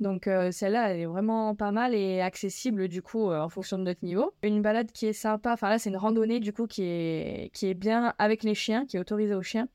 Donc 0.00 0.28
celle-là, 0.50 0.90
elle 0.90 1.00
est 1.00 1.06
vraiment 1.06 1.54
pas 1.54 1.72
mal 1.72 1.94
et 1.94 2.20
accessible 2.20 2.88
du 2.88 3.02
coup 3.02 3.32
en 3.32 3.48
fonction 3.48 3.78
de 3.78 3.84
notre 3.84 4.04
niveau. 4.04 4.32
Une 4.42 4.62
balade 4.62 4.92
qui 4.92 5.06
est 5.06 5.12
sympa, 5.12 5.52
enfin 5.52 5.68
là 5.68 5.78
c'est 5.78 5.90
une 5.90 5.96
randonnée 5.96 6.38
du 6.38 6.52
coup 6.52 6.66
qui 6.66 6.82
est, 6.82 7.50
qui 7.52 7.66
est 7.66 7.74
bien 7.74 8.14
avec 8.18 8.44
les 8.44 8.54
chiens, 8.54 8.86
qui 8.86 8.96
est 8.96 9.00
autorisée 9.00 9.34
aux 9.34 9.42
chiens. 9.42 9.68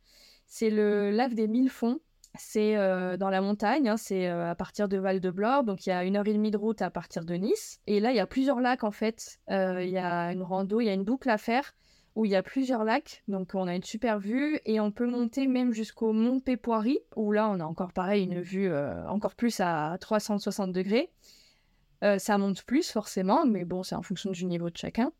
C'est 0.47 0.69
le 0.69 1.11
lac 1.11 1.33
des 1.33 1.47
Mille 1.47 1.69
Fonds. 1.69 1.99
C'est 2.35 2.75
dans 3.17 3.29
la 3.29 3.41
montagne, 3.41 3.89
hein, 3.89 3.97
c'est 3.97 4.27
à 4.27 4.55
partir 4.55 4.87
de 4.87 4.97
Val-de-Blore, 4.97 5.63
donc 5.63 5.85
il 5.85 5.89
y 5.89 5.93
a 5.93 6.03
une 6.03 6.17
heure 6.17 6.27
et 6.27 6.33
demie 6.33 6.49
de 6.49 6.57
route 6.57 6.81
à 6.81 6.89
partir 6.89 7.25
de 7.25 7.35
Nice. 7.35 7.79
Et 7.85 7.99
là, 7.99 8.11
il 8.11 8.15
y 8.15 8.19
a 8.19 8.25
plusieurs 8.25 8.59
lacs 8.59 8.83
en 8.83 8.91
fait. 8.91 9.39
Il 9.49 9.89
y 9.89 9.99
a 9.99 10.31
une 10.31 10.41
rando, 10.41 10.81
il 10.81 10.85
y 10.85 10.89
a 10.89 10.93
une 10.93 11.03
boucle 11.03 11.29
à 11.29 11.37
faire 11.37 11.73
où 12.15 12.25
il 12.25 12.31
y 12.31 12.35
a 12.35 12.43
plusieurs 12.43 12.83
lacs, 12.83 13.23
donc 13.27 13.51
on 13.55 13.67
a 13.67 13.75
une 13.75 13.83
super 13.83 14.19
vue 14.19 14.59
et 14.65 14.79
on 14.79 14.91
peut 14.91 15.09
monter 15.09 15.47
même 15.47 15.73
jusqu'au 15.73 16.13
mont 16.13 16.39
Pépoirie, 16.39 16.99
où 17.15 17.31
là 17.31 17.49
on 17.49 17.59
a 17.59 17.65
encore 17.65 17.91
pareil 17.91 18.23
une 18.23 18.41
vue 18.41 18.69
euh, 18.69 19.07
encore 19.07 19.35
plus 19.35 19.59
à 19.59 19.97
360 19.99 20.71
degrés. 20.71 21.11
Euh, 22.03 22.19
ça 22.19 22.37
monte 22.37 22.63
plus 22.63 22.91
forcément, 22.91 23.45
mais 23.45 23.65
bon 23.65 23.81
c'est 23.81 23.95
en 23.95 24.03
fonction 24.03 24.31
du 24.31 24.45
niveau 24.45 24.69
de 24.69 24.77
chacun. 24.77 25.11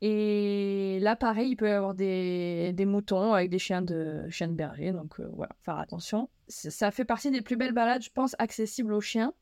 Et 0.00 0.98
là 1.00 1.16
pareil 1.16 1.50
il 1.50 1.56
peut 1.56 1.68
y 1.68 1.72
avoir 1.72 1.94
des, 1.94 2.74
moutons 2.86 3.32
avec 3.32 3.48
des 3.50 3.58
chiens 3.58 3.82
de, 3.82 4.28
chiens 4.28 4.48
de 4.48 4.54
berger, 4.54 4.92
donc 4.92 5.18
euh, 5.20 5.30
voilà, 5.34 5.52
faire 5.62 5.78
attention. 5.78 6.28
Ça 6.48 6.90
fait 6.90 7.04
partie 7.04 7.30
des 7.30 7.42
plus 7.42 7.56
belles 7.56 7.74
balades 7.74 8.02
je 8.02 8.10
pense 8.10 8.34
accessibles 8.38 8.92
aux 8.92 9.00
chiens 9.00 9.32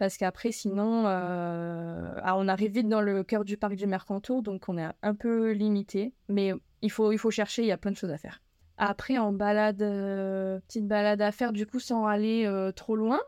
parce 0.00 0.16
qu'après, 0.16 0.50
sinon, 0.50 1.04
euh, 1.06 2.14
ah, 2.22 2.34
on 2.38 2.48
arrive 2.48 2.72
vite 2.72 2.88
dans 2.88 3.02
le 3.02 3.22
cœur 3.22 3.44
du 3.44 3.58
parc 3.58 3.74
du 3.74 3.86
Mercantour, 3.86 4.42
donc 4.42 4.66
on 4.66 4.78
est 4.78 4.88
un 5.02 5.14
peu 5.14 5.50
limité. 5.50 6.14
Mais 6.30 6.54
il 6.80 6.90
faut, 6.90 7.30
chercher, 7.30 7.64
il 7.64 7.68
y 7.68 7.70
a 7.70 7.76
plein 7.76 7.90
de 7.90 7.98
choses 7.98 8.10
à 8.10 8.16
faire. 8.16 8.40
Après, 8.78 9.18
en 9.18 9.30
balade, 9.30 9.82
euh, 9.82 10.58
petite 10.60 10.88
balade 10.88 11.20
à 11.20 11.32
faire, 11.32 11.52
du 11.52 11.66
coup, 11.66 11.80
sans 11.80 12.06
aller 12.06 12.46
euh, 12.46 12.72
trop 12.72 12.96
loin, 12.96 13.20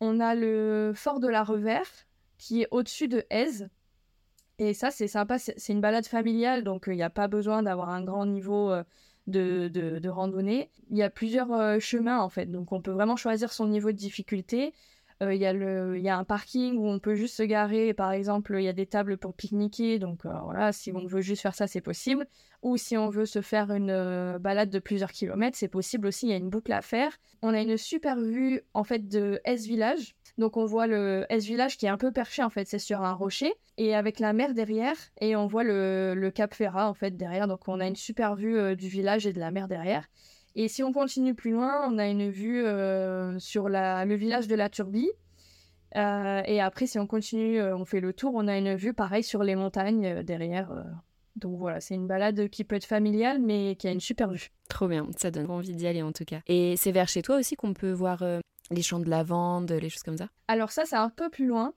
on 0.00 0.20
a 0.20 0.34
le 0.34 0.92
fort 0.94 1.20
de 1.20 1.28
la 1.28 1.44
Revers, 1.44 2.06
qui 2.38 2.62
est 2.62 2.68
au-dessus 2.70 3.06
de 3.06 3.26
Aise. 3.28 3.68
Et 4.58 4.72
ça, 4.72 4.90
c'est 4.90 5.06
sympa, 5.06 5.38
c'est 5.38 5.68
une 5.68 5.82
balade 5.82 6.06
familiale, 6.06 6.64
donc 6.64 6.84
il 6.86 6.94
n'y 6.94 7.02
a 7.02 7.10
pas 7.10 7.28
besoin 7.28 7.62
d'avoir 7.62 7.90
un 7.90 8.02
grand 8.02 8.24
niveau 8.24 8.72
de, 9.30 9.68
de, 9.68 9.98
de, 9.98 10.08
randonnée. 10.08 10.70
Il 10.90 10.96
y 10.96 11.02
a 11.02 11.10
plusieurs 11.10 11.80
chemins, 11.80 12.20
en 12.20 12.28
fait, 12.28 12.46
donc 12.46 12.72
on 12.72 12.80
peut 12.82 12.90
vraiment 12.90 13.16
choisir 13.16 13.52
son 13.52 13.66
niveau 13.66 13.92
de 13.92 13.96
difficulté. 13.96 14.72
Euh, 15.22 15.34
il 15.34 15.40
y, 15.40 15.46
a 15.46 15.52
y 15.52 16.08
a 16.08 16.16
un 16.16 16.24
parking 16.24 16.78
où 16.78 16.88
on 16.88 16.98
peut 16.98 17.14
juste 17.14 17.36
se 17.36 17.42
garer. 17.42 17.92
Par 17.92 18.12
exemple, 18.12 18.56
il 18.58 18.64
y 18.64 18.68
a 18.68 18.72
des 18.72 18.86
tables 18.86 19.18
pour 19.18 19.34
pique-niquer. 19.34 19.98
Donc 19.98 20.24
euh, 20.24 20.32
voilà, 20.44 20.72
si 20.72 20.92
on 20.92 21.04
veut 21.04 21.20
juste 21.20 21.42
faire 21.42 21.54
ça, 21.54 21.66
c'est 21.66 21.82
possible. 21.82 22.26
Ou 22.62 22.76
si 22.76 22.96
on 22.96 23.10
veut 23.10 23.26
se 23.26 23.42
faire 23.42 23.70
une 23.70 23.90
euh, 23.90 24.38
balade 24.38 24.70
de 24.70 24.78
plusieurs 24.78 25.12
kilomètres, 25.12 25.58
c'est 25.58 25.68
possible 25.68 26.06
aussi. 26.06 26.26
Il 26.26 26.30
y 26.30 26.32
a 26.32 26.36
une 26.36 26.48
boucle 26.48 26.72
à 26.72 26.80
faire. 26.80 27.12
On 27.42 27.52
a 27.52 27.60
une 27.60 27.76
super 27.76 28.18
vue 28.18 28.62
en 28.72 28.84
fait 28.84 29.08
de 29.08 29.40
S 29.44 29.66
Village. 29.66 30.14
Donc 30.38 30.56
on 30.56 30.64
voit 30.64 30.86
le 30.86 31.26
S 31.28 31.44
Village 31.44 31.76
qui 31.76 31.86
est 31.86 31.90
un 31.90 31.98
peu 31.98 32.12
perché 32.12 32.42
en 32.42 32.50
fait, 32.50 32.66
c'est 32.66 32.78
sur 32.78 33.02
un 33.02 33.12
rocher 33.12 33.52
et 33.78 33.94
avec 33.94 34.18
la 34.18 34.32
mer 34.32 34.54
derrière 34.54 34.96
et 35.20 35.36
on 35.36 35.46
voit 35.46 35.64
le, 35.64 36.14
le 36.14 36.30
Cap 36.30 36.54
Ferrat 36.54 36.88
en 36.88 36.94
fait 36.94 37.16
derrière. 37.16 37.48
Donc 37.48 37.68
on 37.68 37.80
a 37.80 37.86
une 37.86 37.96
super 37.96 38.36
vue 38.36 38.76
du 38.76 38.88
village 38.88 39.26
et 39.26 39.32
de 39.32 39.40
la 39.40 39.50
mer 39.50 39.68
derrière. 39.68 40.06
Et 40.56 40.68
si 40.68 40.82
on 40.82 40.92
continue 40.92 41.34
plus 41.34 41.52
loin, 41.52 41.88
on 41.88 41.98
a 41.98 42.08
une 42.08 42.28
vue 42.28 42.64
euh, 42.64 43.38
sur 43.38 43.68
le 43.68 44.14
village 44.14 44.48
de 44.48 44.54
la 44.54 44.68
Turbie. 44.68 45.10
Euh, 45.96 46.42
et 46.44 46.60
après, 46.60 46.86
si 46.86 46.98
on 46.98 47.06
continue, 47.06 47.60
euh, 47.60 47.76
on 47.76 47.84
fait 47.84 48.00
le 48.00 48.12
tour, 48.12 48.32
on 48.34 48.48
a 48.48 48.56
une 48.56 48.74
vue 48.74 48.94
pareil 48.94 49.22
sur 49.22 49.42
les 49.42 49.54
montagnes 49.54 50.22
derrière. 50.22 50.72
Donc 51.36 51.58
voilà, 51.58 51.80
c'est 51.80 51.94
une 51.94 52.06
balade 52.06 52.48
qui 52.48 52.64
peut 52.64 52.76
être 52.76 52.84
familiale, 52.84 53.40
mais 53.40 53.76
qui 53.76 53.86
a 53.86 53.92
une 53.92 54.00
super 54.00 54.30
vue. 54.30 54.50
Trop 54.68 54.88
bien, 54.88 55.06
ça 55.16 55.30
donne 55.30 55.50
envie 55.50 55.74
d'y 55.74 55.86
aller 55.86 56.02
en 56.02 56.12
tout 56.12 56.24
cas. 56.24 56.40
Et 56.48 56.74
c'est 56.76 56.92
vers 56.92 57.08
chez 57.08 57.22
toi 57.22 57.36
aussi 57.36 57.54
qu'on 57.54 57.72
peut 57.72 57.92
voir 57.92 58.24
les 58.70 58.82
champs 58.82 59.00
de 59.00 59.08
lavande, 59.08 59.70
les 59.70 59.88
choses 59.88 60.02
comme 60.02 60.18
ça 60.18 60.28
Alors 60.48 60.70
ça, 60.70 60.84
c'est 60.84 60.96
un 60.96 61.10
peu 61.10 61.28
plus 61.30 61.46
loin. 61.46 61.72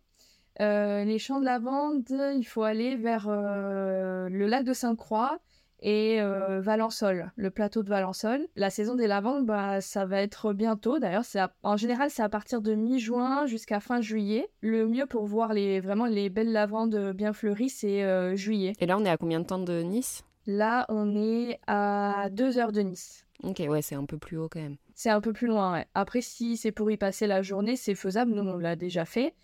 les 0.60 1.20
champs 1.20 1.40
de 1.40 1.46
lavande, 1.46 2.06
il 2.10 2.46
faut 2.46 2.64
aller 2.64 2.96
vers 2.96 3.28
le 3.30 4.46
lac 4.48 4.64
de 4.64 4.74
Sainte-Croix 4.74 5.40
et 5.84 6.22
euh, 6.22 6.62
Valençol, 6.62 7.32
le 7.36 7.52
plateau 7.52 7.84
de 7.84 7.90
Valençol. 7.90 8.48
La 8.56 8.70
saison 8.70 8.96
des 8.96 9.06
lavandes, 9.06 9.46
bah, 9.46 9.82
ça 9.82 10.06
va 10.06 10.22
être 10.22 10.54
bientôt. 10.54 10.98
D'ailleurs, 10.98 11.26
en 11.62 11.78
général, 11.78 12.10
c'est 12.10 12.24
à 12.24 12.30
partir 12.30 12.62
de 12.62 12.74
mi-juin 12.74 13.46
jusqu'à 13.46 13.82
fin 13.82 14.00
juillet. 14.00 14.50
Le 14.62 14.88
mieux 14.88 15.06
pour 15.06 15.26
voir 15.26 15.54
les, 15.54 15.82
vraiment 15.82 16.06
les 16.06 16.30
belles 16.30 16.52
lavandes 16.52 17.12
bien 17.12 17.34
fleuries, 17.34 17.70
c'est 17.70 18.04
euh, 18.04 18.36
juillet. 18.36 18.74
Et 18.80 18.86
là, 18.86 18.98
on 18.98 19.04
est 19.04 19.10
à 19.10 19.18
combien 19.18 19.42
de 19.42 19.46
temps 19.46 19.60
de 19.60 19.82
Nice? 19.82 20.24
Là, 20.48 20.86
on 20.90 21.16
est 21.16 21.60
à 21.68 22.30
deux 22.32 22.58
heures 22.58 22.72
de 22.72 22.82
Nice. 22.82 23.26
Ok, 23.44 23.62
ouais, 23.68 23.82
c'est 23.82 23.96
un 23.96 24.06
peu 24.06 24.18
plus 24.18 24.38
haut 24.38 24.50
quand 24.50 24.62
même. 24.62 24.78
C'est 25.04 25.10
un 25.10 25.20
peu 25.20 25.34
plus 25.34 25.48
loin, 25.48 25.74
ouais. 25.74 25.86
Après, 25.96 26.22
si 26.22 26.56
c'est 26.56 26.72
pour 26.72 26.90
y 26.90 26.96
passer 26.96 27.28
la 27.28 27.42
journée, 27.42 27.76
c'est 27.76 27.94
faisable. 27.94 28.32
Nous, 28.32 28.50
on 28.50 28.58
l'a 28.58 28.78
déjà 28.78 29.04
fait. 29.04 29.36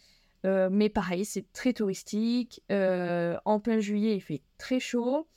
Euh, 0.46 0.70
mais 0.72 0.88
pareil, 0.88 1.26
c'est 1.26 1.52
très 1.52 1.74
touristique. 1.74 2.64
en 2.70 3.60
plein 3.60 3.80
juillet, 3.80 4.16
il 4.16 4.22
fait 4.22 4.42
très 4.58 4.80
chaud. 4.80 5.28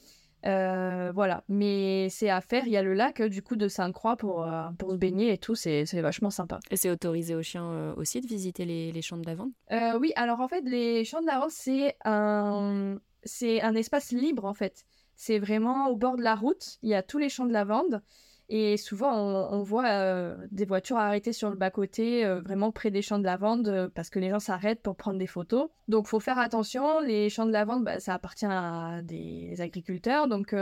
Euh, 0.47 1.11
voilà, 1.13 1.43
mais 1.49 2.09
c'est 2.09 2.31
à 2.31 2.41
faire. 2.41 2.69
Il 2.69 2.73
y 2.73 2.77
a 2.77 2.85
le 2.85 2.95
lac 2.95 3.21
du 3.21 3.43
coup 3.43 3.57
de 3.57 3.67
Sainte-Croix 3.67 4.17
pour, 4.17 4.45
euh, 4.45 4.69
pour 4.79 4.93
se 4.93 4.97
baigner 4.97 5.33
et 5.33 5.39
tout, 5.39 5.57
c'est 5.57 5.85
vachement 6.01 6.31
sympa. 6.31 6.61
Et 6.71 6.77
c'est 6.77 6.91
autorisé 6.91 7.35
aux 7.35 7.43
chiens 7.43 7.73
euh, 7.73 7.93
aussi 7.97 8.21
de 8.21 8.29
visiter 8.29 8.65
les, 8.65 8.93
les 8.93 9.03
champs 9.03 9.17
de 9.17 9.27
lavande? 9.27 9.51
Oui, 9.99 10.13
alors 10.15 10.39
en 10.39 10.47
fait, 10.47 10.63
les 10.63 11.05
champs 11.05 11.21
de 11.21 11.27
lavande, 11.27 11.51
c'est 11.51 11.97
un, 12.05 12.97
un 13.43 13.75
espace 13.75 14.13
libre 14.13 14.45
en 14.45 14.55
fait. 14.55 14.85
C'est 15.17 15.41
vraiment 15.41 15.89
au 15.89 15.97
bord 15.97 16.17
de 16.17 16.23
la 16.23 16.37
route, 16.37 16.79
il 16.83 16.91
y 16.91 16.95
a 16.95 17.03
tous 17.03 17.19
les 17.19 17.29
champs 17.29 17.47
de 17.47 17.53
lavande. 17.53 18.03
Et 18.49 18.77
souvent, 18.77 19.15
on, 19.15 19.63
voit 19.63 19.89
euh, 19.89 20.37
des 20.51 20.65
voitures 20.65 20.99
arrêtées 20.99 21.33
sur 21.33 21.49
le 21.49 21.57
bas-côté, 21.57 22.25
euh, 22.25 22.41
vraiment 22.41 22.71
près 22.71 22.91
des 22.91 23.01
champs 23.01 23.19
de 23.19 23.25
lavande, 23.25 23.69
euh, 23.69 23.89
parce 23.95 24.11
que 24.11 24.19
les 24.19 24.31
gens 24.31 24.41
s'arrêtent 24.41 24.83
pour 24.83 24.97
prendre 24.97 25.19
des 25.19 25.27
photos. 25.27 25.71
Donc, 25.89 26.07
faut 26.07 26.21
faire 26.21 26.39
attention. 26.39 27.01
Les 27.01 27.31
champs 27.31 27.47
de 27.47 27.53
lavande, 27.53 27.85
bah, 27.85 28.01
ça 28.01 28.15
appartient 28.15 28.47
à 28.47 29.01
des 29.03 29.61
agriculteurs. 29.61 30.29
Donc, 30.29 30.55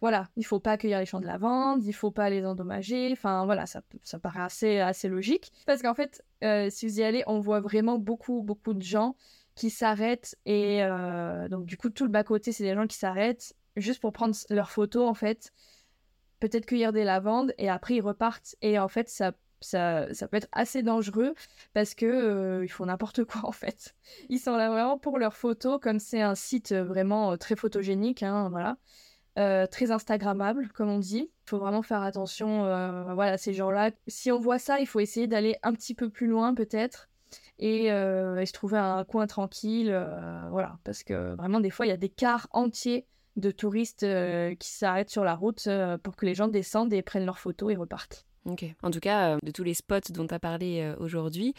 voilà, 0.00 0.28
il 0.36 0.44
faut 0.44 0.60
pas 0.60 0.72
accueillir 0.72 0.98
les 0.98 1.06
champs 1.06 1.20
de 1.20 1.26
lavande, 1.26 1.84
il 1.84 1.92
faut 1.92 2.10
pas 2.10 2.30
les 2.30 2.44
endommager. 2.44 3.10
Enfin, 3.12 3.44
voilà, 3.46 3.66
ça, 3.66 3.82
ça 4.02 4.18
paraît 4.18 4.42
assez, 4.42 4.78
assez 4.78 5.08
logique. 5.08 5.52
Parce 5.66 5.82
qu'en 5.82 5.94
fait, 5.94 6.24
si 6.70 6.86
vous 6.86 7.00
y 7.00 7.02
allez, 7.02 7.24
on 7.26 7.40
voit 7.40 7.60
vraiment 7.60 7.98
beaucoup, 7.98 8.42
beaucoup 8.42 8.74
de 8.74 8.82
gens 8.82 9.16
qui 9.54 9.70
s'arrêtent. 9.70 10.36
Et 10.46 10.82
donc, 11.50 11.66
du 11.66 11.76
coup, 11.76 11.90
tout 11.90 12.04
le 12.04 12.10
bas-côté, 12.10 12.52
c'est 12.52 12.64
des 12.64 12.74
gens 12.74 12.86
qui 12.86 12.96
s'arrêtent 12.96 13.54
juste 13.76 14.00
pour 14.00 14.12
prendre 14.12 14.34
leurs 14.48 14.70
photos, 14.70 15.06
en 15.08 15.14
fait 15.14 15.52
peut-être 16.48 16.66
cueillir 16.66 16.92
des 16.92 17.04
lavandes 17.04 17.54
et 17.58 17.68
après 17.68 17.94
ils 17.94 18.00
repartent. 18.00 18.56
Et 18.62 18.78
en 18.78 18.88
fait, 18.88 19.08
ça, 19.08 19.32
ça, 19.60 20.12
ça 20.12 20.28
peut 20.28 20.36
être 20.36 20.48
assez 20.52 20.82
dangereux 20.82 21.34
parce 21.74 21.94
que 21.94 22.06
euh, 22.06 22.64
ils 22.64 22.68
font 22.68 22.86
n'importe 22.86 23.24
quoi 23.24 23.42
en 23.44 23.52
fait. 23.52 23.94
Ils 24.28 24.38
sont 24.38 24.56
là 24.56 24.68
vraiment 24.70 24.98
pour 24.98 25.18
leurs 25.18 25.36
photos, 25.36 25.78
comme 25.80 25.98
c'est 25.98 26.22
un 26.22 26.34
site 26.34 26.72
vraiment 26.72 27.32
euh, 27.32 27.36
très 27.36 27.56
photogénique, 27.56 28.22
hein, 28.22 28.48
voilà. 28.50 28.76
Euh, 29.38 29.66
très 29.66 29.90
Instagrammable, 29.90 30.68
comme 30.72 30.88
on 30.88 30.98
dit. 30.98 31.30
Il 31.44 31.50
faut 31.50 31.58
vraiment 31.58 31.82
faire 31.82 32.00
attention 32.00 32.62
voilà, 33.14 33.36
ces 33.36 33.52
gens-là. 33.52 33.90
Si 34.06 34.32
on 34.32 34.38
voit 34.38 34.58
ça, 34.58 34.80
il 34.80 34.86
faut 34.86 34.98
essayer 34.98 35.26
d'aller 35.26 35.56
un 35.62 35.74
petit 35.74 35.94
peu 35.94 36.08
plus 36.08 36.26
loin 36.26 36.54
peut-être 36.54 37.10
et, 37.58 37.84
et, 37.86 38.46
se 38.46 38.52
trouver 38.52 38.78
un 38.78 39.04
coin 39.04 39.26
tranquille. 39.26 39.88
voilà, 40.50 40.78
parce 40.84 41.02
que 41.02 41.34
vraiment, 41.34 41.60
des 41.60 41.68
fois, 41.68 41.84
il 41.84 41.90
y 41.90 41.92
a 41.92 41.98
des 41.98 42.08
cars 42.08 42.48
entiers 42.50 43.06
de 43.36 43.50
touristes 43.50 44.02
euh, 44.02 44.54
qui 44.54 44.70
s'arrêtent 44.70 45.10
sur 45.10 45.24
la 45.24 45.34
route 45.34 45.66
euh, 45.66 45.98
pour 45.98 46.16
que 46.16 46.26
les 46.26 46.34
gens 46.34 46.48
descendent 46.48 46.92
et 46.92 47.02
prennent 47.02 47.26
leurs 47.26 47.38
photos 47.38 47.72
et 47.72 47.76
repartent. 47.76 48.26
Ok. 48.46 48.64
En 48.82 48.90
tout 48.90 49.00
cas, 49.00 49.34
euh, 49.34 49.38
de 49.42 49.50
tous 49.50 49.64
les 49.64 49.74
spots 49.74 50.12
dont 50.12 50.26
tu 50.26 50.34
as 50.34 50.38
parlé 50.38 50.94
aujourd'hui, 50.98 51.54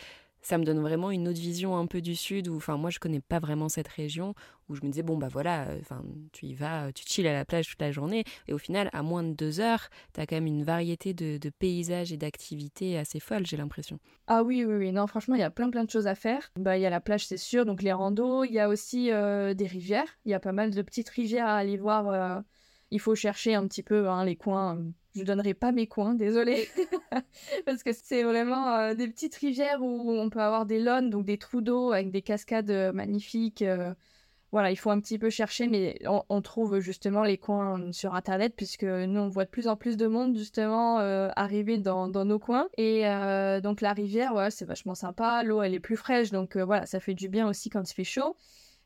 ça 0.48 0.58
me 0.58 0.64
donne 0.64 0.80
vraiment 0.80 1.12
une 1.12 1.28
autre 1.28 1.40
vision 1.40 1.76
un 1.76 1.88
peu 1.88 2.00
du 2.00 2.16
sud 2.16 2.48
où 2.48 2.56
enfin 2.56 2.78
moi 2.78 2.90
je 2.90 3.00
connais 3.00 3.20
pas 3.20 3.40
vraiment 3.40 3.68
cette 3.68 3.90
région 3.90 4.34
où 4.70 4.76
je 4.76 4.82
me 4.82 4.88
disais 4.90 5.04
bon 5.04 5.18
bah 5.18 5.28
voilà 5.30 5.68
enfin 5.82 6.02
tu 6.32 6.46
y 6.46 6.54
vas 6.54 6.90
tu 6.94 7.04
chilles 7.06 7.28
à 7.28 7.34
la 7.34 7.44
plage 7.44 7.68
toute 7.68 7.82
la 7.82 7.92
journée 7.92 8.24
et 8.48 8.54
au 8.54 8.58
final 8.58 8.90
à 8.94 9.04
moins 9.04 9.24
de 9.24 9.34
deux 9.34 9.60
heures 9.60 9.90
tu 10.14 10.22
quand 10.22 10.36
même 10.38 10.48
une 10.48 10.64
variété 10.64 11.14
de, 11.14 11.50
paysages 11.50 12.14
et 12.14 12.18
d'activités 12.18 12.98
assez 12.98 13.20
folles 13.20 13.46
j'ai 13.46 13.58
l'impression. 13.58 14.00
Ah 14.28 14.44
oui 14.44 14.64
oui 14.64 14.76
oui. 14.76 14.92
Non 14.94 15.06
franchement 15.06 15.36
il 15.36 15.42
y 15.42 15.44
a 15.44 15.50
plein 15.50 15.70
plein 15.70 15.84
de 15.84 15.90
choses 15.90 16.08
à 16.08 16.16
faire. 16.16 16.50
Bah 16.58 16.78
il 16.78 16.82
y 16.82 16.86
a 16.86 16.90
la 16.90 17.02
plage 17.02 17.28
c'est 17.28 17.38
sûr 17.38 17.66
donc 17.66 17.82
les 17.82 17.92
randos. 17.92 18.46
Il 18.46 18.54
y 18.54 18.60
a 18.60 18.70
aussi 18.70 19.12
euh, 19.12 19.54
des 19.54 19.68
rivières. 19.68 20.18
Il 20.24 20.32
y 20.32 20.34
a 20.34 20.40
pas 20.40 20.54
mal 20.54 20.72
de 20.72 20.82
petites 20.82 21.10
rivières 21.10 21.48
à 21.48 21.58
aller 21.58 21.76
voir 21.76 22.08
euh, 22.08 22.40
il 22.92 23.02
faut 23.02 23.16
chercher 23.16 23.54
un 23.54 23.68
petit 23.68 23.84
peu 23.84 24.08
hein, 24.08 24.24
les 24.24 24.38
coins 24.38 24.80
Je 25.18 25.24
donnerai 25.24 25.54
pas 25.54 25.72
mes 25.72 25.88
coins, 25.88 26.14
désolé, 26.14 26.68
parce 27.66 27.84
que 27.84 27.92
c'est 27.94 28.24
vraiment 28.24 28.94
des 28.94 29.08
petites 29.08 29.36
rivières 29.36 29.82
où 29.82 30.12
on 30.12 30.30
peut 30.30 30.42
avoir 30.42 30.66
des 30.66 30.80
lones, 30.80 31.10
donc 31.10 31.26
des 31.26 31.38
trous 31.38 31.62
d'eau 31.62 31.92
avec 31.92 32.12
des 32.12 32.22
cascades 32.22 32.72
magnifiques 32.94 33.64
voilà, 34.52 34.72
il 34.72 34.78
faut 34.78 34.92
un 34.92 35.00
petit 35.02 35.20
peu 35.20 35.30
chercher, 35.30 35.68
mais 35.68 36.00
on, 36.30 36.42
trouve 36.42 36.80
justement 36.80 37.24
les 37.24 37.38
coins 37.38 37.92
sur 37.92 38.16
Internet, 38.16 38.54
puisque 38.56 38.86
nous, 38.86 39.20
on 39.20 39.28
voit 39.28 39.44
de 39.44 39.50
plus 39.50 39.68
en 39.68 39.76
plus 39.76 39.98
de 39.98 40.08
monde 40.08 40.38
justement 40.38 41.00
euh, 41.00 41.30
arriver 41.36 41.78
dans, 41.78 42.08
nos 42.08 42.40
coins. 42.40 42.70
Et 42.78 43.06
euh, 43.08 43.60
donc 43.60 43.82
la 43.82 43.92
rivière, 43.92 44.34
ouais, 44.36 44.50
c'est 44.50 44.64
vachement 44.66 44.96
sympa, 44.96 45.44
l'eau, 45.44 45.62
elle 45.62 45.74
est 45.74 45.82
plus 45.82 45.98
fraîche, 45.98 46.32
donc 46.32 46.56
euh, 46.56 46.64
voilà, 46.64 46.86
ça 46.86 47.02
fait 47.02 47.14
du 47.14 47.28
bien 47.28 47.48
aussi 47.48 47.70
quand 47.70 47.90
il 47.90 47.94
fait 47.94 48.06
chaud. 48.06 48.38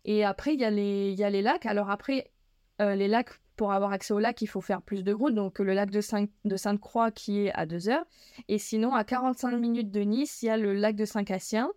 Et 0.03 0.25
après, 0.25 0.55
il 0.55 0.59
y, 0.59 0.65
a 0.65 0.71
les, 0.71 1.13
y 1.13 1.23
a 1.23 1.29
les 1.29 1.43
lacs. 1.43 1.67
Alors 1.67 1.91
après, 1.91 2.31
les 2.79 3.07
lacs, 3.07 3.39
pour 3.61 3.73
avoir 3.73 3.91
accès 3.91 4.11
aux 4.11 4.17
lacs, 4.17 4.41
il 4.41 4.47
faut 4.47 4.59
faire 4.59 4.81
plus 4.81 5.03
de 5.03 5.13
route. 5.13 5.35
Donc 5.35 5.59
le 5.59 5.73
lac 5.73 5.91
de, 5.91 6.01
Sainte-Croix 6.01 7.11
qui 7.11 7.45
est 7.45 7.53
à 7.53 7.67
2 7.67 7.89
heures. 7.89 8.05
Et 8.47 8.57
sinon, 8.57 8.95
à 8.95 9.03
45 9.03 9.51
minutes 9.51 9.91
de 9.91 9.99
Nice, 9.99 10.41
il 10.41 10.47
y 10.47 10.49
a 10.49 10.57
le 10.57 10.73
lac 10.73 10.95
de 10.95 11.05
Saint-Cassien 11.05 11.69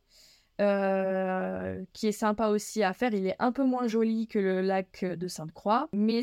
euh, 0.62 1.84
qui 1.92 2.06
est 2.06 2.12
sympa 2.12 2.48
aussi 2.48 2.82
à 2.82 2.94
faire. 2.94 3.12
Il 3.12 3.26
est 3.26 3.36
un 3.38 3.52
peu 3.52 3.64
moins 3.64 3.86
joli 3.86 4.28
que 4.28 4.38
le 4.38 4.62
lac 4.62 5.04
de 5.04 5.28
Sainte-Croix, 5.28 5.90
mais 5.92 6.22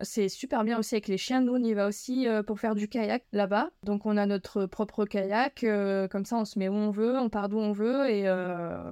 c'est 0.00 0.28
super 0.28 0.62
bien 0.62 0.78
aussi 0.78 0.94
avec 0.94 1.08
les 1.08 1.18
chiens. 1.18 1.40
Nous, 1.40 1.54
on 1.54 1.64
y 1.64 1.74
va 1.74 1.88
aussi 1.88 2.28
euh, 2.28 2.44
pour 2.44 2.60
faire 2.60 2.76
du 2.76 2.86
kayak 2.86 3.24
là-bas. 3.32 3.70
Donc, 3.82 4.06
on 4.06 4.16
a 4.16 4.26
notre 4.26 4.66
propre 4.66 5.06
kayak. 5.06 5.64
Euh, 5.64 6.06
comme 6.06 6.24
ça, 6.24 6.36
on 6.36 6.44
se 6.44 6.56
met 6.56 6.68
où 6.68 6.74
on 6.74 6.92
veut, 6.92 7.18
on 7.18 7.30
part 7.30 7.48
d'où 7.48 7.58
on 7.58 7.72
veut. 7.72 8.08
Et 8.08 8.22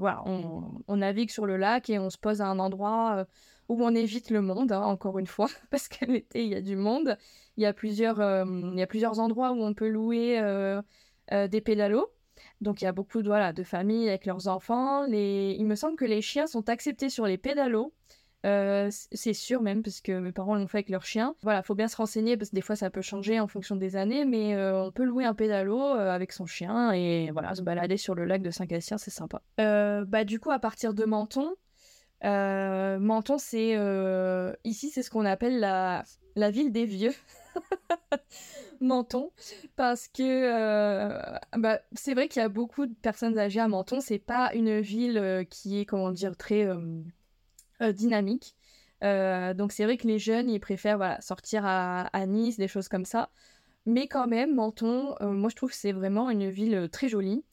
voilà, 0.00 0.24
on, 0.26 0.96
navigue 0.96 1.30
sur 1.30 1.46
le 1.46 1.56
lac 1.56 1.88
et 1.90 2.00
on 2.00 2.10
se 2.10 2.18
pose 2.18 2.40
à 2.40 2.46
un 2.48 2.58
endroit 2.58 3.24
où 3.68 3.83
on 3.85 3.94
évite 3.94 4.31
le 4.31 4.42
monde, 4.42 4.72
hein, 4.72 4.83
encore 4.83 5.18
une 5.18 5.27
fois, 5.27 5.48
parce 5.70 5.88
qu'à 5.88 6.07
l'été, 6.07 6.44
il 6.44 6.51
y 6.51 6.55
a 6.55 6.61
du 6.61 6.77
monde. 6.77 7.16
Il 7.57 7.62
y 7.62 7.66
a 7.66 7.72
plusieurs, 7.72 8.18
il 8.46 8.79
y 8.79 8.83
a 8.83 8.87
plusieurs 8.87 9.18
endroits 9.18 9.53
où 9.53 9.62
on 9.62 9.75
peut 9.75 9.88
louer 9.88 10.40
des 11.31 11.61
pédalos. 11.61 12.11
Donc 12.61 12.81
il 12.81 12.85
y 12.85 12.88
a 12.88 12.92
beaucoup 12.92 13.22
de, 13.22 13.29
voilà, 13.29 13.53
de 13.53 13.62
familles 13.62 14.09
avec 14.09 14.27
leurs 14.27 14.48
enfants. 14.48 15.05
Les... 15.07 15.57
Il 15.59 15.66
me 15.66 15.75
semble 15.75 15.96
que 15.96 16.05
les 16.05 16.22
chiens 16.22 16.46
sont 16.46 16.68
acceptés 16.68 17.11
sur 17.11 17.27
les 17.27 17.38
pédalos. 17.38 17.92
Euh, 18.44 18.88
c'est 18.90 19.35
sûr 19.35 19.62
même 19.62 19.83
parce 19.83 20.01
que 20.01 20.18
mes 20.18 20.33
parents 20.33 20.57
l'ont 20.57 20.66
fait 20.66 20.79
avec 20.79 20.88
leurs 20.88 21.05
chiens. 21.05 21.35
Voilà, 21.42 21.62
faut 21.62 21.75
bien 21.75 21.88
se 21.88 21.96
renseigner 21.96 22.37
parce 22.37 22.51
que 22.51 22.57
des 22.57 22.61
fois 22.61 22.75
ça 22.75 22.90
peut 22.90 23.03
changer 23.03 23.38
en 23.38 23.46
fonction 23.46 23.77
des 23.77 23.94
années, 23.94 24.25
mais 24.25 24.55
euh, 24.55 24.85
on 24.85 24.90
peut 24.90 25.05
louer 25.05 25.25
un 25.25 25.35
pédalo 25.35 25.79
euh, 25.81 26.11
avec 26.11 26.33
son 26.33 26.46
chien 26.46 26.90
et 26.92 27.31
voilà 27.31 27.55
se 27.55 27.62
balader 27.62 27.96
sur 27.96 28.14
le 28.14 28.25
lac 28.25 28.42
de 28.42 28.51
Saint-Gatien, 28.51 28.98
c'est 28.98 29.12
sympa. 29.12 29.42
bah 29.59 30.25
du 30.25 30.40
coup 30.40 30.51
à 30.51 30.59
partir 30.59 30.92
de 30.92 31.05
Menton, 31.05 31.55
Menton 32.22 33.38
c'est 33.38 33.76
ici 34.64 34.90
c'est 34.90 35.02
ce 35.02 35.11
qu'on 35.11 35.24
appelle 35.24 35.61
la 35.61 36.04
la 36.37 36.50
ville 36.50 36.72
des 36.72 36.87
vieux. 36.87 37.14
Menton 38.80 39.30
parce 39.76 40.08
que 40.08 40.22
euh, 40.22 41.38
bah, 41.56 41.80
c'est 41.92 42.14
vrai 42.14 42.28
qu'il 42.28 42.42
y 42.42 42.44
a 42.44 42.48
beaucoup 42.48 42.87
de 42.87 42.94
personnes 42.94 43.38
âgées 43.38 43.61
à 43.61 43.68
Menton. 43.68 44.00
C'est 44.00 44.18
pas 44.18 44.52
une 44.54 44.80
ville 44.80 45.18
euh, 45.18 45.44
qui 45.44 45.80
est 45.80 45.85
comment 45.85 46.11
dire 46.11 46.37
très 46.37 46.66
euh, 46.66 47.92
dynamique. 47.92 48.54
donc 49.02 49.72
c'est 49.72 49.85
vrai 49.85 49.96
que 49.96 50.06
les 50.06 50.18
jeunes 50.18 50.50
ils 50.50 50.61
préfèrent 50.61 50.96
voilà, 50.96 51.20
sortir 51.20 51.62
à, 51.64 52.26
Nice, 52.26 52.56
des 52.56 52.68
choses 52.68 52.88
comme 52.88 53.04
ça. 53.04 53.30
Mais 53.85 54.06
quand 54.06 54.28
même, 54.28 54.54
Menton, 54.54 55.16
moi 55.20 55.50
je 55.50 55.56
trouve 55.56 55.70
que 55.70 55.76
c'est 55.76 55.92
vraiment 55.92 56.30
une 56.30 56.48
ville 56.48 56.88
très 56.92 57.08
jolie. 57.08 57.44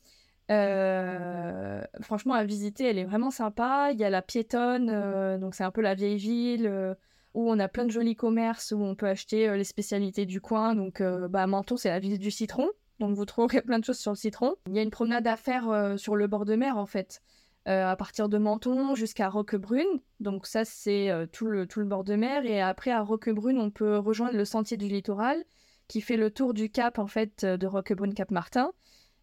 Franchement, 2.01 2.33
à 2.33 2.43
visiter, 2.43 2.85
elle 2.85 2.97
est 2.97 3.05
vraiment 3.05 3.31
sympa. 3.31 3.89
Il 3.91 3.99
y 3.99 4.03
a 4.03 4.09
la 4.09 4.21
piétonne, 4.21 5.39
donc 5.39 5.55
c'est 5.55 5.63
un 5.63 5.71
peu 5.71 5.81
la 5.81 5.95
vieille 5.95 6.17
ville 6.17 6.95
où 7.33 7.49
on 7.49 7.59
a 7.59 7.67
plein 7.67 7.85
de 7.85 7.91
jolis 7.91 8.15
commerces 8.15 8.71
où 8.71 8.81
on 8.81 8.95
peut 8.95 9.07
acheter 9.07 9.47
euh, 9.47 9.57
les 9.57 9.63
spécialités 9.63 10.25
du 10.25 10.41
coin. 10.41 10.75
Donc, 10.75 11.01
euh, 11.01 11.27
bah, 11.27 11.45
Menton, 11.47 11.77
c'est 11.77 11.89
la 11.89 11.99
ville 11.99 12.19
du 12.19 12.31
citron. 12.31 12.69
Donc, 12.99 13.15
vous 13.15 13.25
trouverez 13.25 13.61
plein 13.65 13.79
de 13.79 13.85
choses 13.85 13.99
sur 13.99 14.11
le 14.11 14.17
citron. 14.17 14.55
Il 14.67 14.75
y 14.75 14.79
a 14.79 14.81
une 14.81 14.89
promenade 14.89 15.27
à 15.27 15.37
faire 15.37 15.69
euh, 15.69 15.97
sur 15.97 16.15
le 16.15 16.27
bord 16.27 16.45
de 16.45 16.55
mer, 16.55 16.77
en 16.77 16.85
fait. 16.85 17.21
à 17.65 17.95
partir 17.95 18.29
de 18.29 18.37
Menton 18.39 18.95
jusqu'à 18.95 19.29
Roquebrune. 19.29 20.01
Donc 20.19 20.47
ça, 20.47 20.65
c'est 20.65 21.11
tout, 21.31 21.45
le, 21.45 21.67
tout 21.67 21.79
le 21.79 21.85
bord 21.85 22.03
de 22.03 22.15
mer. 22.15 22.43
Et 22.45 22.61
après, 22.61 22.89
à 22.89 23.01
Roquebrune, 23.01 23.59
on 23.59 23.69
peut 23.69 23.97
rejoindre 23.97 24.35
le 24.35 24.45
sentier 24.45 24.75
du 24.75 24.87
littoral 24.87 25.43
qui 25.87 26.01
fait 26.01 26.17
le 26.17 26.31
tour 26.31 26.55
du 26.55 26.71
cap, 26.71 26.97
en 26.97 27.05
fait, 27.05 27.45
de 27.45 27.67
Roquebrune-Cap-Martin. 27.67 28.71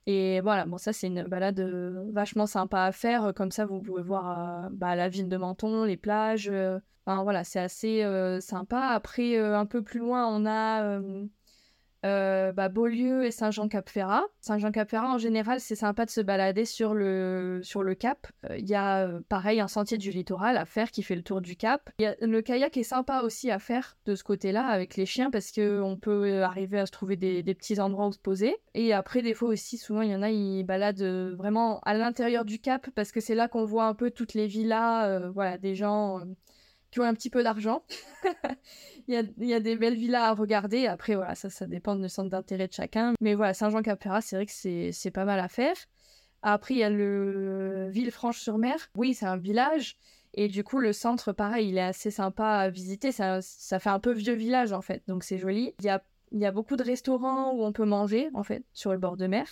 Et 0.06 0.40
voilà, 0.40 0.66
bon, 0.66 0.78
ça, 0.78 0.92
c'est 0.92 1.08
une 1.08 1.24
balade 1.24 1.60
vachement 2.12 2.46
sympa 2.46 2.82
à 2.84 2.92
faire. 2.92 3.32
Comme 3.34 3.50
ça, 3.50 3.66
vous 3.66 3.80
pouvez 3.80 4.02
voir 4.02 4.68
bah, 4.70 4.94
la 4.94 5.08
ville 5.08 5.28
de 5.28 5.36
Menton, 5.36 5.84
les 5.84 5.96
plages, 5.96 6.50
voilà, 7.06 7.44
c'est 7.44 7.60
assez 7.60 8.02
euh, 8.02 8.40
sympa. 8.40 8.80
Après, 8.88 9.36
euh, 9.36 9.58
un 9.58 9.66
peu 9.66 9.82
plus 9.82 10.00
loin, 10.00 10.26
on 10.26 10.44
a 10.46 11.00
euh, 12.04 12.52
bah, 12.52 12.68
Beaulieu 12.68 13.24
et 13.24 13.30
Saint-Jean-Cap-Ferrat. 13.30 14.24
Saint-Jean-Cap-Ferrat, 14.40 15.12
en 15.12 15.18
général, 15.18 15.60
c'est 15.60 15.74
sympa 15.74 16.04
de 16.04 16.10
se 16.10 16.20
balader 16.20 16.64
sur 16.64 16.94
le, 16.94 17.60
sur 17.62 17.82
le 17.82 17.94
cap. 17.94 18.26
Il 18.56 18.66
y 18.66 18.74
a, 18.74 19.08
pareil, 19.28 19.60
un 19.60 19.68
sentier 19.68 19.98
du 19.98 20.10
littoral 20.10 20.56
à 20.56 20.64
faire 20.64 20.90
qui 20.90 21.02
fait 21.02 21.16
le 21.16 21.22
tour 21.22 21.40
du 21.40 21.56
cap. 21.56 21.90
le 21.98 22.40
kayak 22.40 22.76
est 22.76 22.82
sympa 22.82 23.22
aussi 23.22 23.50
à 23.50 23.58
faire 23.58 23.96
de 24.04 24.14
ce 24.14 24.24
côté-là 24.24 24.66
avec 24.66 24.96
les 24.96 25.06
chiens 25.06 25.30
parce 25.30 25.50
qu'on 25.52 25.98
peut 26.00 26.42
arriver 26.42 26.78
à 26.78 26.86
se 26.86 26.92
trouver 26.92 27.16
des, 27.16 27.42
des, 27.42 27.54
petits 27.54 27.80
endroits 27.80 28.08
où 28.08 28.12
se 28.12 28.18
poser. 28.18 28.56
Et 28.74 28.92
après, 28.92 29.22
des 29.22 29.34
fois 29.34 29.48
aussi, 29.48 29.78
souvent, 29.78 30.02
il 30.02 30.10
y 30.10 30.14
en 30.14 30.22
a, 30.22 30.30
ils 30.30 30.64
baladent 30.64 31.34
vraiment 31.36 31.80
à 31.80 31.94
l'intérieur 31.94 32.44
du 32.44 32.58
cap 32.58 32.88
parce 32.94 33.12
que 33.12 33.20
c'est 33.20 33.34
là 33.34 33.48
qu'on 33.48 33.64
voit 33.64 33.86
un 33.86 33.94
peu 33.94 34.10
toutes 34.10 34.34
les 34.34 34.46
villas, 34.46 35.30
voilà, 35.32 35.58
des 35.58 35.74
gens 35.74 36.20
qui 36.90 37.00
ont 37.00 37.04
un 37.04 37.14
petit 37.14 37.30
peu 37.30 37.42
d'argent. 37.42 37.82
il, 39.08 39.14
y 39.38 39.54
a, 39.54 39.60
des 39.60 39.76
belles 39.76 39.96
villas 39.96 40.24
à 40.24 40.34
regarder. 40.34 40.86
Après, 40.86 41.14
voilà, 41.14 41.34
ça, 41.34 41.50
ça 41.50 41.66
dépend 41.66 41.96
du 41.96 42.08
centre 42.08 42.30
d'intérêt 42.30 42.68
de 42.68 42.72
chacun. 42.72 43.14
Mais 43.20 43.34
voilà, 43.34 43.54
Saint-Jean-Cap-Ferrat, 43.54 44.20
c'est 44.20 44.36
vrai 44.36 44.46
que 44.46 44.52
c'est 44.92 45.10
pas 45.10 45.24
mal 45.24 45.40
à 45.40 45.48
faire. 45.48 45.76
Après, 46.42 46.74
il 46.74 46.78
y 46.78 46.84
a 46.84 46.90
le 46.90 47.88
Villefranche-sur-Mer. 47.90 48.76
Oui, 48.96 49.14
c'est 49.14 49.26
un 49.26 49.36
village. 49.36 49.98
Et 50.34 50.48
du 50.48 50.64
coup, 50.64 50.78
le 50.78 50.92
centre, 50.92 51.32
pareil, 51.32 51.70
il 51.70 51.78
est 51.78 51.82
assez 51.82 52.10
sympa 52.10 52.46
à 52.46 52.68
visiter. 52.68 53.10
Ça, 53.10 53.40
ça 53.42 53.78
fait 53.78 53.90
un 53.90 54.00
peu 54.00 54.12
vieux 54.12 54.34
village, 54.34 54.72
en 54.72 54.82
fait. 54.82 55.02
Donc, 55.08 55.24
c'est 55.24 55.38
joli. 55.38 55.74
Il 55.80 55.86
y 55.86 55.88
a, 55.88 56.04
il 56.32 56.38
y 56.38 56.46
a 56.46 56.52
beaucoup 56.52 56.76
de 56.76 56.82
restaurants 56.82 57.52
où 57.52 57.64
on 57.64 57.72
peut 57.72 57.86
manger, 57.86 58.28
en 58.34 58.42
fait, 58.42 58.64
sur 58.74 58.92
le 58.92 58.98
bord 58.98 59.16
de 59.16 59.26
mer. 59.26 59.46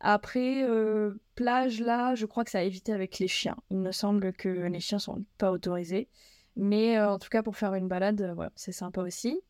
Après, 0.00 0.62
euh, 0.64 1.14
plage, 1.34 1.80
là, 1.80 2.14
je 2.14 2.26
crois 2.26 2.44
que 2.44 2.50
ça 2.50 2.58
a 2.58 2.62
évité 2.62 2.92
avec 2.92 3.18
les 3.18 3.28
chiens. 3.28 3.56
Il 3.70 3.78
me 3.78 3.92
semble 3.92 4.32
que 4.32 4.48
les 4.48 4.80
chiens 4.80 4.98
sont 4.98 5.24
pas 5.38 5.50
autorisés. 5.50 6.08
Mais 6.56 6.98
euh, 6.98 7.10
en 7.10 7.18
tout 7.18 7.28
cas, 7.28 7.42
pour 7.42 7.56
faire 7.56 7.74
une 7.74 7.88
balade, 7.88 8.20
euh, 8.22 8.34
voilà, 8.34 8.52
c'est 8.54 8.72
sympa 8.72 9.02
aussi. 9.02 9.40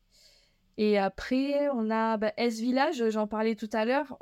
Et 0.77 0.97
après, 0.97 1.69
on 1.69 1.89
a 1.89 2.17
bah, 2.17 2.33
S-Village, 2.37 3.09
j'en 3.09 3.27
parlais 3.27 3.55
tout 3.55 3.69
à 3.73 3.85
l'heure. 3.85 4.17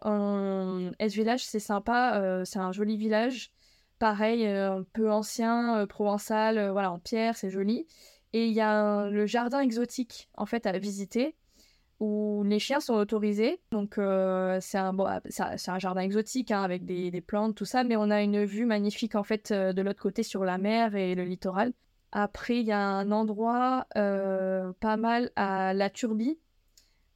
S-Village, 1.00 1.46
c'est 1.46 1.60
sympa, 1.60 2.20
euh, 2.22 2.46
c'est 2.46 2.60
un 2.60 2.72
joli 2.72 2.98
village. 2.98 3.52
Pareil, 4.00 4.46
un 4.46 4.84
peu 4.94 5.12
ancien, 5.12 5.86
provençal, 5.88 6.70
voilà, 6.72 6.92
en 6.92 7.00
pierre, 7.00 7.38
c'est 7.38 7.50
joli. 7.50 7.88
Et 8.34 8.48
il 8.48 8.54
y 8.54 8.62
a 8.62 9.08
le 9.10 9.26
jardin 9.26 9.62
exotique, 9.62 10.30
en 10.36 10.46
fait, 10.46 10.66
à 10.66 10.78
visiter, 10.78 11.36
où 12.00 12.44
les 12.44 12.60
chiens 12.60 12.82
sont 12.82 12.96
autorisés. 12.96 13.62
Donc, 13.72 13.94
c'est 14.60 14.78
un, 14.78 14.94
bon, 14.94 15.08
un 15.08 15.80
jardin 15.80 16.02
exotique, 16.02 16.52
hein, 16.52 16.64
avec 16.64 16.86
des, 16.86 17.12
des, 17.12 17.22
plantes, 17.22 17.56
tout 17.56 17.66
ça, 17.66 17.84
mais 17.84 17.96
on 17.96 18.10
a 18.10 18.22
une 18.22 18.44
vue 18.44 18.66
magnifique, 18.66 19.16
en 19.16 19.24
fait, 19.24 19.54
de 19.54 19.82
l'autre 19.82 20.02
côté 20.02 20.22
sur 20.22 20.44
la 20.44 20.58
mer 20.58 20.96
et 20.96 21.16
le 21.16 21.24
littoral. 21.24 21.72
Après, 22.16 22.60
il 22.60 22.68
y 22.68 22.72
a 22.72 22.80
un 22.80 23.12
endroit 23.12 23.88
euh, 23.98 24.72
pas 24.80 24.98
mal 24.98 25.32
à 25.36 25.74
La 25.74 25.90
Turbie. 25.90 26.38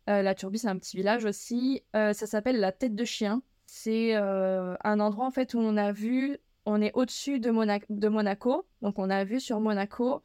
Euh, 0.10 0.24
la 0.24 0.34
Turbie, 0.34 0.58
c'est 0.58 0.70
un 0.70 0.78
petit 0.80 0.98
village 0.98 1.24
aussi. 1.24 1.84
Euh, 1.96 2.14
ça 2.14 2.26
s'appelle 2.26 2.60
la 2.60 2.72
Tête 2.72 2.96
de 2.96 3.06
Chien. 3.06 3.44
C'est 3.68 4.16
un 4.16 5.00
endroit 5.00 5.26
en 5.26 5.32
fait 5.32 5.54
où 5.54 5.60
on 5.60 5.78
a 5.78 5.92
vu, 5.92 6.38
on 6.66 6.82
est 6.82 6.92
au-dessus 6.94 7.40
de, 7.40 7.50
de, 7.90 8.08
Monaco, 8.08 8.66
donc 8.82 8.98
on 8.98 9.10
a 9.10 9.26
vu 9.26 9.42
sur 9.42 9.60
Monaco 9.60 10.24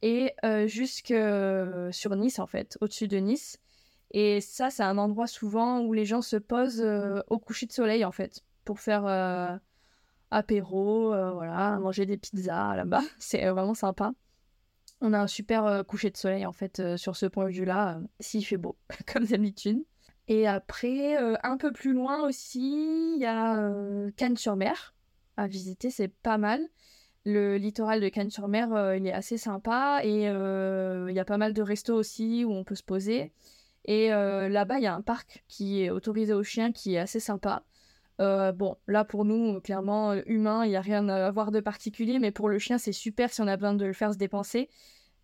et 0.00 0.32
jusque 0.66 1.12
sur 1.90 2.16
Nice 2.16 2.38
en 2.38 2.46
fait, 2.46 2.78
au-dessus 2.80 3.08
de 3.08 3.16
Nice. 3.16 3.58
Et 4.12 4.40
ça, 4.40 4.70
c'est 4.70 4.84
un 4.84 4.96
endroit 4.96 5.26
souvent 5.26 5.80
où 5.80 5.92
les 5.92 6.04
gens 6.04 6.22
se 6.22 6.36
posent 6.36 6.86
au 7.28 7.38
coucher 7.40 7.66
de 7.66 7.72
soleil 7.72 8.04
en 8.04 8.12
fait, 8.12 8.44
pour 8.64 8.78
faire 8.78 9.60
apéro, 10.34 11.14
euh, 11.14 11.30
voilà, 11.30 11.78
manger 11.78 12.06
des 12.06 12.16
pizzas 12.16 12.74
là-bas. 12.74 13.02
C'est 13.18 13.46
euh, 13.46 13.52
vraiment 13.52 13.74
sympa. 13.74 14.12
On 15.00 15.12
a 15.12 15.20
un 15.20 15.26
super 15.26 15.64
euh, 15.64 15.82
coucher 15.82 16.10
de 16.10 16.16
soleil 16.16 16.44
en 16.44 16.52
fait 16.52 16.96
sur 16.96 17.16
ce 17.16 17.26
point 17.26 17.46
de 17.46 17.52
vue-là, 17.52 18.00
s'il 18.20 18.44
fait 18.44 18.56
beau, 18.56 18.76
comme 19.12 19.24
d'habitude. 19.24 19.84
Et 20.26 20.48
après, 20.48 21.16
un 21.42 21.58
peu 21.58 21.70
plus 21.70 21.92
loin 21.92 22.26
aussi, 22.26 23.14
il 23.14 23.20
y 23.20 23.26
a 23.26 23.70
Cannes-sur-Mer 24.16 24.94
à 25.36 25.46
visiter, 25.46 25.90
c'est 25.90 26.08
pas 26.08 26.38
mal. 26.38 26.62
Le 27.26 27.58
littoral 27.58 28.00
de 28.00 28.08
Cannes-sur-Mer, 28.08 28.94
il 28.96 29.06
est 29.06 29.12
assez 29.12 29.36
sympa 29.36 30.00
et 30.02 30.22
il 30.22 31.14
y 31.14 31.18
a 31.18 31.24
pas 31.26 31.36
mal 31.36 31.52
de 31.52 31.60
restos 31.60 31.94
aussi 31.94 32.42
où 32.42 32.54
on 32.54 32.64
peut 32.64 32.74
se 32.74 32.82
poser. 32.82 33.34
Et 33.84 34.08
là-bas, 34.08 34.78
il 34.78 34.84
y 34.84 34.86
a 34.86 34.94
un 34.94 35.02
parc 35.02 35.44
qui 35.46 35.82
est 35.82 35.90
autorisé 35.90 36.32
aux 36.32 36.42
chiens 36.42 36.72
qui 36.72 36.94
est 36.94 36.98
assez 37.00 37.20
sympa. 37.20 37.62
Euh, 38.20 38.52
bon, 38.52 38.76
là 38.86 39.04
pour 39.04 39.24
nous, 39.24 39.60
clairement, 39.60 40.12
euh, 40.12 40.22
humain, 40.26 40.64
il 40.64 40.70
n'y 40.70 40.76
a 40.76 40.80
rien 40.80 41.08
à 41.08 41.30
voir 41.30 41.50
de 41.50 41.60
particulier, 41.60 42.18
mais 42.18 42.30
pour 42.30 42.48
le 42.48 42.58
chien, 42.58 42.78
c'est 42.78 42.92
super 42.92 43.32
si 43.32 43.40
on 43.40 43.48
a 43.48 43.56
besoin 43.56 43.74
de 43.74 43.84
le 43.84 43.92
faire 43.92 44.12
se 44.12 44.18
dépenser. 44.18 44.70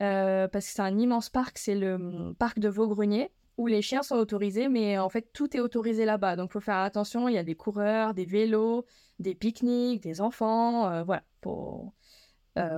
Euh, 0.03 0.49
parce 0.49 0.67
que 0.67 0.73
c'est 0.73 0.83
un 0.83 0.99
immense 0.99 1.29
parc, 1.29 1.59
c'est 1.59 1.75
le 1.75 2.33
parc 2.39 2.59
de 2.59 2.69
Vaugrenier, 2.69 3.31
où 3.59 3.67
les 3.67 3.83
chiens 3.83 4.03
sont 4.03 4.17
autorisés, 4.17 4.69
mais 4.69 4.99
en 4.99 5.09
fait, 5.09 5.31
tout 5.33 5.57
est 5.57 5.61
autorisé 5.61 6.05
là-bas. 6.05 6.37
Donc, 6.37 6.51
il 6.51 6.53
faut 6.55 6.61
faire 6.61 6.79
attention. 6.79 7.29
Il 7.29 7.35
y 7.35 7.39
a 7.39 7.45
des 7.45 7.55
coureurs, 7.55 8.15
des 8.15 8.25
vélos, 8.25 8.87
des 9.19 9.35
pique-niques, 9.35 10.03
des 10.03 10.21
enfants. 10.23 11.05
voilà, 11.05 11.23
faut, 11.43 11.93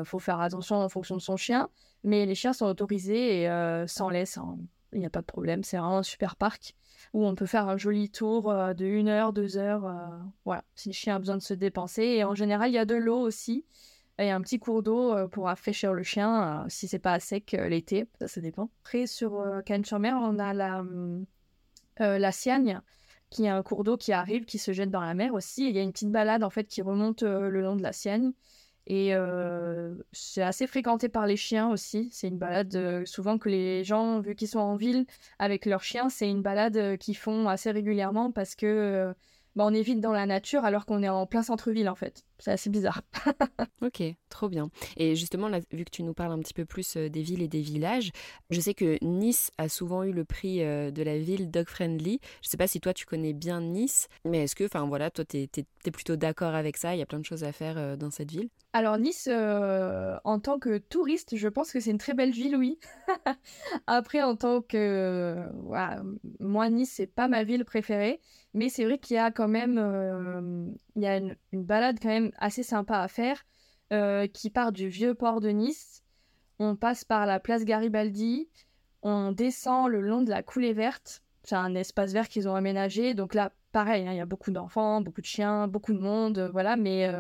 faut 0.05 0.19
faire 0.19 0.41
attention 0.41 0.77
en 0.77 0.89
fonction 0.89 1.17
de 1.17 1.21
son 1.21 1.37
chien. 1.37 1.69
Mais 2.03 2.27
les 2.27 2.35
chiens 2.35 2.53
sont 2.53 2.67
autorisés 2.67 3.43
et 3.43 3.85
sans 3.87 4.09
laisse, 4.09 4.39
hein. 4.39 4.59
Il 4.93 5.01
n'y 5.01 5.07
a 5.07 5.11
pas 5.11 5.21
de 5.21 5.27
problème. 5.27 5.65
C'est 5.65 5.77
vraiment 5.77 5.99
un 5.99 6.03
super 6.03 6.37
parc 6.37 6.75
où 7.13 7.27
on 7.27 7.35
peut 7.35 7.47
faire 7.47 7.69
un 7.69 7.77
joli 7.77 8.11
tour 8.11 8.53
de 8.53 8.85
une 8.85 9.09
heure, 9.09 9.33
deux 9.33 9.59
heures. 9.59 9.93
voilà, 10.45 10.65
si 10.75 10.91
le 10.91 10.95
chien 10.95 11.17
a 11.17 11.19
besoin 11.19 11.37
de 11.37 11.43
se 11.43 11.55
dépenser. 11.55 12.03
Et 12.03 12.25
en 12.25 12.35
général, 12.35 12.71
il 12.71 12.75
y 12.75 12.79
a 12.79 12.85
de 12.85 12.95
l'eau 12.95 13.19
aussi 13.19 13.65
et 14.19 14.31
un 14.31 14.41
petit 14.41 14.59
cours 14.59 14.83
d'eau 14.83 15.15
euh, 15.15 15.27
pour 15.27 15.47
rafraîchir 15.47 15.93
le 15.93 16.03
chien 16.03 16.63
euh, 16.63 16.67
si 16.69 16.89
c'est 16.89 16.99
pas 16.99 17.19
sec 17.21 17.55
euh, 17.55 17.69
l'été, 17.69 18.07
ça, 18.19 18.29
ça 18.29 18.41
dépend. 18.41 18.71
Après, 18.83 19.07
sur 19.07 19.43
Cannes-sur-Mer, 19.65 20.17
on 20.21 20.39
a 20.39 20.53
la, 20.53 20.85
la 21.99 22.33
Siagne, 22.33 22.81
qui 23.31 23.45
est 23.45 23.49
un 23.49 23.63
cours 23.63 23.85
d'eau 23.85 23.97
qui 23.97 24.13
arrive, 24.13 24.45
qui 24.45 24.59
se 24.59 24.73
jette 24.73 24.91
dans 24.91 25.01
la 25.01 25.15
mer 25.15 25.35
aussi. 25.35 25.69
Il 25.69 25.75
y 25.75 25.79
a 25.79 25.83
une 25.83 25.93
petite 25.93 26.11
balade 26.11 26.45
en 26.45 26.51
fait 26.51 26.65
qui 26.65 26.83
remonte 26.83 27.23
le 27.23 27.61
long 27.61 27.77
de 27.77 27.83
la 27.83 27.93
Siagne. 27.93 28.33
Et 28.87 29.13
c'est 30.13 30.43
assez 30.43 30.67
fréquenté 30.67 31.09
par 31.09 31.27
les 31.27 31.37
chiens 31.37 31.71
aussi. 31.71 32.09
C'est 32.11 32.29
une 32.29 32.39
balade 32.39 33.05
souvent 33.05 33.39
que 33.39 33.49
les 33.49 33.85
gens, 33.85 34.21
vu 34.21 34.35
qu'ils 34.35 34.49
sont 34.49 34.59
en 34.59 34.77
ville 34.77 35.07
avec 35.39 35.67
leurs 35.67 35.85
chiens, 35.85 36.09
c'est 36.09 36.29
une 36.29 36.43
balade 36.43 36.99
qu'ils 36.99 37.17
font 37.17 37.49
assez 37.49 37.71
régulièrement 37.71 38.33
parce 38.33 38.55
que 38.55 39.15
bah, 39.55 39.65
on 39.67 39.73
est 39.73 39.83
vite 39.83 40.01
dans 40.01 40.13
la 40.13 40.27
nature 40.27 40.65
alors 40.65 40.87
qu'on 40.87 41.03
est 41.03 41.09
en 41.09 41.27
plein 41.27 41.43
centre-ville 41.43 41.89
en 41.89 41.95
fait. 41.95 42.25
C'est 42.43 42.51
assez 42.51 42.71
bizarre. 42.71 43.03
ok, 43.83 44.03
trop 44.29 44.49
bien. 44.49 44.69
Et 44.97 45.15
justement, 45.15 45.49
là, 45.49 45.61
vu 45.71 45.85
que 45.85 45.91
tu 45.91 46.03
nous 46.03 46.13
parles 46.13 46.33
un 46.33 46.41
petit 46.41 46.55
peu 46.55 46.65
plus 46.65 46.97
euh, 46.97 47.09
des 47.09 47.23
villes 47.23 47.41
et 47.41 47.47
des 47.47 47.61
villages, 47.61 48.11
je 48.51 48.61
sais 48.61 48.75
que 48.75 48.99
Nice 49.01 49.53
a 49.59 49.69
souvent 49.69 50.03
eu 50.03 50.11
le 50.11 50.25
prix 50.25 50.65
euh, 50.65 50.91
de 50.91 51.05
la 51.05 51.19
ville 51.19 51.53
dog 51.53 51.69
friendly. 51.69 52.19
Je 52.43 52.49
sais 52.49 52.57
pas 52.57 52.67
si 52.67 52.81
toi 52.81 52.93
tu 52.95 53.07
connais 53.07 53.33
bien 53.33 53.61
Nice, 53.61 54.09
mais 54.25 54.43
est-ce 54.43 54.57
que, 54.57 54.65
enfin 54.65 54.85
voilà, 54.89 55.09
toi 55.09 55.25
tu 55.25 55.37
es, 55.37 55.91
plutôt 55.93 56.17
d'accord 56.17 56.57
avec 56.57 56.79
ça? 56.79 56.97
Il 56.97 56.99
y 56.99 57.03
a 57.03 57.07
plein 57.07 57.21
de 57.21 57.25
choses 57.25 57.45
à 57.45 57.53
faire 57.53 57.79
euh, 57.79 57.95
dans 57.95 58.11
cette 58.11 58.33
ville 58.33 58.49
alors 58.75 58.97
Nice, 58.97 59.29
en 59.29 60.41
tant 60.41 60.59
que 60.59 60.79
touriste, 60.79 61.37
je 61.37 61.49
pense 61.49 61.73
que 61.73 61.79
c'est 61.79 61.91
une 61.91 61.99
très 61.99 62.15
belle 62.15 62.31
ville, 62.31 62.57
oui. 62.57 62.79
Après, 63.87 64.23
en 64.23 64.35
tant 64.35 64.63
que... 64.63 65.37
moi, 66.41 66.71
Nice, 66.71 66.91
c'est 66.97 67.07
pas 67.07 67.29
ma 67.29 67.45
ville 67.45 67.67
préférée. 67.67 68.19
Mais 68.55 68.69
c'est 68.69 68.85
vrai 68.85 68.99
qu'il 68.99 69.17
y 69.17 69.19
a 69.19 69.31
quand 69.31 69.49
même 69.49 69.79
euh, 69.79 70.67
il 70.95 71.03
y 71.03 71.07
a 71.07 71.17
une, 71.17 71.37
balade 71.53 71.99
quand 72.01 72.09
même 72.09 72.32
assez 72.39 72.63
sympa 72.63 73.01
à 73.01 73.09
faire 73.09 73.45
euh, 73.93 74.27
qui 74.27 74.51
part 74.51 74.73
du 74.73 74.89
vieux 74.89 75.15
port 75.15 75.41
de 75.41 75.51
Nice. 75.51 76.03
On 76.59 76.77
passe 76.77 77.05
par 77.05 77.27
la 77.27 77.41
place 77.41 77.65
Garibaldi, 77.65 78.49
on 79.03 79.33
descend 79.33 79.91
le 79.91 80.01
long 80.01 80.23
de 80.23 80.31
la 80.31 80.43
coulée 80.43 80.73
verte. 80.73 81.23
C'est 81.45 81.57
un 81.57 81.75
espace 81.75 82.13
vert 82.13 82.29
qu'ils 82.29 82.49
ont 82.49 82.55
aménagé. 82.55 83.15
Donc 83.15 83.35
là, 83.35 83.53
pareil, 83.73 84.07
hein, 84.07 84.13
il 84.13 84.17
y 84.17 84.21
a 84.21 84.27
beaucoup 84.27 84.51
d'enfants, 84.51 85.01
beaucoup 85.01 85.21
de 85.21 85.27
chiens, 85.27 85.67
beaucoup 85.67 85.93
de 85.93 85.99
monde, 85.99 86.39
euh, 86.39 86.51
voilà. 86.51 86.77
Mais 86.77 87.11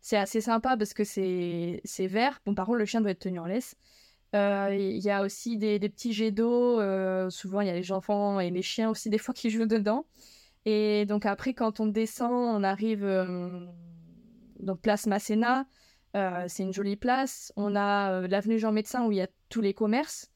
c'est 0.00 0.16
assez 0.16 0.40
sympa 0.40 0.76
parce 0.76 0.94
que 0.94 1.04
c'est 1.04 2.06
vert. 2.06 2.40
Bon, 2.46 2.54
par 2.54 2.66
contre, 2.66 2.78
le 2.78 2.86
chien 2.86 3.00
doit 3.00 3.10
être 3.10 3.20
tenu 3.20 3.38
en 3.38 3.46
laisse. 3.46 3.76
Il 4.32 4.98
y 4.98 5.10
a 5.10 5.22
aussi 5.22 5.56
des, 5.56 5.78
petits 5.78 6.12
jets 6.12 6.30
d'eau. 6.30 6.80
souvent, 7.30 7.60
il 7.60 7.68
y 7.68 7.70
a 7.70 7.74
les 7.74 7.92
enfants 7.92 8.40
et 8.40 8.50
les 8.50 8.62
chiens 8.62 8.90
aussi, 8.90 9.10
des 9.10 9.18
fois, 9.18 9.34
qui 9.34 9.50
jouent 9.50 9.66
dedans. 9.66 10.06
Et 10.66 11.06
donc 11.06 11.24
après, 11.26 11.54
quand 11.54 11.78
on 11.78 11.86
descend, 11.86 12.32
on 12.32 12.64
arrive 12.64 13.04
euh, 13.04 13.66
donc 14.60 14.80
place 14.80 15.06
Masséna. 15.06 15.66
Euh, 16.16 16.44
c'est 16.48 16.62
une 16.62 16.72
jolie 16.72 16.96
place. 16.96 17.52
On 17.56 17.76
a 17.76 18.12
euh, 18.12 18.28
l'avenue 18.28 18.58
Jean 18.58 18.72
Médecin 18.72 19.04
où 19.06 19.12
il 19.12 19.18
y 19.18 19.20
a 19.20 19.28
tous 19.48 19.60
les 19.60 19.74
commerces. 19.74 20.30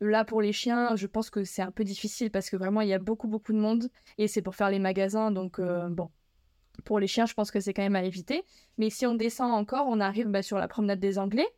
Là, 0.00 0.24
pour 0.24 0.40
les 0.40 0.52
chiens, 0.52 0.96
je 0.96 1.06
pense 1.06 1.28
que 1.28 1.44
c'est 1.44 1.62
un 1.62 1.70
peu 1.70 1.84
difficile 1.84 2.30
parce 2.30 2.48
que 2.48 2.56
vraiment, 2.56 2.80
il 2.80 2.88
y 2.88 2.94
a 2.94 2.98
beaucoup, 2.98 3.28
beaucoup 3.28 3.52
de 3.52 3.58
monde. 3.58 3.90
Et 4.16 4.28
c'est 4.28 4.40
pour 4.40 4.54
faire 4.54 4.70
les 4.70 4.78
magasins. 4.78 5.30
Donc, 5.30 5.60
bon, 5.60 6.10
pour 6.84 6.98
les 6.98 7.06
chiens, 7.06 7.26
je 7.26 7.34
pense 7.34 7.50
que 7.50 7.60
c'est 7.60 7.74
quand 7.74 7.82
même 7.82 7.96
à 7.96 8.02
éviter. 8.02 8.42
Mais 8.78 8.88
si 8.88 9.04
on 9.04 9.14
descend 9.14 9.52
encore, 9.52 9.86
on 9.88 10.00
arrive 10.00 10.28
bah, 10.28 10.42
sur 10.42 10.56
la 10.56 10.68
promenade 10.68 11.00
des 11.00 11.18
Anglais 11.18 11.48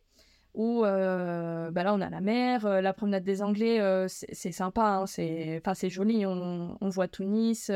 où 0.53 0.85
euh, 0.85 1.71
bah 1.71 1.83
là 1.83 1.93
on 1.93 2.01
a 2.01 2.09
la 2.09 2.21
mer, 2.21 2.65
euh, 2.65 2.81
la 2.81 2.93
promenade 2.93 3.23
des 3.23 3.41
Anglais, 3.41 3.79
euh, 3.79 4.07
c'est 4.07 4.51
sympa, 4.51 5.03
hein, 5.03 5.05
c'est 5.07 5.89
joli, 5.89 6.25
on, 6.25 6.77
on, 6.79 6.89
voit 6.89 7.07
Tunis, 7.07 7.71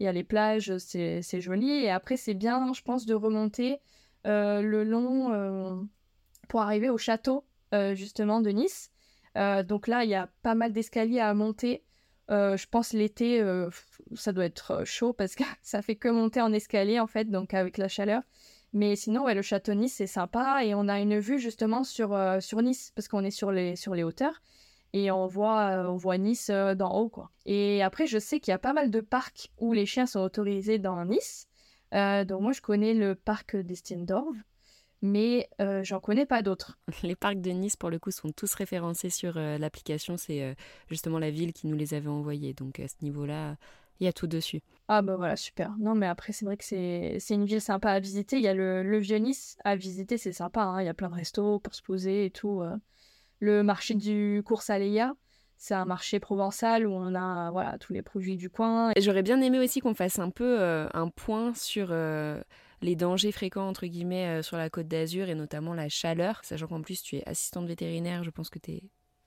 il 0.00 0.04
y 0.04 0.06
a 0.08 0.12
les 0.12 0.24
plages, 0.24 0.76
c'est 0.78 1.40
joli. 1.40 1.70
Et 1.70 1.90
après 1.90 2.16
c'est 2.16 2.34
bien, 2.34 2.72
je 2.72 2.82
pense, 2.82 3.06
de 3.06 3.14
remonter 3.14 3.78
le 4.24 4.82
long 4.84 5.88
pour 6.48 6.60
arriver 6.60 6.90
au 6.90 6.98
château 6.98 7.44
justement 7.94 8.40
de 8.40 8.50
Nice. 8.50 8.90
donc 9.34 9.86
là 9.88 10.04
il 10.04 10.10
y 10.10 10.14
a 10.14 10.28
pas 10.42 10.54
mal 10.54 10.72
d'escaliers 10.72 11.20
à 11.20 11.34
monter. 11.34 11.84
je 12.28 12.66
pense 12.66 12.92
l'été, 12.92 13.44
ça 14.14 14.32
doit 14.32 14.46
être 14.46 14.84
chaud 14.84 15.12
parce 15.12 15.34
que 15.34 15.44
ça 15.62 15.82
fait 15.82 15.96
que 15.96 16.08
monter 16.08 16.40
en 16.40 16.52
escalier 16.52 17.00
en 17.00 17.06
fait, 17.06 17.30
donc 17.30 17.54
avec 17.54 17.78
la 17.78 17.88
chaleur. 17.88 18.22
Mais 18.74 18.96
sinon, 18.96 19.22
ouais, 19.22 19.34
le 19.34 19.42
château 19.42 19.72
Nice, 19.72 19.94
c'est 19.94 20.08
sympa. 20.08 20.64
Et 20.64 20.74
on 20.74 20.88
a 20.88 20.98
une 20.98 21.20
vue 21.20 21.38
justement 21.38 21.84
sur, 21.84 22.12
euh, 22.12 22.40
sur 22.40 22.60
Nice, 22.60 22.92
parce 22.96 23.06
qu'on 23.06 23.22
est 23.22 23.30
sur 23.30 23.52
les, 23.52 23.76
sur 23.76 23.94
les 23.94 24.02
hauteurs. 24.02 24.42
Et 24.94 25.10
on 25.10 25.26
voit, 25.26 25.70
euh, 25.70 25.88
on 25.88 25.96
voit 25.96 26.18
Nice 26.18 26.50
euh, 26.50 26.76
d'en 26.76 26.94
haut, 26.94 27.08
quoi. 27.08 27.32
Et 27.46 27.82
après, 27.82 28.06
je 28.06 28.16
sais 28.16 28.38
qu'il 28.38 28.52
y 28.52 28.54
a 28.54 28.60
pas 28.60 28.72
mal 28.72 28.92
de 28.92 29.00
parcs 29.00 29.50
où 29.58 29.72
les 29.72 29.86
chiens 29.86 30.06
sont 30.06 30.20
autorisés 30.20 30.78
dans 30.78 31.04
Nice. 31.04 31.48
donc 31.92 32.40
moi, 32.40 32.52
je 32.52 32.60
connais 32.60 32.94
le 32.94 33.16
parc 33.16 33.56
d'Estiendorf, 33.56 34.36
mais 35.02 35.48
j'en 35.82 35.98
connais 35.98 36.26
pas 36.26 36.42
d'autres. 36.42 36.78
Les 37.02 37.16
parcs 37.16 37.40
de 37.40 37.50
Nice, 37.50 37.76
pour 37.76 37.90
le 37.90 37.98
coup, 37.98 38.12
sont 38.12 38.30
tous 38.30 38.54
référencés 38.54 39.10
sur 39.10 39.34
l'application. 39.34 40.16
C'est 40.16 40.56
justement 40.88 41.18
la 41.18 41.30
ville 41.30 41.52
qui 41.52 41.66
nous 41.66 41.76
les 41.76 41.92
avait 41.94 42.08
envoyés. 42.08 42.54
Donc 42.54 42.78
à 42.80 42.88
ce 42.88 42.94
niveau-là, 43.02 43.56
il 44.00 44.04
y 44.04 44.08
a 44.08 44.12
tout 44.12 44.26
dessus. 44.26 44.62
Ah 44.88 45.02
bah 45.02 45.16
voilà, 45.16 45.36
super. 45.36 45.74
Non 45.78 45.94
mais 45.94 46.06
après 46.06 46.32
c'est 46.32 46.44
vrai 46.44 46.56
que 46.56 46.64
c'est 46.64 47.34
une 47.34 47.44
ville 47.44 47.60
sympa 47.60 47.90
à 47.90 48.00
visiter. 48.00 48.36
Il 48.36 48.42
y 48.42 48.48
a 48.48 48.54
le, 48.54 48.82
le 48.82 48.98
Vieux 48.98 49.18
Nice 49.18 49.56
à 49.64 49.76
visiter, 49.76 50.18
c'est 50.18 50.32
sympa. 50.32 50.62
Hein. 50.62 50.82
Il 50.82 50.86
y 50.86 50.88
a 50.88 50.94
plein 50.94 51.10
de 51.10 51.14
restos 51.14 51.58
pour 51.58 51.74
se 51.74 51.82
poser 51.82 52.26
et 52.26 52.30
tout. 52.30 52.62
Euh. 53.44 53.54
Le 53.54 53.62
marché 53.62 53.94
du 53.94 54.42
Cours 54.44 54.62
Aléa, 54.68 55.14
c'est 55.56 55.74
un 55.74 55.84
marché 55.84 56.20
provençal 56.20 56.86
où 56.86 56.92
on 56.92 57.14
a 57.14 57.50
voilà 57.50 57.78
tous 57.78 57.92
les 57.92 58.02
produits 58.02 58.36
du 58.36 58.50
coin. 58.50 58.92
J'aurais 58.98 59.22
bien 59.22 59.40
aimé 59.40 59.58
aussi 59.58 59.80
qu'on 59.80 59.94
fasse 59.94 60.18
un 60.18 60.30
peu 60.30 60.60
euh, 60.60 60.88
un 60.92 61.08
point 61.08 61.54
sur 61.54 61.88
euh, 61.90 62.42
les 62.82 62.96
dangers 62.96 63.32
fréquents 63.32 63.68
entre 63.68 63.86
guillemets 63.86 64.42
sur 64.42 64.56
la 64.56 64.70
côte 64.70 64.88
d'Azur 64.88 65.28
et 65.28 65.34
notamment 65.34 65.74
la 65.74 65.88
chaleur, 65.88 66.40
sachant 66.42 66.66
qu'en 66.66 66.82
plus 66.82 67.02
tu 67.02 67.16
es 67.16 67.28
assistante 67.28 67.66
vétérinaire, 67.66 68.24
je 68.24 68.30
pense 68.30 68.50
que 68.50 68.58
tu 68.58 68.72
es 68.72 68.82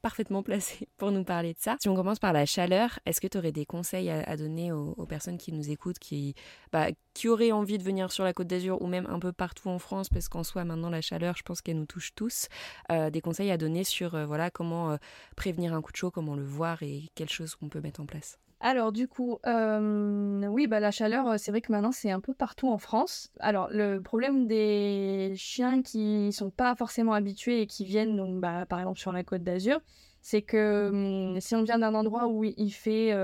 parfaitement 0.07 0.41
placé 0.41 0.87
pour 0.97 1.11
nous 1.11 1.25
parler 1.25 1.53
de 1.53 1.59
ça. 1.59 1.75
Si 1.81 1.89
on 1.89 1.95
commence 1.95 2.17
par 2.17 2.31
la 2.31 2.45
chaleur, 2.45 2.97
est-ce 3.05 3.19
que 3.19 3.27
tu 3.27 3.37
aurais 3.37 3.51
des 3.51 3.65
conseils 3.65 4.09
à, 4.09 4.37
donner 4.37 4.71
aux, 4.71 5.05
personnes 5.05 5.37
qui 5.37 5.51
nous 5.51 5.69
écoutent, 5.69 5.99
qui, 5.99 6.33
bah, 6.71 6.87
qui 7.13 7.27
auraient 7.27 7.51
envie 7.51 7.77
de 7.77 7.83
venir 7.83 8.09
sur 8.09 8.23
la 8.23 8.31
Côte 8.31 8.47
d'Azur 8.47 8.81
ou 8.81 8.87
même 8.87 9.05
un 9.09 9.19
peu 9.19 9.33
partout 9.33 9.67
en 9.67 9.79
France, 9.79 10.07
parce 10.07 10.29
qu'en 10.29 10.45
soi, 10.45 10.63
maintenant, 10.63 10.89
la 10.89 11.01
chaleur, 11.01 11.35
je 11.35 11.43
pense 11.43 11.61
qu'elle 11.61 11.77
nous 11.77 11.85
touche 11.85 12.15
tous, 12.15 12.47
euh, 12.89 13.09
des 13.09 13.19
conseils 13.19 13.51
à 13.51 13.57
donner 13.57 13.83
sur 13.83 14.15
euh, 14.15 14.25
voilà, 14.25 14.49
comment 14.49 14.91
euh, 14.91 14.97
prévenir 15.35 15.73
un 15.73 15.81
coup 15.81 15.91
de 15.91 15.97
chaud, 15.97 16.09
comment 16.09 16.37
le 16.37 16.45
voir 16.45 16.83
et 16.83 17.09
quelles 17.13 17.27
choses 17.27 17.55
qu'on 17.55 17.67
peut 17.67 17.81
mettre 17.81 17.99
en 17.99 18.05
place 18.05 18.39
alors 18.59 18.91
du 18.91 19.07
coup, 19.07 19.37
oui, 19.45 20.67
bah, 20.67 20.79
la 20.79 20.91
chaleur, 20.91 21.39
c'est 21.39 21.51
vrai 21.51 21.61
que 21.61 21.71
maintenant 21.71 21.91
c'est 21.91 22.11
un 22.11 22.19
peu 22.19 22.33
partout 22.33 22.69
en 22.69 22.77
France. 22.77 23.29
Alors 23.39 23.67
le 23.71 23.99
problème 23.99 24.47
des 24.47 25.33
chiens 25.35 25.81
qui 25.81 26.31
sont 26.31 26.49
pas 26.49 26.75
forcément 26.75 27.13
habitués 27.13 27.61
et 27.61 27.67
qui 27.67 27.85
viennent 27.85 28.17
donc 28.17 28.39
bah, 28.39 28.65
par 28.65 28.79
exemple 28.79 28.99
sur 28.99 29.11
la 29.11 29.23
Côte 29.23 29.43
d'Azur, 29.43 29.79
c'est 30.21 30.41
que 30.41 30.89
hum, 30.89 31.39
si 31.39 31.55
on 31.55 31.63
vient 31.63 31.79
d'un 31.79 31.93
endroit 31.93 32.27
où 32.27 32.43
il 32.43 32.71
fait, 32.71 33.15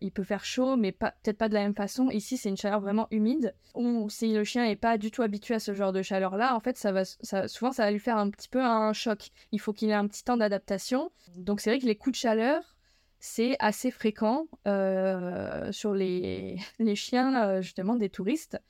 il 0.00 0.12
peut 0.12 0.22
faire 0.22 0.44
chaud, 0.44 0.76
mais 0.76 0.92
peut-être 0.92 1.36
pas 1.36 1.48
de 1.48 1.54
la 1.54 1.60
même 1.60 1.74
façon. 1.74 2.08
Ici, 2.10 2.36
c'est 2.36 2.48
une 2.48 2.56
chaleur 2.56 2.80
vraiment 2.80 3.08
humide. 3.10 3.54
Ou 3.74 4.08
si 4.08 4.32
le 4.32 4.44
chien 4.44 4.64
est 4.64 4.76
pas 4.76 4.96
du 4.98 5.10
tout 5.10 5.22
habitué 5.22 5.54
à 5.54 5.58
ce 5.58 5.74
genre 5.74 5.92
de 5.92 6.00
chaleur-là, 6.00 6.54
en 6.54 6.60
fait, 6.60 6.78
ça 6.78 6.92
va, 6.92 7.04
souvent, 7.04 7.72
ça 7.72 7.84
va 7.84 7.90
lui 7.90 7.98
faire 7.98 8.16
un 8.16 8.30
petit 8.30 8.48
peu 8.48 8.62
un 8.62 8.92
choc. 8.92 9.30
Il 9.52 9.60
faut 9.60 9.72
qu'il 9.72 9.90
ait 9.90 9.94
un 9.94 10.06
petit 10.06 10.24
temps 10.24 10.36
d'adaptation. 10.36 11.10
Donc, 11.36 11.60
c'est 11.60 11.70
vrai 11.70 11.78
que 11.78 11.86
les 11.86 11.96
coups 11.96 12.16
de 12.16 12.20
chaleur, 12.20 12.75
c'est 13.18 13.56
assez 13.58 13.90
fréquent 13.90 14.46
euh, 14.66 15.72
sur 15.72 15.94
les, 15.94 16.58
chiens, 16.94 17.42
euh, 17.42 17.62
justement, 17.62 17.96
des 17.96 18.10
touristes. 18.10 18.60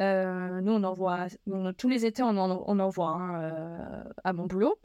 Euh, 0.00 0.60
nous, 0.60 0.72
on 0.72 0.82
en 0.82 0.92
voit, 0.92 1.26
tous 1.78 1.88
les 1.88 2.06
étés, 2.06 2.22
on 2.22 2.36
en, 2.36 2.88
voit 2.88 3.10
hein, 3.10 4.04
à 4.24 4.32
mon 4.32 4.46
boulot. 4.46 4.78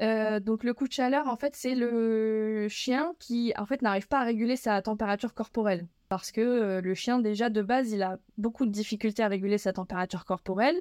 donc 0.00 0.64
le 0.64 0.72
coup 0.74 0.86
de 0.86 0.92
chaleur, 0.92 1.28
en 1.28 1.36
fait, 1.36 1.56
c'est 1.56 1.74
le 1.74 2.66
chien 2.68 3.14
qui, 3.18 3.52
en 3.56 3.66
fait, 3.66 3.82
n'arrive 3.82 4.08
pas 4.08 4.20
à 4.20 4.24
réguler 4.24 4.56
sa 4.56 4.82
température 4.82 5.32
corporelle. 5.32 5.86
Parce 6.08 6.30
que 6.30 6.80
le 6.80 6.94
chien, 6.94 7.18
déjà, 7.18 7.50
de 7.50 7.62
base, 7.62 7.92
il 7.92 8.02
a 8.02 8.18
beaucoup 8.36 8.66
de 8.66 8.70
difficultés 8.70 9.22
à 9.22 9.28
réguler 9.28 9.58
sa 9.58 9.72
température 9.72 10.24
corporelle, 10.24 10.80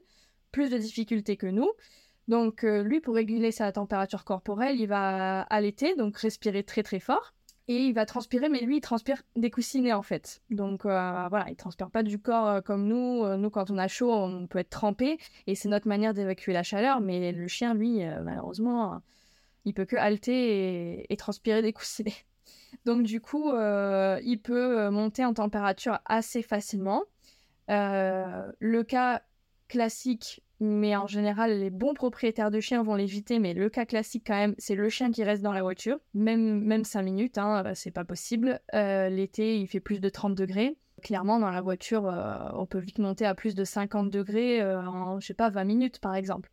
plus 0.51 0.69
de 0.69 0.77
difficultés 0.77 1.37
que 1.37 1.47
nous. 1.47 1.71
Donc 2.27 2.63
lui, 2.63 2.99
pour 2.99 3.15
réguler 3.15 3.51
sa 3.51 3.71
température 3.71 4.25
corporelle, 4.25 4.79
il 4.79 4.87
va 4.87 5.41
allaiter, 5.43 5.95
donc 5.95 6.17
respirer 6.17 6.63
très 6.63 6.83
très 6.83 6.99
fort 6.99 7.35
et 7.67 7.87
il 7.87 7.93
va 7.93 8.05
transpirer, 8.05 8.47
mais 8.47 8.61
lui, 8.61 8.77
il 8.77 8.81
transpire 8.81 9.23
des 9.35 9.49
coussinets 9.49 9.93
en 9.93 10.03
fait. 10.03 10.41
Donc 10.51 10.85
euh, 10.85 11.27
voilà, 11.29 11.49
il 11.49 11.55
transpire 11.55 11.89
pas 11.89 12.03
du 12.03 12.19
corps 12.19 12.47
euh, 12.47 12.61
comme 12.61 12.87
nous. 12.87 13.23
Euh, 13.23 13.37
nous, 13.37 13.49
quand 13.49 13.71
on 13.71 13.77
a 13.77 13.87
chaud, 13.87 14.11
on 14.11 14.45
peut 14.45 14.59
être 14.59 14.69
trempé 14.69 15.17
et 15.47 15.55
c'est 15.55 15.69
notre 15.69 15.87
manière 15.87 16.13
d'évacuer 16.13 16.53
la 16.53 16.61
chaleur. 16.61 17.01
Mais 17.01 17.31
le 17.31 17.47
chien, 17.47 17.73
lui, 17.73 18.01
malheureusement, 18.23 19.01
il 19.65 19.73
peut 19.73 19.85
que 19.85 19.95
halter 19.95 21.11
et, 21.11 21.17
transpirer 21.17 21.61
des 21.63 21.73
coussinets. 21.73 22.25
Donc 22.85 23.03
du 23.03 23.19
coup, 23.19 23.51
il 23.51 24.39
peut 24.43 24.89
monter 24.89 25.25
en 25.25 25.33
température 25.33 25.99
assez 26.05 26.43
facilement. 26.43 27.03
le 27.67 28.83
cas 28.83 29.23
classique, 29.67 30.43
mais 30.59 30.95
en 30.95 31.07
général, 31.07 31.59
les 31.59 31.69
bons 31.69 31.93
propriétaires 31.93 32.51
de 32.51 32.59
chiens 32.59 32.83
vont 32.83 32.95
l'éviter. 32.95 33.39
Mais 33.39 33.53
le 33.53 33.69
cas 33.69 33.85
classique, 33.85 34.23
quand 34.27 34.35
même, 34.35 34.55
c'est 34.57 34.75
le 34.75 34.89
chien 34.89 35.11
qui 35.11 35.23
reste 35.23 35.41
dans 35.41 35.53
la 35.53 35.61
voiture, 35.61 35.97
même, 36.13 36.61
même 36.63 36.83
5 36.83 37.01
minutes, 37.01 37.37
hein, 37.37 37.63
c'est 37.75 37.91
pas 37.91 38.05
possible. 38.05 38.59
L'été, 38.73 39.59
il 39.59 39.67
fait 39.67 39.79
plus 39.79 39.99
de 39.99 40.09
30 40.09 40.35
degrés 40.35 40.77
clairement, 41.05 41.39
dans 41.39 41.51
la 41.51 41.61
voiture, 41.61 42.07
euh, 42.07 42.49
on 42.53 42.65
peut 42.65 42.79
vite 42.79 42.97
monter 42.97 43.25
à 43.25 43.35
plus 43.35 43.53
de 43.53 43.63
50 43.63 44.09
degrés 44.09 44.61
euh, 44.61 44.81
en, 44.81 45.19
je 45.19 45.27
sais 45.27 45.33
pas, 45.35 45.49
20 45.49 45.63
minutes, 45.63 45.99
par 45.99 46.15
exemple. 46.15 46.49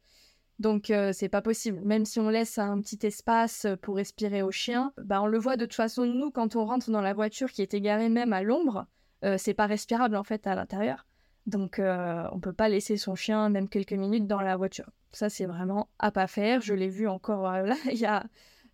Donc, 0.59 0.91
euh, 0.91 1.13
c'est 1.13 1.31
pas 1.31 1.41
possible. 1.41 1.81
Même 1.85 2.05
si 2.05 2.21
on 2.21 2.29
laisse 2.29 2.59
un 2.59 2.81
petit 2.81 3.05
espace 3.07 3.67
pour 3.81 3.97
respirer 3.97 4.43
au 4.43 4.51
chien, 4.51 4.93
bah, 4.99 5.23
on 5.23 5.27
le 5.27 5.39
voit 5.39 5.57
de 5.57 5.65
toute 5.65 5.75
façon, 5.75 6.05
nous, 6.05 6.31
quand 6.31 6.55
on 6.55 6.67
rentre 6.67 6.91
dans 6.91 7.01
la 7.01 7.15
voiture 7.15 7.51
qui 7.51 7.63
est 7.63 7.75
égarée 7.75 8.11
même 8.11 8.33
à 8.33 8.43
l'ombre, 8.43 8.87
c'est 9.39 9.55
pas 9.55 9.67
respirable, 9.67 10.17
en 10.17 10.25
fait, 10.25 10.49
à 10.49 10.57
l'intérieur. 10.57 11.07
Donc, 11.47 11.81
on 11.81 12.41
peut 12.41 12.53
pas 12.53 12.69
laisser 12.69 12.97
son 12.97 13.15
chien 13.15 13.49
même 13.49 13.69
quelques 13.69 13.93
minutes 13.93 14.27
dans 14.27 14.41
la 14.41 14.57
voiture. 14.57 14.91
Ça, 15.13 15.29
c'est 15.29 15.47
vraiment 15.47 15.89
à 15.99 16.11
pas 16.11 16.27
faire. 16.27 16.61
Je 16.61 16.75
l'ai 16.75 16.89
vu 16.89 17.09
encore 17.09 17.43
là, 17.51 17.75
il 17.91 17.99
y 17.99 18.07
a... 18.07 18.25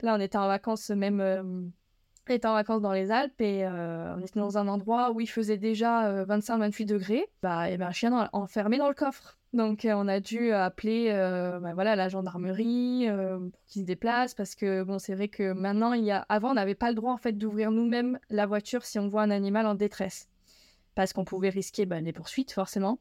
Là, 0.01 0.15
on 0.15 0.21
était 0.21 0.39
en 0.39 0.47
vacances 0.47 0.91
même 0.91 1.73
était 2.35 2.47
en 2.47 2.55
vacances 2.55 2.83
dans 2.83 2.93
les 2.93 3.11
Alpes 3.11 3.41
et 3.41 3.65
euh, 3.65 4.15
on 4.17 4.21
était 4.21 4.39
dans 4.39 4.59
un 4.59 4.69
endroit 4.69 5.13
où 5.13 5.21
il 5.21 5.27
faisait 5.27 5.57
déjà 5.57 6.25
25-28 6.25 6.83
euh, 6.83 6.87
degrés. 6.87 7.27
Bah, 7.43 7.69
y 7.71 7.75
avait 7.75 7.85
un 7.85 7.93
chien 7.93 8.29
enfermé 8.33 8.79
dans 8.79 8.89
le 8.89 8.95
coffre. 8.95 9.39
Donc 9.55 9.85
euh, 9.85 9.93
on 9.97 10.09
a 10.09 10.21
dû 10.21 10.53
appeler 10.53 11.11
bah, 11.63 11.73
voilà, 11.75 11.97
la 11.97 12.09
gendarmerie 12.09 13.09
pour 13.09 13.61
qu'ils 13.67 13.83
se 13.83 13.87
déplace 13.87 14.35
parce 14.35 14.55
que 14.55 14.83
bon 14.83 14.99
c'est 14.99 15.15
vrai 15.15 15.29
que 15.29 15.53
maintenant 15.53 15.95
il 15.95 16.05
y 16.05 16.11
a 16.11 16.27
avant 16.29 16.51
on 16.51 16.55
n'avait 16.55 16.75
pas 16.75 16.91
le 16.91 16.95
droit 16.95 17.13
en 17.13 17.17
fait 17.17 17.33
d'ouvrir 17.33 17.71
nous-mêmes 17.71 18.19
la 18.29 18.45
voiture 18.45 18.85
si 18.85 18.99
on 18.99 19.09
voit 19.09 19.23
un 19.23 19.31
animal 19.31 19.67
en 19.67 19.75
détresse 19.75 20.29
parce 20.99 21.13
qu'on 21.13 21.25
pouvait 21.25 21.51
risquer 21.51 21.87
des 21.87 22.13
poursuites 22.13 22.51
forcément. 22.51 22.99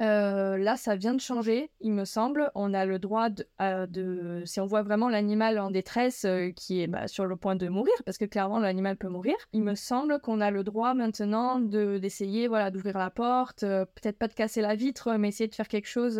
Euh, 0.00 0.56
là, 0.56 0.78
ça 0.78 0.96
vient 0.96 1.12
de 1.12 1.20
changer, 1.20 1.70
il 1.80 1.92
me 1.92 2.06
semble. 2.06 2.50
On 2.54 2.72
a 2.72 2.86
le 2.86 2.98
droit 2.98 3.28
de, 3.28 4.42
si 4.46 4.58
on 4.58 4.64
voit 4.64 4.82
vraiment 4.82 5.10
l'animal 5.10 5.58
en 5.58 5.70
détresse 5.70 6.24
euh, 6.24 6.48
qui 6.50 6.80
est 6.80 6.86
bah, 6.86 7.06
sur 7.06 7.26
le 7.26 7.36
point 7.36 7.56
de 7.56 7.68
mourir, 7.68 7.92
parce 8.06 8.16
que 8.16 8.24
clairement 8.24 8.58
l'animal 8.58 8.96
peut 8.96 9.10
mourir, 9.10 9.34
il 9.52 9.64
me 9.64 9.74
semble 9.74 10.18
qu'on 10.22 10.40
a 10.40 10.50
le 10.50 10.64
droit 10.64 10.94
maintenant 10.94 11.60
d'essayer, 11.60 12.48
voilà, 12.48 12.70
d'ouvrir 12.70 12.96
la 12.96 13.10
porte, 13.10 13.64
euh, 13.64 13.84
peut-être 13.84 14.18
pas 14.18 14.28
de 14.28 14.32
casser 14.32 14.62
la 14.62 14.74
vitre, 14.74 15.12
mais 15.18 15.28
essayer 15.28 15.48
de 15.48 15.54
faire 15.54 15.68
quelque 15.68 15.88
chose, 15.88 16.18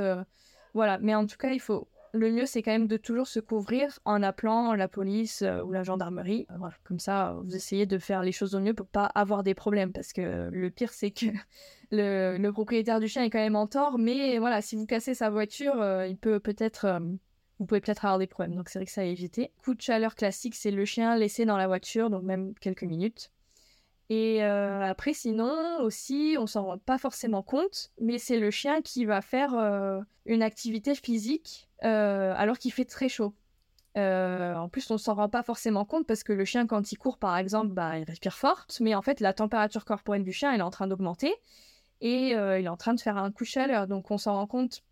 voilà. 0.75 0.99
Mais 0.99 1.15
en 1.15 1.25
tout 1.25 1.39
cas, 1.39 1.53
il 1.53 1.61
faut, 1.61 1.89
le 2.19 2.31
mieux, 2.31 2.47
c'est 2.47 2.63
quand 2.63 2.73
même 2.73 2.87
de 2.87 2.97
toujours 2.97 3.27
se 3.27 3.41
couvrir 3.41 3.99
en 4.05 4.23
appelant 4.23 4.75
la 4.75 4.89
police 4.89 5.43
euh, 5.43 5.63
ou 5.63 5.73
la 5.73 5.83
gendarmerie. 5.83 6.47
Euh. 6.51 6.69
Comme 6.85 6.99
ça, 6.99 7.37
vous 7.45 7.55
essayez 7.55 7.87
de 7.87 7.99
faire 7.99 8.23
les 8.23 8.33
choses 8.33 8.55
au 8.55 8.61
mieux 8.61 8.75
pour 8.75 8.87
pas 8.87 9.07
avoir 9.07 9.43
des 9.43 9.55
problèmes. 9.55 9.93
Parce 9.93 10.13
que 10.13 10.51
le 10.51 10.71
pire, 10.71 10.93
c'est 10.93 11.11
que 11.11 11.27
le, 11.91 12.51
propriétaire 12.51 13.01
du 13.01 13.09
chien 13.09 13.25
est 13.25 13.31
quand 13.31 13.39
même 13.39 13.57
en 13.57 13.67
tort. 13.67 13.99
Mais 13.99 14.39
voilà, 14.39 14.61
si 14.61 14.77
vous 14.77 14.87
cassez 14.87 15.15
sa 15.15 15.31
voiture, 15.31 15.81
euh, 15.81 16.07
il 16.07 16.17
peut 16.17 16.41
peut-être. 16.41 17.01
vous 17.59 17.67
pouvez 17.67 17.81
peut-être 17.81 18.05
avoir 18.05 18.19
des 18.19 18.27
problèmes. 18.27 18.57
Donc 18.57 18.69
c'est 18.69 18.79
vrai 18.79 18.87
que 18.87 18.93
ça 18.93 19.03
a 19.03 19.05
évité. 19.05 19.53
Coup 19.63 19.75
de 19.75 19.81
chaleur 19.81 20.15
classique, 20.15 20.55
c'est 20.55 20.71
le 20.71 20.85
chien 20.85 21.17
laissé 21.17 21.45
dans 21.45 21.57
la 21.57 21.69
voiture, 21.69 22.11
donc 22.11 22.25
même 22.25 22.55
quelques 22.61 22.85
minutes. 22.85 23.31
Et 24.11 24.43
après, 24.43 25.13
sinon, 25.13 25.83
aussi, 25.83 26.37
on 26.39 26.47
s'en 26.47 26.65
rend 26.65 26.79
pas 26.79 26.97
forcément 26.97 27.43
compte, 27.43 27.91
mais 28.01 28.17
c'est 28.17 28.39
le 28.39 28.51
chien 28.51 28.81
qui 28.81 29.05
va 29.05 29.21
faire 29.21 29.53
une 30.25 30.43
activité 30.43 30.95
physique 30.95 31.68
euh, 31.85 32.35
alors 32.37 32.59
qu'il 32.59 32.73
fait 32.73 32.85
très 32.85 33.09
chaud. 33.09 33.35
en 33.97 34.69
plus, 34.71 34.91
on 34.91 34.99
s'en 34.99 35.15
rend 35.15 35.29
pas 35.29 35.43
forcément 35.43 35.85
compte 35.85 36.07
parce 36.07 36.23
que 36.23 36.33
le 36.33 36.45
chien, 36.45 36.67
quand 36.67 36.93
il 36.93 36.97
court, 36.97 37.19
par 37.19 37.37
exemple, 37.37 37.73
bah, 37.73 37.99
il 37.99 38.05
respire 38.05 38.35
fort, 38.35 38.67
mais 38.81 38.95
en 38.95 39.03
fait, 39.03 39.21
la 39.21 39.33
température 39.33 39.85
corporelle 39.85 40.25
du 40.25 40.33
chien, 40.33 40.53
est 40.53 40.61
en 40.61 40.71
train 40.71 40.87
d'augmenter 40.87 41.35
et 42.01 42.29
il 42.31 42.65
est 42.65 42.69
en 42.69 42.77
train 42.77 42.95
de 42.95 43.01
faire 43.01 43.17
un 43.17 43.33
coup 43.33 43.45
de 43.45 43.49
chaleur. 43.49 43.87
Donc, 43.89 44.11
on 44.11 44.19
s'en 44.19 44.35
rend 44.35 44.47
compte 44.47 44.83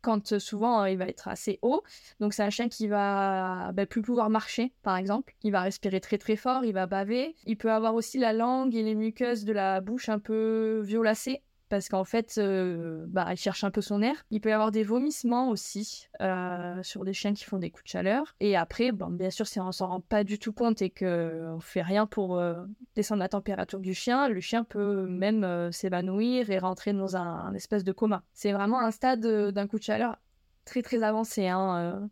quand 0.00 0.32
euh, 0.32 0.38
souvent 0.38 0.84
il 0.84 0.98
va 0.98 1.06
être 1.06 1.28
assez 1.28 1.58
haut. 1.62 1.82
Donc 2.20 2.34
c'est 2.34 2.42
un 2.42 2.50
chien 2.50 2.68
qui 2.68 2.88
va 2.88 3.72
bah, 3.72 3.86
plus 3.86 4.02
pouvoir 4.02 4.30
marcher, 4.30 4.72
par 4.82 4.96
exemple. 4.96 5.34
Il 5.42 5.52
va 5.52 5.62
respirer 5.62 6.00
très 6.00 6.18
très 6.18 6.36
fort, 6.36 6.64
il 6.64 6.72
va 6.72 6.86
baver. 6.86 7.34
Il 7.46 7.56
peut 7.56 7.70
avoir 7.70 7.94
aussi 7.94 8.18
la 8.18 8.32
langue 8.32 8.74
et 8.74 8.82
les 8.82 8.94
muqueuses 8.94 9.44
de 9.44 9.52
la 9.52 9.80
bouche 9.80 10.08
un 10.08 10.18
peu 10.18 10.80
violacées 10.84 11.42
parce 11.70 11.88
qu'en 11.88 12.04
fait, 12.04 12.34
euh, 12.36 13.06
bah, 13.08 13.28
il 13.30 13.36
cherche 13.36 13.62
un 13.62 13.70
peu 13.70 13.80
son 13.80 14.02
air. 14.02 14.26
Il 14.30 14.40
peut 14.40 14.48
y 14.50 14.52
avoir 14.52 14.72
des 14.72 14.82
vomissements 14.82 15.48
aussi 15.48 16.08
euh, 16.20 16.82
sur 16.82 17.04
des 17.04 17.12
chiens 17.12 17.32
qui 17.32 17.44
font 17.44 17.58
des 17.58 17.70
coups 17.70 17.84
de 17.84 17.88
chaleur. 17.88 18.34
Et 18.40 18.56
après, 18.56 18.90
bien 18.92 19.30
sûr, 19.30 19.46
si 19.46 19.60
on 19.60 19.70
s'en 19.70 19.86
rend 19.86 20.00
pas 20.00 20.24
du 20.24 20.38
tout 20.40 20.52
compte 20.52 20.82
et 20.82 20.90
qu'on 20.90 21.54
ne 21.56 21.60
fait 21.60 21.80
rien 21.80 22.06
pour 22.06 22.38
euh, 22.38 22.64
descendre 22.96 23.20
la 23.20 23.28
température 23.28 23.78
du 23.78 23.94
chien, 23.94 24.28
le 24.28 24.40
chien 24.40 24.64
peut 24.64 25.06
même 25.06 25.70
s'évanouir 25.70 26.50
et 26.50 26.58
rentrer 26.58 26.92
dans 26.92 27.16
un, 27.16 27.54
espèce 27.54 27.84
de 27.84 27.92
coma. 27.92 28.24
C'est 28.32 28.52
vraiment 28.52 28.80
un 28.80 28.90
stade 28.90 29.24
d'un 29.24 29.66
coup 29.68 29.78
de 29.78 29.84
chaleur 29.84 30.16
très 30.64 30.82
très 30.82 31.04
avancé. 31.04 31.46
Hein, 31.46 32.10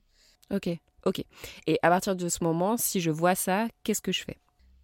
ok, 0.52 0.70
ok. 1.04 1.24
Et 1.66 1.80
à 1.82 1.88
partir 1.88 2.14
de 2.14 2.28
ce 2.28 2.44
moment, 2.44 2.76
si 2.76 3.00
je 3.00 3.10
vois 3.10 3.34
ça, 3.34 3.66
qu'est-ce 3.82 4.02
que 4.02 4.12
je 4.12 4.22
fais? 4.22 4.38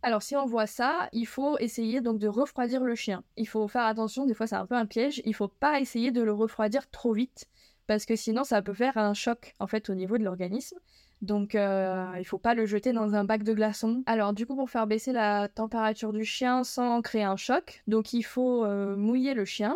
Alors 0.04 0.22
si 0.22 0.36
on 0.36 0.44
voit 0.44 0.66
ça, 0.66 1.08
il 1.12 1.26
faut 1.26 1.56
essayer 1.58 2.02
donc 2.02 2.18
de 2.18 2.28
refroidir 2.28 2.84
le 2.84 2.94
chien. 2.94 3.24
Il 3.38 3.48
faut 3.48 3.66
faire 3.68 3.84
attention, 3.84 4.26
des 4.26 4.34
fois 4.34 4.46
c'est 4.46 4.54
un 4.54 4.66
peu 4.66 4.74
un 4.74 4.84
piège, 4.84 5.22
il 5.24 5.34
faut 5.34 5.48
pas 5.48 5.80
essayer 5.80 6.10
de 6.10 6.20
le 6.20 6.32
refroidir 6.32 6.90
trop 6.90 7.14
vite 7.14 7.46
parce 7.86 8.04
que 8.04 8.14
sinon 8.14 8.44
ça 8.44 8.60
peut 8.60 8.74
faire 8.74 8.98
un 8.98 9.14
choc 9.14 9.54
en 9.60 9.66
fait 9.66 9.88
au 9.88 9.94
niveau 9.94 10.18
de 10.18 10.24
l'organisme. 10.24 10.76
Donc 11.22 11.54
euh, 11.54 12.04
il 12.18 12.24
faut 12.24 12.36
pas 12.38 12.52
le 12.52 12.66
jeter 12.66 12.92
dans 12.92 13.14
un 13.14 13.24
bac 13.24 13.44
de 13.44 13.54
glaçons. 13.54 14.02
Alors 14.04 14.34
du 14.34 14.44
coup 14.44 14.56
pour 14.56 14.68
faire 14.68 14.86
baisser 14.86 15.12
la 15.12 15.48
température 15.48 16.12
du 16.12 16.24
chien 16.24 16.64
sans 16.64 17.00
créer 17.00 17.24
un 17.24 17.36
choc, 17.36 17.82
donc 17.86 18.12
il 18.12 18.24
faut 18.24 18.62
euh, 18.64 18.96
mouiller 18.96 19.32
le 19.32 19.46
chien 19.46 19.74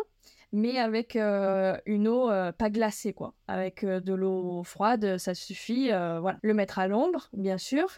mais 0.52 0.78
avec 0.78 1.16
euh, 1.16 1.76
une 1.86 2.06
eau 2.06 2.28
pas 2.58 2.68
glacée 2.70 3.14
quoi. 3.14 3.32
Avec 3.48 3.84
de 3.84 4.14
l'eau 4.14 4.62
froide, 4.62 5.16
ça 5.16 5.34
suffit. 5.34 5.88
voilà, 5.88 6.38
le 6.42 6.52
mettre 6.54 6.78
à 6.78 6.86
l'ombre 6.86 7.28
bien 7.32 7.56
sûr. 7.56 7.88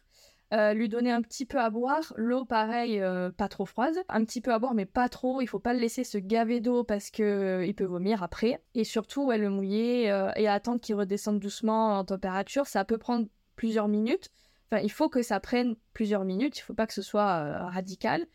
Euh, 0.52 0.74
lui 0.74 0.88
donner 0.88 1.12
un 1.12 1.22
petit 1.22 1.46
peu 1.46 1.60
à 1.60 1.70
boire. 1.70 2.12
L'eau, 2.16 2.44
pareil, 2.44 3.00
euh, 3.00 3.30
pas 3.30 3.48
trop 3.48 3.66
froide. 3.66 3.94
Un 4.08 4.24
petit 4.24 4.40
peu 4.40 4.52
à 4.52 4.58
boire, 4.58 4.74
mais 4.74 4.86
pas 4.86 5.08
trop. 5.08 5.40
Il 5.40 5.46
faut 5.46 5.60
pas 5.60 5.74
le 5.74 5.78
laisser 5.78 6.02
se 6.02 6.18
gaver 6.18 6.60
d'eau 6.60 6.82
parce 6.82 7.10
que 7.10 7.22
euh, 7.22 7.66
il 7.66 7.74
peut 7.74 7.84
vomir 7.84 8.24
après. 8.24 8.60
Et 8.74 8.82
surtout, 8.82 9.30
le 9.30 9.48
mouiller 9.48 10.06
et 10.36 10.48
attendre 10.48 10.80
qu'il 10.80 10.96
redescende 10.96 11.38
doucement 11.38 11.98
en 11.98 12.04
température. 12.04 12.66
Ça 12.66 12.84
peut 12.84 12.98
prendre 12.98 13.26
plusieurs 13.54 13.86
minutes. 13.86 14.30
Enfin, 14.70 14.82
il 14.82 14.90
faut 14.90 15.08
que 15.08 15.22
ça 15.22 15.38
prenne 15.38 15.76
plusieurs 15.92 16.24
minutes. 16.24 16.58
Il 16.58 16.62
faut 16.62 16.74
pas 16.74 16.86
que 16.86 16.94
ce 16.94 17.02
soit 17.02 17.68
radical. 17.68 18.26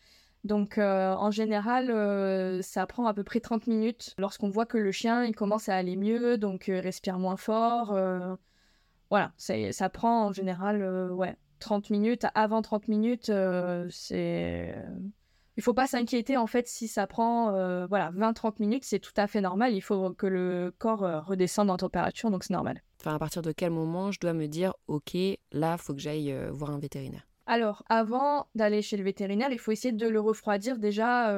Donc, 0.45 0.77
en 0.77 1.31
général, 1.31 2.63
ça 2.63 2.85
prend 2.87 3.07
à 3.07 3.13
peu 3.13 3.23
près 3.23 3.41
30 3.41 3.67
minutes 3.67 4.13
lorsqu'on 4.17 4.49
voit 4.49 4.65
que 4.65 4.77
le 4.77 4.91
chien 4.91 5.25
il 5.25 5.35
commence 5.35 5.69
à 5.69 5.75
aller 5.75 5.95
mieux, 5.95 6.37
donc 6.37 6.65
respire 6.67 7.19
moins 7.19 7.37
fort. 7.37 7.97
voilà, 9.09 9.33
ça 9.37 9.89
prend 9.89 10.27
en 10.27 10.31
général 10.33 11.11
ouais, 11.11 11.35
30 11.59 11.89
minutes, 11.89 12.25
avant 12.35 12.61
30 12.61 12.87
minutes, 12.87 13.29
euh, 13.29 13.87
c'est... 13.89 14.75
Il 15.57 15.63
faut 15.63 15.73
pas 15.73 15.87
s'inquiéter 15.87 16.35
en 16.35 16.47
fait 16.47 16.67
si 16.67 16.89
ça 16.89 17.07
prend 17.07 17.55
euh, 17.55 17.87
voilà 17.87 18.11
20-30 18.11 18.55
minutes, 18.59 18.83
c'est 18.83 18.99
tout 18.99 19.13
à 19.15 19.25
fait 19.25 19.39
normal. 19.39 19.73
Il 19.73 19.79
faut 19.79 20.11
que 20.11 20.27
le 20.27 20.73
corps 20.77 21.03
euh, 21.03 21.21
redescende 21.21 21.69
en 21.69 21.77
température, 21.77 22.29
donc 22.29 22.43
c'est 22.43 22.53
normal. 22.53 22.83
Enfin, 22.99 23.15
à 23.15 23.19
partir 23.19 23.41
de 23.41 23.53
quel 23.53 23.69
moment 23.69 24.11
je 24.11 24.19
dois 24.19 24.33
me 24.33 24.47
dire 24.47 24.73
ok, 24.87 25.15
là, 25.53 25.77
faut 25.77 25.93
que 25.93 26.01
j'aille 26.01 26.35
voir 26.51 26.71
un 26.71 26.79
vétérinaire? 26.79 27.25
Alors, 27.47 27.83
avant 27.87 28.47
d'aller 28.55 28.81
chez 28.81 28.97
le 28.97 29.03
vétérinaire, 29.03 29.49
il 29.51 29.59
faut 29.59 29.71
essayer 29.71 29.93
de 29.93 30.07
le 30.07 30.19
refroidir 30.19 30.77
déjà 30.77 31.31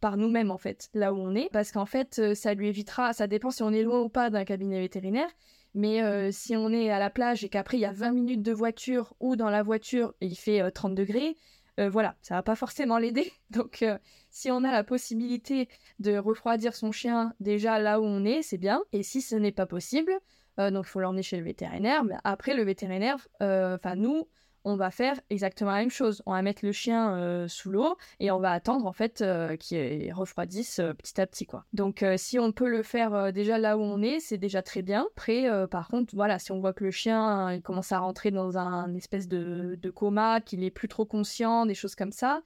par 0.00 0.16
nous-mêmes, 0.16 0.52
en 0.52 0.56
fait, 0.56 0.88
là 0.94 1.12
où 1.12 1.18
on 1.18 1.34
est. 1.34 1.48
Parce 1.52 1.72
qu'en 1.72 1.84
fait, 1.84 2.34
ça 2.34 2.54
lui 2.54 2.68
évitera, 2.68 3.12
ça 3.12 3.26
dépend 3.26 3.50
si 3.50 3.64
on 3.64 3.72
est 3.72 3.82
loin 3.82 4.00
ou 4.00 4.08
pas 4.08 4.30
d'un 4.30 4.44
cabinet 4.44 4.80
vétérinaire, 4.80 5.28
mais 5.74 6.02
euh, 6.02 6.30
si 6.30 6.56
on 6.56 6.70
est 6.70 6.90
à 6.90 6.98
la 6.98 7.10
plage 7.10 7.44
et 7.44 7.48
qu'après 7.48 7.78
il 7.78 7.80
y 7.80 7.86
a 7.86 7.92
20 7.92 8.12
minutes 8.12 8.42
de 8.42 8.52
voiture 8.52 9.14
ou 9.20 9.36
dans 9.36 9.50
la 9.50 9.62
voiture 9.62 10.14
il 10.20 10.36
fait 10.36 10.70
30 10.70 10.92
euh, 10.92 10.94
degrés, 10.94 11.36
euh, 11.80 11.88
voilà, 11.88 12.16
ça 12.20 12.34
va 12.34 12.42
pas 12.42 12.56
forcément 12.56 12.98
l'aider. 12.98 13.32
Donc 13.50 13.84
si 14.30 14.50
on 14.50 14.64
a 14.64 14.72
la 14.72 14.84
possibilité 14.84 15.68
de 15.98 16.16
refroidir 16.16 16.74
son 16.74 16.92
chien 16.92 17.32
déjà 17.40 17.78
là 17.78 18.00
où 18.00 18.04
on 18.04 18.24
est, 18.24 18.42
c'est 18.42 18.58
bien. 18.58 18.82
Et 18.92 19.02
si 19.02 19.22
ce 19.22 19.36
n'est 19.36 19.52
pas 19.52 19.66
possible, 19.66 20.12
donc 20.58 20.84
il 20.86 20.90
faut 20.90 21.00
l'emmener 21.00 21.22
chez 21.22 21.38
le 21.38 21.44
vétérinaire. 21.44 22.02
Après 22.24 22.54
le 22.54 22.62
vétérinaire, 22.62 23.26
enfin 23.40 23.94
nous, 23.96 24.28
on 24.64 24.76
va 24.76 24.90
faire 24.90 25.20
exactement 25.30 25.70
la 25.70 25.78
même 25.78 25.90
chose. 25.90 26.22
On 26.26 26.32
va 26.32 26.42
mettre 26.42 26.64
le 26.64 26.72
chien 26.72 27.16
euh, 27.16 27.48
sous 27.48 27.70
l'eau 27.70 27.96
et 28.20 28.30
on 28.30 28.38
va 28.38 28.52
attendre 28.52 28.86
en 28.86 28.92
fait 28.92 29.20
euh, 29.20 29.56
qu'il 29.56 30.12
refroidisse 30.12 30.78
euh, 30.78 30.92
petit 30.92 31.20
à 31.20 31.26
petit. 31.26 31.46
Donc 31.72 32.04
si 32.16 32.38
on 32.38 32.52
peut 32.52 32.68
le 32.68 32.82
faire 32.82 33.32
déjà 33.32 33.58
là 33.58 33.76
où 33.76 33.80
on 33.80 34.00
est, 34.00 34.20
c'est 34.20 34.38
déjà 34.38 34.62
très 34.62 34.82
bien. 34.82 35.06
Après 35.16 35.44
par 35.68 35.88
contre 35.88 36.14
voilà, 36.14 36.38
si 36.38 36.52
on 36.52 36.60
voit 36.60 36.72
que 36.72 36.84
le 36.84 36.92
chien 36.92 37.60
commence 37.64 37.90
à 37.90 37.98
rentrer 37.98 38.30
dans 38.30 38.56
un 38.56 38.94
espèce 38.94 39.26
de, 39.26 39.90
coma, 39.90 40.40
qu'il 40.40 40.62
est 40.62 40.70
plus 40.70 40.88
trop 40.88 41.04
conscient, 41.04 41.66
des 41.66 41.74
choses 41.74 41.96
comme 41.96 42.12
ça. 42.12 42.42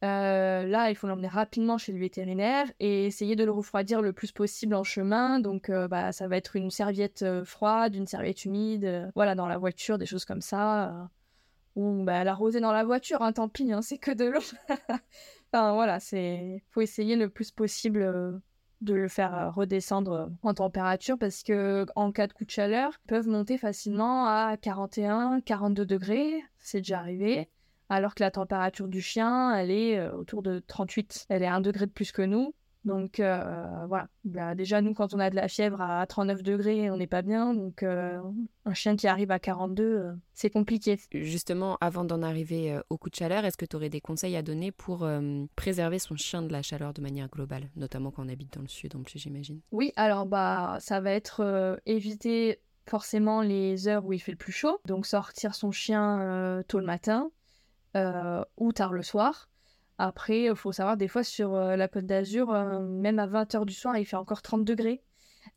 là, 0.00 0.90
il 0.90 0.94
faut 0.94 1.06
l'emmener 1.06 1.28
rapidement 1.28 1.76
chez 1.76 1.92
le 1.92 1.98
vétérinaire 1.98 2.66
et 2.80 3.04
essayer 3.04 3.36
de 3.36 3.44
le 3.44 3.52
refroidir 3.52 4.00
le 4.00 4.14
plus 4.14 4.32
possible 4.32 4.74
en 4.74 4.84
chemin. 4.84 5.40
Donc, 5.40 5.70
bah, 5.70 6.12
ça 6.12 6.26
va 6.26 6.38
être 6.38 6.56
une 6.56 6.70
serviette 6.70 7.24
froide, 7.44 7.94
une 7.94 8.06
serviette 8.06 8.46
humide, 8.46 9.10
voilà, 9.14 9.34
dans 9.34 9.46
la 9.46 9.58
voiture, 9.58 9.98
des 9.98 10.06
choses 10.06 10.24
comme 10.24 10.40
ça 10.40 11.10
ou 11.78 12.02
bah, 12.02 12.24
l'arroser 12.24 12.58
dans 12.58 12.72
la 12.72 12.84
voiture, 12.84 13.22
hein, 13.22 13.32
tant 13.32 13.48
pis, 13.48 13.72
hein, 13.72 13.82
c'est 13.82 13.98
que 13.98 14.10
de 14.10 14.24
l'eau. 14.24 14.40
enfin 15.52 15.74
voilà, 15.74 16.00
c'est 16.00 16.64
faut 16.70 16.80
essayer 16.80 17.14
le 17.14 17.28
plus 17.28 17.52
possible 17.52 18.02
euh, 18.02 18.32
de 18.80 18.94
le 18.94 19.06
faire 19.06 19.32
euh, 19.32 19.50
redescendre 19.50 20.12
euh, 20.12 20.26
en 20.42 20.54
température 20.54 21.16
parce 21.16 21.44
que 21.44 21.86
en 21.94 22.10
cas 22.10 22.26
de 22.26 22.32
coup 22.32 22.44
de 22.44 22.50
chaleur, 22.50 22.98
ils 23.04 23.06
peuvent 23.06 23.28
monter 23.28 23.58
facilement 23.58 24.26
à 24.26 24.56
41, 24.60 25.40
42 25.40 25.86
degrés, 25.86 26.42
c'est 26.58 26.78
déjà 26.78 26.98
arrivé. 26.98 27.48
Alors 27.88 28.16
que 28.16 28.24
la 28.24 28.32
température 28.32 28.88
du 28.88 29.00
chien, 29.00 29.54
elle 29.54 29.70
est 29.70 30.10
autour 30.10 30.42
de 30.42 30.58
38. 30.58 31.26
Elle 31.30 31.42
est 31.42 31.46
un 31.46 31.62
degré 31.62 31.86
de 31.86 31.90
plus 31.90 32.12
que 32.12 32.20
nous. 32.20 32.52
Donc 32.88 33.20
euh, 33.20 33.84
voilà, 33.86 34.08
bah, 34.24 34.54
déjà 34.54 34.80
nous 34.80 34.94
quand 34.94 35.12
on 35.12 35.18
a 35.18 35.28
de 35.28 35.36
la 35.36 35.46
fièvre 35.46 35.82
à 35.82 36.06
39 36.06 36.42
degrés, 36.42 36.90
on 36.90 36.96
n'est 36.96 37.06
pas 37.06 37.20
bien. 37.20 37.52
Donc 37.52 37.82
euh, 37.82 38.18
un 38.64 38.72
chien 38.72 38.96
qui 38.96 39.06
arrive 39.06 39.30
à 39.30 39.38
42, 39.38 39.84
euh, 39.84 40.12
c'est 40.32 40.48
compliqué. 40.48 40.98
Justement, 41.12 41.76
avant 41.82 42.04
d'en 42.04 42.22
arriver 42.22 42.80
au 42.88 42.96
coup 42.96 43.10
de 43.10 43.14
chaleur, 43.14 43.44
est-ce 43.44 43.58
que 43.58 43.66
tu 43.66 43.76
aurais 43.76 43.90
des 43.90 44.00
conseils 44.00 44.36
à 44.36 44.42
donner 44.42 44.72
pour 44.72 45.06
préserver 45.54 45.98
son 45.98 46.16
chien 46.16 46.40
de 46.40 46.50
la 46.50 46.62
chaleur 46.62 46.94
de 46.94 47.02
manière 47.02 47.28
globale, 47.28 47.68
notamment 47.76 48.10
quand 48.10 48.24
on 48.24 48.28
habite 48.28 48.54
dans 48.54 48.62
le 48.62 48.68
sud 48.68 48.96
en 48.96 49.02
plus, 49.02 49.18
j'imagine? 49.18 49.60
Oui, 49.70 49.92
alors 49.96 50.24
bah 50.24 50.78
ça 50.80 51.00
va 51.00 51.10
être 51.10 51.78
éviter 51.84 52.60
forcément 52.86 53.42
les 53.42 53.86
heures 53.86 54.06
où 54.06 54.14
il 54.14 54.18
fait 54.18 54.32
le 54.32 54.38
plus 54.38 54.52
chaud, 54.52 54.80
donc 54.86 55.04
sortir 55.04 55.54
son 55.54 55.72
chien 55.72 56.62
tôt 56.68 56.78
le 56.78 56.86
matin 56.86 57.30
ou 58.56 58.72
tard 58.72 58.94
le 58.94 59.02
soir. 59.02 59.47
Après, 59.98 60.44
il 60.44 60.54
faut 60.54 60.70
savoir, 60.70 60.96
des 60.96 61.08
fois, 61.08 61.24
sur 61.24 61.54
euh, 61.54 61.74
la 61.76 61.88
Côte 61.88 62.06
d'Azur, 62.06 62.52
euh, 62.52 62.80
même 62.80 63.18
à 63.18 63.26
20h 63.26 63.64
du 63.64 63.74
soir, 63.74 63.98
il 63.98 64.04
fait 64.04 64.16
encore 64.16 64.42
30 64.42 64.64
degrés. 64.64 65.02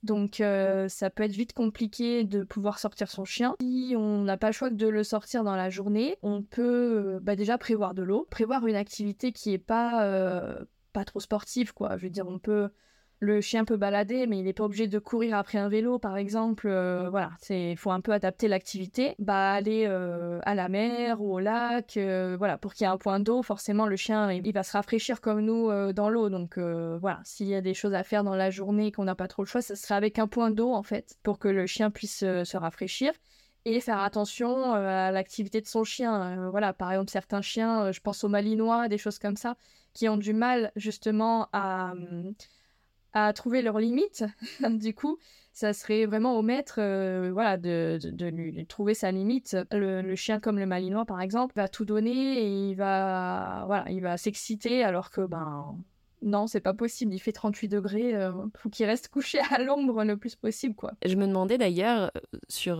Donc, 0.01 0.41
euh, 0.41 0.87
ça 0.87 1.11
peut 1.11 1.23
être 1.23 1.31
vite 1.31 1.53
compliqué 1.53 2.23
de 2.23 2.43
pouvoir 2.43 2.79
sortir 2.79 3.09
son 3.09 3.23
chien. 3.23 3.55
Si 3.61 3.93
on 3.95 4.23
n'a 4.23 4.37
pas 4.37 4.47
le 4.47 4.53
choix 4.53 4.71
de 4.71 4.87
le 4.87 5.03
sortir 5.03 5.43
dans 5.43 5.55
la 5.55 5.69
journée, 5.69 6.17
on 6.23 6.41
peut 6.41 7.19
bah, 7.21 7.35
déjà 7.35 7.59
prévoir 7.59 7.93
de 7.93 8.01
l'eau, 8.01 8.27
prévoir 8.31 8.65
une 8.65 8.75
activité 8.75 9.31
qui 9.31 9.53
est 9.53 9.59
pas, 9.59 10.55
pas 10.93 11.05
trop 11.05 11.19
sportive, 11.19 11.73
quoi. 11.73 11.97
Je 11.97 12.03
veux 12.03 12.09
dire, 12.09 12.27
on 12.27 12.39
peut 12.39 12.69
le 13.21 13.39
chien 13.39 13.65
peut 13.65 13.77
balader, 13.77 14.25
mais 14.25 14.39
il 14.39 14.45
n'est 14.45 14.53
pas 14.53 14.63
obligé 14.63 14.87
de 14.87 14.97
courir 14.97 15.37
après 15.37 15.59
un 15.59 15.69
vélo, 15.69 15.99
par 15.99 16.17
exemple. 16.17 16.67
Euh, 16.67 17.07
voilà, 17.11 17.29
c'est 17.39 17.75
faut 17.75 17.91
un 17.91 18.01
peu 18.01 18.13
adapter 18.13 18.47
l'activité. 18.47 19.13
Bah 19.19 19.51
aller 19.51 19.85
euh, 19.87 20.39
à 20.41 20.55
la 20.55 20.69
mer 20.69 21.21
ou 21.21 21.35
au 21.35 21.39
lac, 21.39 21.97
euh, 21.97 22.35
voilà, 22.35 22.57
pour 22.57 22.73
qu'il 22.73 22.85
y 22.85 22.89
ait 22.89 22.91
un 22.91 22.97
point 22.97 23.19
d'eau. 23.19 23.43
Forcément, 23.43 23.85
le 23.85 23.95
chien 23.95 24.31
il, 24.31 24.51
va 24.51 24.63
se 24.63 24.71
rafraîchir 24.71 25.21
comme 25.21 25.41
nous 25.41 25.69
dans 25.93 26.09
l'eau. 26.09 26.29
Donc 26.29 26.57
voilà, 26.57 27.21
s'il 27.23 27.47
y 27.47 27.53
a 27.53 27.61
des 27.61 27.75
choses 27.75 27.93
à 27.93 28.03
faire 28.03 28.23
dans 28.23 28.35
la 28.35 28.49
journée 28.49 28.87
et 28.87 28.91
qu'on 28.91 29.03
n'a 29.03 29.15
pas 29.15 29.27
trop 29.27 29.43
le 29.43 29.47
choix, 29.47 29.61
ce 29.61 29.75
sera 29.75 29.95
avec 29.95 30.17
un 30.17 30.27
point 30.27 30.49
d'eau 30.49 30.73
en 30.73 30.83
fait, 30.83 31.15
pour 31.21 31.37
que 31.37 31.47
le 31.47 31.67
chien 31.67 31.91
puisse 31.91 32.19
se 32.21 32.57
rafraîchir 32.57 33.13
et 33.65 33.79
faire 33.81 33.99
attention 33.99 34.73
à 34.73 35.11
l'activité 35.11 35.61
de 35.61 35.67
son 35.67 35.83
chien. 35.83 36.49
voilà, 36.49 36.73
par 36.73 36.91
exemple, 36.91 37.11
certains 37.11 37.43
chiens, 37.43 37.91
je 37.91 37.99
pense 37.99 38.23
aux 38.23 38.29
malinois, 38.29 38.87
des 38.87 38.97
choses 38.97 39.19
comme 39.19 39.37
ça, 39.37 39.55
qui 39.93 40.09
ont 40.09 40.17
du 40.17 40.33
mal 40.33 40.71
justement 40.75 41.47
à, 41.53 41.91
hum, 41.91 42.33
à 43.13 43.33
trouver 43.33 43.61
leurs 43.61 43.79
limites. 43.79 44.23
du 44.69 44.93
coup, 44.93 45.17
ça 45.53 45.73
serait 45.73 46.05
vraiment 46.05 46.37
au 46.37 46.41
maître 46.41 46.75
euh, 46.79 47.29
voilà, 47.33 47.57
de, 47.57 47.99
de, 48.01 48.25
lui 48.27 48.65
trouver 48.65 48.93
sa 48.93 49.11
limite. 49.11 49.57
Le, 49.71 50.15
chien 50.15 50.39
comme 50.39 50.57
le 50.57 50.65
malinois, 50.65 51.05
par 51.05 51.21
exemple, 51.21 51.53
va 51.55 51.67
tout 51.67 51.85
donner 51.85 52.39
et 52.39 52.69
il 52.69 52.75
va, 52.75 53.63
voilà, 53.67 53.89
il 53.91 54.01
va 54.01 54.17
s'exciter 54.17 54.83
alors 54.83 55.09
que, 55.09 55.21
ben, 55.21 55.77
non, 56.21 56.47
c'est 56.47 56.61
pas 56.61 56.73
possible. 56.73 57.13
Il 57.13 57.19
fait 57.19 57.33
38 57.33 57.67
degrés. 57.67 58.15
Euh, 58.15 58.31
faut 58.55 58.69
qu'il 58.69 58.85
reste 58.85 59.09
couché 59.09 59.39
à 59.51 59.61
l'ombre 59.61 60.03
le 60.05 60.15
plus 60.15 60.35
possible, 60.35 60.75
quoi. 60.75 60.93
Je 61.03 61.15
me 61.15 61.27
demandais 61.27 61.57
d'ailleurs, 61.57 62.11
euh, 62.15 62.37
sur, 62.47 62.77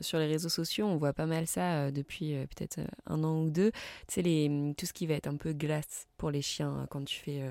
sur 0.00 0.18
les 0.18 0.26
réseaux 0.26 0.48
sociaux, 0.48 0.86
on 0.86 0.96
voit 0.96 1.12
pas 1.12 1.26
mal 1.26 1.46
ça 1.46 1.90
depuis 1.90 2.34
peut-être 2.56 2.80
un 3.06 3.24
an 3.24 3.42
ou 3.42 3.50
deux. 3.50 3.72
Tu 4.08 4.22
les, 4.22 4.74
tout 4.78 4.86
ce 4.86 4.94
qui 4.94 5.06
va 5.06 5.14
être 5.14 5.26
un 5.26 5.36
peu 5.36 5.52
glace 5.52 6.08
pour 6.16 6.30
les 6.30 6.42
chiens 6.42 6.86
quand 6.88 7.04
tu 7.04 7.20
fais 7.20 7.42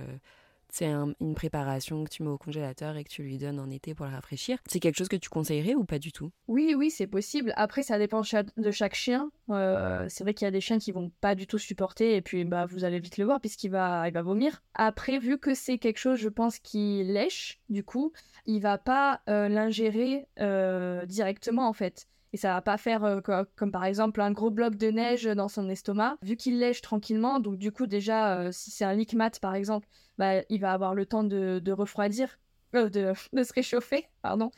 c'est 0.76 0.88
une 0.88 1.36
préparation 1.36 2.04
que 2.04 2.10
tu 2.10 2.22
mets 2.22 2.30
au 2.30 2.38
congélateur 2.38 2.98
et 2.98 3.06
que 3.06 3.10
tu 3.10 3.24
lui 3.24 3.38
donnes 3.38 3.62
en 3.62 3.70
été 3.70 3.96
pour 3.96 4.06
le 4.08 4.12
rafraîchir. 4.12 4.58
C'est 4.68 4.82
quelque 4.82 4.98
chose 4.98 5.08
que 5.08 5.16
tu 5.16 5.30
conseillerais 5.30 5.74
ou 5.74 5.86
pas 5.86 6.00
du 6.00 6.12
tout? 6.12 6.32
Oui, 6.50 6.76
oui, 6.78 6.92
c'est 6.92 7.08
possible. 7.08 7.54
Après, 7.56 7.82
ça 7.82 7.98
dépend 7.98 8.24
de 8.58 8.72
chaque 8.72 8.94
chien. 8.94 9.32
Euh, 9.52 10.06
c'est 10.10 10.26
vrai 10.26 10.34
qu'il 10.34 10.44
y 10.44 10.50
a 10.50 10.52
des 10.52 10.60
chiens 10.60 10.78
qui 10.78 10.92
vont 10.92 11.14
pas 11.22 11.34
du 11.34 11.48
tout 11.48 11.58
supporter 11.58 12.18
et 12.18 12.22
puis 12.22 12.44
bah 12.44 12.66
vous 12.66 12.84
allez 12.84 13.00
vite 13.00 13.18
le 13.18 13.24
voir 13.24 13.40
puisqu'il 13.40 13.70
va, 13.70 14.10
il 14.10 14.14
va 14.14 14.22
vomir. 14.22 14.64
Après, 14.74 15.18
vu 15.18 15.38
que 15.38 15.54
c'est 15.54 15.78
quelque 15.78 15.98
chose, 16.00 16.20
je 16.20 16.28
pense, 16.28 16.60
qui 16.60 17.06
lèche, 17.06 17.62
du 17.70 17.86
coup, 17.86 18.12
il 18.46 18.60
va 18.60 18.78
pas 18.78 19.22
euh, 19.30 19.48
l'ingérer 19.48 20.28
euh, 20.42 21.06
directement 21.06 21.70
en 21.70 21.74
fait 21.74 22.08
et 22.34 22.38
ça 22.38 22.54
va 22.54 22.62
pas 22.62 22.76
faire 22.76 23.22
comme 23.56 23.72
par 23.72 23.86
exemple 23.86 24.20
un 24.20 24.32
gros 24.32 24.50
bloc 24.50 24.76
de 24.76 24.88
neige 24.88 25.24
dans 25.24 25.48
son 25.48 25.70
estomac 25.70 26.18
vu 26.22 26.36
qu'il 26.36 26.60
lèche 26.60 26.82
tranquillement 26.82 27.40
donc 27.40 27.58
du 27.58 27.72
coup 27.72 27.88
déjà 27.88 28.52
si 28.52 28.72
c'est 28.72 28.84
un 28.84 28.94
lickmat 28.94 29.30
par 29.42 29.56
exemple 29.56 29.88
bah, 30.18 30.42
il 30.50 30.60
va 30.60 30.74
avoir 30.74 30.94
le 30.94 31.06
temps 31.06 31.24
de, 31.24 31.72
refroidir, 31.72 32.40
euh, 32.76 32.90
de, 32.90 33.14
se 33.44 33.54
réchauffer, 33.54 34.08
pardon. 34.22 34.52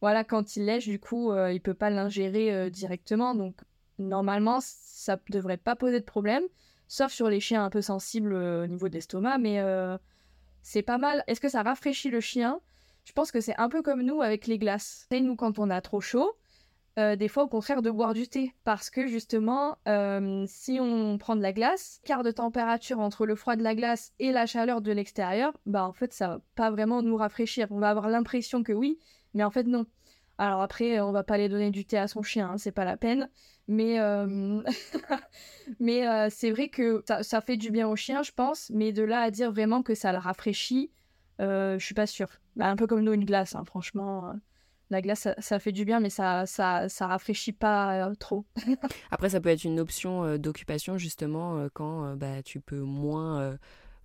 Voilà, 0.00 0.24
quand 0.24 0.56
il 0.56 0.64
lèche, 0.64 0.86
du 0.86 1.00
coup, 1.00 1.32
euh, 1.32 1.52
il 1.52 1.60
peut 1.60 1.74
pas 1.74 1.90
l'ingérer 1.90 2.54
euh, 2.54 2.70
directement. 2.70 3.34
Donc, 3.34 3.56
normalement, 3.98 4.58
ça 4.60 5.16
ne 5.16 5.32
devrait 5.32 5.56
pas 5.56 5.74
poser 5.74 5.98
de 5.98 6.04
problème, 6.04 6.44
sauf 6.86 7.12
sur 7.12 7.28
les 7.28 7.40
chiens 7.40 7.64
un 7.64 7.70
peu 7.70 7.82
sensibles 7.82 8.32
au 8.32 8.66
niveau 8.66 8.88
de 8.88 8.94
l'estomac. 8.94 9.38
Mais 9.38 9.60
c'est 10.62 10.82
pas 10.82 10.98
mal. 10.98 11.24
Est-ce 11.26 11.40
que 11.40 11.48
ça 11.48 11.62
rafraîchit 11.62 12.10
le 12.10 12.20
chien? 12.20 12.60
Je 13.04 13.12
pense 13.12 13.32
que 13.32 13.40
c'est 13.40 13.56
un 13.58 13.68
peu 13.68 13.82
comme 13.82 14.02
nous 14.02 14.22
avec 14.22 14.46
les 14.46 14.58
glaces. 14.58 15.06
Et 15.10 15.20
nous, 15.20 15.34
quand 15.34 15.58
on 15.58 15.70
a 15.70 15.80
trop 15.80 16.00
chaud, 16.00 16.36
euh, 16.98 17.14
des 17.14 17.28
fois 17.28 17.44
au 17.44 17.48
contraire 17.48 17.80
de 17.80 17.90
boire 17.90 18.12
du 18.12 18.26
thé. 18.26 18.52
Parce 18.64 18.90
que 18.90 19.06
justement, 19.06 19.78
euh, 19.86 20.44
si 20.48 20.78
on 20.80 21.16
prend 21.16 21.36
de 21.36 21.42
la 21.42 21.52
glace, 21.52 22.00
quart 22.04 22.24
de 22.24 22.32
température 22.32 22.98
entre 22.98 23.24
le 23.24 23.36
froid 23.36 23.54
de 23.54 23.62
la 23.62 23.76
glace 23.76 24.12
et 24.18 24.32
la 24.32 24.46
chaleur 24.46 24.80
de 24.80 24.90
l'extérieur, 24.90 25.56
bah 25.64 25.84
en 25.84 25.92
fait 25.92 26.12
ça 26.12 26.28
va 26.28 26.40
pas 26.56 26.70
vraiment 26.70 27.02
nous 27.02 27.16
rafraîchir. 27.16 27.68
On 27.70 27.78
va 27.78 27.90
avoir 27.90 28.08
l'impression 28.08 28.64
que 28.64 28.72
oui, 28.72 28.98
mais 29.34 29.44
en 29.44 29.50
fait 29.50 29.64
non. 29.64 29.86
Alors 30.38 30.60
après, 30.60 31.00
on 31.00 31.12
va 31.12 31.22
pas 31.22 31.34
aller 31.34 31.48
donner 31.48 31.70
du 31.70 31.84
thé 31.84 31.98
à 31.98 32.08
son 32.08 32.22
chien, 32.22 32.50
hein, 32.50 32.58
c'est 32.58 32.72
pas 32.72 32.84
la 32.84 32.96
peine. 32.96 33.28
Mais, 33.68 34.00
euh, 34.00 34.62
mais 35.80 36.30
c'est 36.30 36.50
vrai 36.50 36.68
que 36.68 37.04
ça, 37.06 37.40
fait 37.40 37.56
du 37.56 37.70
bien 37.70 37.88
au 37.88 37.96
chien, 37.96 38.22
je 38.22 38.32
pense. 38.32 38.70
Mais 38.70 38.92
de 38.92 39.02
là 39.02 39.20
à 39.20 39.30
dire 39.30 39.52
vraiment 39.52 39.82
que 39.82 39.94
ça 39.94 40.12
le 40.12 40.18
rafraîchit, 40.18 40.90
je 41.38 41.76
suis 41.80 41.94
pas 41.94 42.06
sûre. 42.06 42.28
Bah, 42.56 42.66
un 42.68 42.76
peu 42.76 42.86
comme 42.86 43.02
nous, 43.02 43.12
une 43.12 43.24
glace, 43.24 43.54
hein, 43.54 43.64
franchement 43.64 44.32
la 44.90 45.02
glace, 45.02 45.28
ça, 45.38 45.58
fait 45.58 45.72
du 45.72 45.84
bien, 45.84 46.00
mais 46.00 46.10
ça, 46.10 46.46
ça, 46.46 46.88
ça 46.88 47.06
rafraîchit 47.06 47.52
pas 47.52 48.08
euh, 48.08 48.14
trop. 48.14 48.46
Après, 49.10 49.30
ça 49.30 49.40
peut 49.40 49.50
être 49.50 49.64
une 49.64 49.80
option 49.80 50.24
euh, 50.24 50.38
d'occupation, 50.38 50.96
justement, 50.96 51.58
euh, 51.58 51.68
quand 51.72 52.16
bah, 52.16 52.42
tu 52.42 52.60
peux 52.60 52.80
moins 52.80 53.58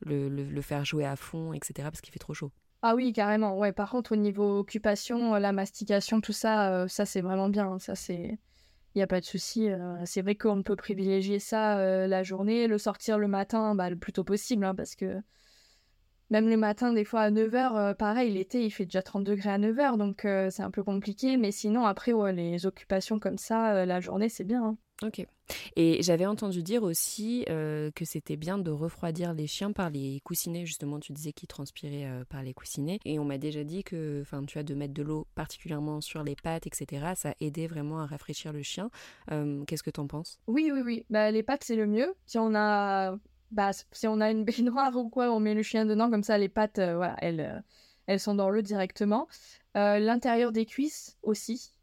le, 0.05 0.27
le, 0.29 0.61
faire 0.61 0.83
jouer 0.83 1.05
à 1.05 1.15
fond, 1.15 1.53
etc., 1.53 1.89
parce 1.89 2.01
qu'il 2.01 2.11
fait 2.11 2.19
trop 2.19 2.33
chaud. 2.33 2.51
Ah 2.81 2.95
oui, 2.95 3.13
carrément. 3.13 3.57
Ouais, 3.57 3.71
par 3.71 3.89
contre, 3.89 4.11
au 4.11 4.17
niveau 4.17 4.59
occupation, 4.59 5.35
la 5.35 5.53
mastication, 5.53 6.19
tout 6.19 6.33
ça, 6.33 6.85
ça, 6.89 7.05
c'est 7.05 7.21
vraiment 7.21 7.47
bien. 7.47 7.79
Ça, 7.79 7.95
c'est. 7.95 8.37
Il 8.95 8.99
n'y 8.99 9.03
a 9.03 9.07
pas 9.07 9.21
de 9.21 9.25
souci. 9.25 9.69
c'est 10.05 10.21
vrai 10.21 10.35
qu'on 10.35 10.61
peut 10.61 10.75
privilégier 10.75 11.39
ça 11.39 12.05
la 12.05 12.21
journée, 12.21 12.67
le 12.67 12.77
sortir 12.77 13.17
le 13.17 13.27
matin 13.27 13.73
bah, 13.73 13.89
le 13.89 13.95
plus 13.95 14.13
tôt 14.13 14.23
possible, 14.23 14.65
hein, 14.65 14.75
parce 14.75 14.95
que 14.95 15.19
même 16.33 16.49
le 16.49 16.57
matin, 16.57 16.93
des 16.93 17.05
fois 17.05 17.21
à 17.21 17.29
9h, 17.29 17.75
euh, 17.75 17.93
pareil, 17.93 18.33
l'été, 18.33 18.65
il 18.65 18.71
fait 18.71 18.85
déjà 18.85 19.03
30 19.03 19.23
degrés 19.23 19.51
à 19.51 19.59
9h, 19.59 19.97
donc 19.97 20.25
euh, 20.25 20.49
c'est 20.49 20.63
un 20.63 20.71
peu 20.71 20.81
compliqué. 20.81 21.37
Mais 21.37 21.51
sinon, 21.51 21.85
après, 21.85 22.11
les 22.33 22.65
occupations 22.65 23.19
comme 23.19 23.37
ça, 23.37 23.75
euh, 23.75 23.85
la 23.85 23.99
journée, 23.99 24.29
c'est 24.29 24.43
bien. 24.43 24.63
Hein. 24.63 24.77
Ok. 25.03 25.27
Et 25.75 26.01
j'avais 26.01 26.25
entendu 26.25 26.63
dire 26.63 26.81
aussi 26.81 27.43
que 27.47 28.05
c'était 28.05 28.37
bien 28.37 28.57
de 28.57 28.71
refroidir 28.71 29.33
les 29.33 29.45
chiens 29.45 29.73
par 29.73 29.89
les 29.89 30.21
coussinets. 30.23 30.65
Justement, 30.65 30.99
tu 30.99 31.11
disais 31.11 31.33
qu'ils 31.33 31.49
transpiraient 31.49 32.07
par 32.29 32.41
les 32.41 32.53
coussinets. 32.53 32.99
Et 33.03 33.19
on 33.19 33.25
m'a 33.25 33.37
déjà 33.37 33.65
dit 33.65 33.83
que, 33.83 34.21
enfin, 34.21 34.45
tu 34.45 34.57
as 34.57 34.63
de 34.63 34.73
mettre 34.73 34.93
de 34.93 35.03
l'eau 35.03 35.27
particulièrement 35.35 35.99
sur 35.99 36.23
les 36.23 36.37
pattes, 36.37 36.65
etc. 36.65 37.07
Ça 37.15 37.35
aidait 37.41 37.67
vraiment 37.67 37.99
à 37.99 38.05
rafraîchir 38.05 38.53
le 38.53 38.63
chien. 38.63 38.89
Qu'est-ce 39.67 39.83
que 39.83 39.89
tu 39.89 39.99
en 39.99 40.07
penses? 40.07 40.39
Oui, 40.47 40.71
oui, 40.73 40.81
oui. 40.85 41.05
Bah, 41.09 41.29
les 41.29 41.43
pattes, 41.43 41.65
c'est 41.65 41.75
le 41.75 41.87
mieux. 41.87 42.13
Si 42.25 42.37
on 42.37 42.55
a 42.55 43.17
bah, 43.53 43.71
si 43.91 44.07
on 44.07 44.19
a 44.19 44.31
une 44.31 44.43
baignoire 44.43 44.95
ou 44.97 45.09
quoi, 45.09 45.31
on 45.31 45.39
met 45.39 45.53
le 45.53 45.63
chien 45.63 45.85
dedans, 45.85 46.09
comme 46.09 46.23
ça 46.23 46.37
les 46.37 46.49
pattes, 46.49 46.79
euh, 46.79 46.95
voilà, 46.95 47.15
elles, 47.19 47.63
euh, 48.09 48.17
sont 48.17 48.35
dans 48.35 48.49
l'eau 48.49 48.61
directement. 48.61 49.27
Euh, 49.77 49.99
l'intérieur 49.99 50.51
des 50.51 50.65
cuisses 50.65 51.17
aussi. 51.23 51.73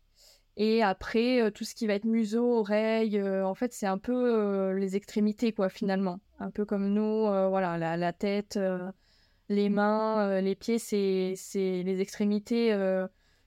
Et 0.57 0.83
après, 0.83 1.51
tout 1.53 1.65
ce 1.65 1.75
qui 1.75 1.87
va 1.87 1.95
être 1.95 2.05
museau, 2.05 2.59
oreille, 2.59 3.23
en 3.23 3.55
fait, 3.55 3.73
c'est 3.73 3.87
un 3.87 3.97
peu 3.97 4.73
les 4.73 4.95
extrémités, 4.95 5.53
quoi, 5.53 5.71
finalement. 5.71 6.21
Un 6.39 6.51
peu 6.51 6.67
comme 6.67 6.93
nous, 6.93 7.23
voilà, 7.49 7.79
la, 7.79 7.97
la 7.97 8.13
tête, 8.13 8.59
les 9.49 9.71
mains, 9.71 10.41
les 10.43 10.55
pieds, 10.55 10.79
c'est 10.79 11.35
les 11.55 12.01
extrémités 12.01 12.75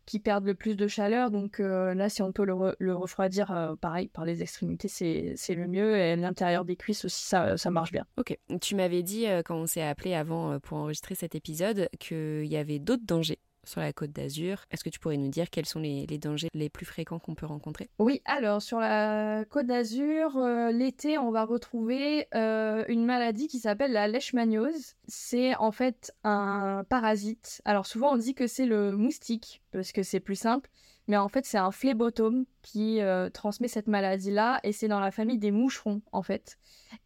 qui 0.05 0.19
perdent 0.19 0.45
le 0.45 0.55
plus 0.55 0.75
de 0.75 0.87
chaleur. 0.87 1.31
Donc 1.31 1.59
euh, 1.59 1.93
là, 1.93 2.09
si 2.09 2.21
on 2.21 2.31
peut 2.31 2.45
le, 2.45 2.93
refroidir, 2.95 3.51
euh, 3.51 3.75
pareil, 3.75 4.07
par 4.07 4.25
les 4.25 4.41
extrémités, 4.41 4.87
c'est 4.87 5.55
le 5.55 5.67
mieux. 5.67 5.97
Et 5.97 6.15
l'intérieur 6.15 6.65
des 6.65 6.75
cuisses 6.75 7.05
aussi, 7.05 7.23
ça, 7.23 7.57
ça 7.57 7.71
marche 7.71 7.91
bien. 7.91 8.05
Ok. 8.17 8.37
Tu 8.61 8.75
m'avais 8.75 9.03
dit, 9.03 9.27
euh, 9.27 9.41
quand 9.43 9.55
on 9.55 9.65
s'est 9.65 9.83
appelé 9.83 10.13
avant 10.13 10.59
pour 10.59 10.77
enregistrer 10.77 11.15
cet 11.15 11.35
épisode, 11.35 11.89
qu'il 11.99 12.45
y 12.45 12.57
avait 12.57 12.79
d'autres 12.79 13.05
dangers 13.05 13.39
sur 13.63 13.81
la 13.81 13.93
côte 13.93 14.11
d'Azur. 14.11 14.65
Est-ce 14.71 14.83
que 14.83 14.89
tu 14.89 14.99
pourrais 14.99 15.17
nous 15.17 15.29
dire 15.29 15.49
quels 15.49 15.65
sont 15.65 15.79
les, 15.79 16.05
dangers 16.17 16.49
les 16.53 16.69
plus 16.69 16.85
fréquents 16.85 17.19
qu'on 17.19 17.35
peut 17.35 17.45
rencontrer? 17.45 17.89
Oui, 17.99 18.21
alors 18.25 18.61
sur 18.61 18.79
la 18.79 19.45
côte 19.49 19.67
d'Azur, 19.67 20.37
euh, 20.37 20.71
l'été, 20.71 21.17
on 21.17 21.31
va 21.31 21.45
retrouver 21.45 22.27
euh, 22.35 22.83
une 22.87 23.05
maladie 23.05 23.47
qui 23.47 23.59
s'appelle 23.59 23.91
la 23.91 24.07
leishmaniose. 24.07 24.95
C'est 25.07 25.55
en 25.55 25.71
fait 25.71 26.13
un 26.23 26.83
parasite. 26.87 27.61
Alors 27.65 27.85
souvent 27.85 28.13
on 28.13 28.17
dit 28.17 28.35
que 28.35 28.47
c'est 28.47 28.65
le 28.65 28.91
moustique 28.91 29.61
parce 29.71 29.91
que 29.91 30.03
c'est 30.03 30.19
plus 30.19 30.35
simple 30.35 30.69
mais 31.07 31.17
en 31.17 31.27
fait 31.27 31.45
c'est 31.45 31.57
un 31.57 31.71
phlébotome 31.71 32.45
qui 32.61 33.01
euh, 33.01 33.29
transmet 33.29 33.67
cette 33.67 33.87
maladie-là 33.87 34.59
et 34.63 34.71
c'est 34.71 34.87
dans 34.87 34.99
la 34.99 35.11
famille 35.11 35.37
des 35.37 35.51
moucherons 35.51 36.01
en 36.11 36.23
fait. 36.23 36.57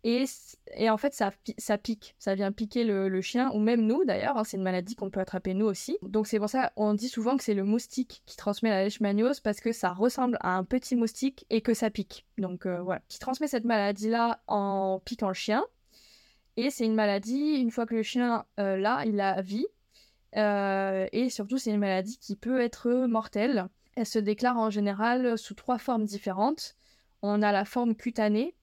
Et, 0.03 0.25
et 0.75 0.89
en 0.89 0.97
fait 0.97 1.13
ça, 1.13 1.31
ça 1.57 1.77
pique, 1.77 2.15
ça 2.19 2.35
vient 2.35 2.51
piquer 2.51 2.83
le, 2.83 3.21
chien 3.21 3.51
ou 3.53 3.59
même 3.59 3.81
nous 3.81 4.05
d'ailleurs, 4.05 4.37
hein, 4.37 4.43
c'est 4.43 4.57
une 4.57 4.63
maladie 4.63 4.95
qu'on 4.95 5.09
peut 5.09 5.19
attraper 5.19 5.53
nous 5.53 5.65
aussi. 5.65 5.97
Donc 6.03 6.27
c'est 6.27 6.39
pour 6.39 6.49
ça 6.49 6.71
on 6.75 6.93
dit 6.93 7.09
souvent 7.09 7.37
que 7.37 7.43
c'est 7.43 7.55
le 7.55 7.63
moustique 7.63 8.21
qui 8.25 8.37
transmet 8.37 8.69
la 8.69 8.83
leishmaniose 8.83 9.39
parce 9.39 9.59
que 9.59 9.71
ça 9.71 9.91
ressemble 9.91 10.37
à 10.41 10.55
un 10.55 10.63
petit 10.63 10.95
moustique 10.95 11.45
et 11.49 11.61
que 11.61 11.73
ça 11.73 11.89
pique. 11.89 12.25
Donc 12.37 12.65
euh, 12.65 12.81
voilà, 12.81 13.01
qui 13.07 13.19
transmet 13.19 13.47
cette 13.47 13.65
maladie-là 13.65 14.41
en 14.47 15.01
piquant 15.03 15.29
le 15.29 15.33
chien. 15.33 15.65
Et 16.55 16.71
c'est 16.71 16.85
une 16.85 16.95
maladie, 16.95 17.55
une 17.55 17.69
fois 17.69 17.85
que 17.85 17.93
le 17.93 18.01
chien 18.03 18.45
euh, 18.59 18.77
là, 18.77 19.03
il 19.05 19.19
a 19.21 19.41
vie. 19.41 19.67
et 20.33 21.29
surtout, 21.29 21.57
c'est 21.57 21.71
une 21.71 21.79
maladie 21.79 22.17
qui 22.17 22.35
peut 22.35 22.61
être 22.61 22.89
mortelle. 23.07 23.69
Elle 23.97 24.05
se 24.05 24.19
déclare 24.19 24.57
en 24.57 24.69
général 24.69 25.39
sous 25.39 25.55
trois 25.55 25.79
formes 25.79 26.05
différentes. 26.05 26.75
On 27.23 27.41
a 27.41 27.51
la 27.51 27.65
forme 27.65 27.95
cutanée, 27.95 28.55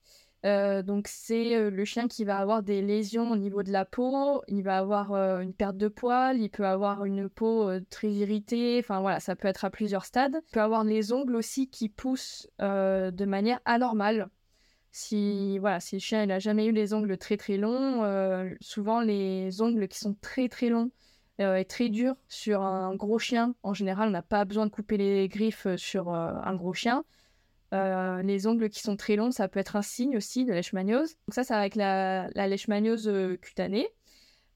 euh, 0.45 0.81
donc 0.81 1.09
c'est 1.09 1.57
euh, 1.57 1.69
le 1.69 1.83
chien 1.83 2.07
qui 2.07 2.23
va 2.23 2.37
avoir 2.37 2.63
des 2.63 2.81
lésions 2.81 3.31
au 3.31 3.35
niveau 3.35 3.61
de 3.61 3.69
la 3.69 3.83
peau, 3.83 4.43
il 4.47 4.63
va 4.63 4.77
avoir 4.77 5.11
euh, 5.11 5.41
une 5.41 5.53
perte 5.53 5.75
de 5.75 5.89
poils, 5.89 6.39
il 6.39 6.49
peut 6.49 6.65
avoir 6.65 7.03
une 7.03 7.27
peau 7.27 7.69
très 7.89 8.11
irritée, 8.11 8.77
enfin 8.79 9.01
voilà, 9.01 9.19
ça 9.19 9.35
peut 9.35 9.49
être 9.49 9.65
à 9.65 9.69
plusieurs 9.69 10.05
stades. 10.05 10.39
Il 10.47 10.51
peut 10.53 10.61
avoir 10.61 10.85
les 10.85 11.11
ongles 11.11 11.35
aussi 11.35 11.69
qui 11.69 11.89
poussent 11.89 12.47
de 12.59 13.25
manière 13.25 13.59
anormale. 13.65 14.29
Si 14.93 15.59
voilà, 15.59 15.81
si 15.81 15.97
le 15.97 15.99
chien 15.99 16.25
n'a 16.25 16.39
jamais 16.39 16.65
eu 16.65 16.71
les 16.71 16.93
ongles 16.93 17.17
très 17.17 17.35
très 17.35 17.57
longs, 17.57 18.55
souvent 18.61 19.01
les 19.01 19.61
ongles 19.61 19.89
qui 19.89 19.99
sont 19.99 20.15
très 20.21 20.47
très 20.47 20.69
longs 20.69 20.91
euh, 20.91 20.91
est 21.39 21.69
très 21.69 21.89
dur 21.89 22.15
sur 22.27 22.61
un 22.61 22.95
gros 22.95 23.19
chien. 23.19 23.55
En 23.63 23.73
général, 23.73 24.09
on 24.09 24.11
n'a 24.11 24.21
pas 24.21 24.45
besoin 24.45 24.65
de 24.65 24.71
couper 24.71 24.97
les 24.97 25.27
griffes 25.27 25.65
euh, 25.65 25.77
sur 25.77 26.13
euh, 26.13 26.31
un 26.43 26.55
gros 26.55 26.73
chien. 26.73 27.03
les 27.71 28.47
ongles 28.47 28.69
qui 28.69 28.79
sont 28.79 28.95
très 28.95 29.17
longs, 29.17 29.31
ça 29.31 29.49
peut 29.49 29.59
être 29.59 29.75
un 29.75 29.81
signe 29.81 30.15
aussi 30.15 30.45
de 30.45 30.53
leishmaniose. 30.53 31.15
Donc 31.27 31.33
ça, 31.33 31.43
c'est 31.43 31.53
avec 31.53 31.75
la, 31.75 32.29
la 32.33 32.47
leishmaniose 32.47 33.11
cutanée. 33.41 33.89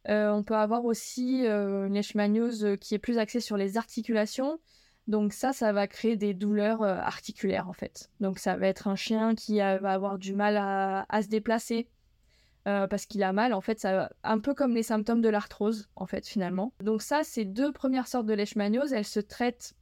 on 0.08 0.44
peut 0.44 0.56
avoir 0.56 0.86
aussi 0.86 1.46
une 1.46 1.94
leishmaniose 1.94 2.78
qui 2.80 2.96
est 2.96 3.00
plus 3.00 3.18
axée 3.18 3.42
sur 3.42 3.58
les 3.58 3.78
articulations. 3.78 4.60
Donc 5.08 5.34
ça, 5.34 5.52
ça 5.52 5.74
va 5.74 5.86
créer 5.88 6.16
des 6.16 6.34
douleurs 6.34 6.82
articulaires 6.82 7.68
en 7.68 7.74
fait. 7.74 8.10
Donc 8.22 8.40
ça 8.40 8.56
va 8.56 8.68
être 8.68 8.88
un 8.88 8.96
chien 8.96 9.36
qui 9.36 9.58
va 9.58 9.92
avoir 9.92 10.18
du 10.18 10.34
mal 10.34 10.56
à 10.56 11.22
se 11.22 11.28
déplacer, 11.28 11.90
euh, 12.70 12.88
parce 12.88 13.05
qu'il 13.07 13.24
a 13.24 13.34
mal. 13.34 13.53
En 13.53 13.61
fait, 13.61 13.80
ça, 13.80 14.11
un 14.24 14.39
peu 14.39 14.53
comme 14.53 14.76
les 14.76 14.84
symptômes 14.84 15.22
de 15.22 15.30
l'arthrose, 15.30 15.89
en 15.95 16.05
fait, 16.05 16.28
finalement. 16.28 16.72
Donc 16.84 17.01
ça, 17.01 17.24
ces 17.24 17.43
deux 17.43 17.72
premières 17.72 18.07
sortes 18.07 18.28
de 18.28 18.34
leishmaniose, 18.34 18.93
elles 18.93 19.05
se 19.05 19.20
traitent 19.20 19.74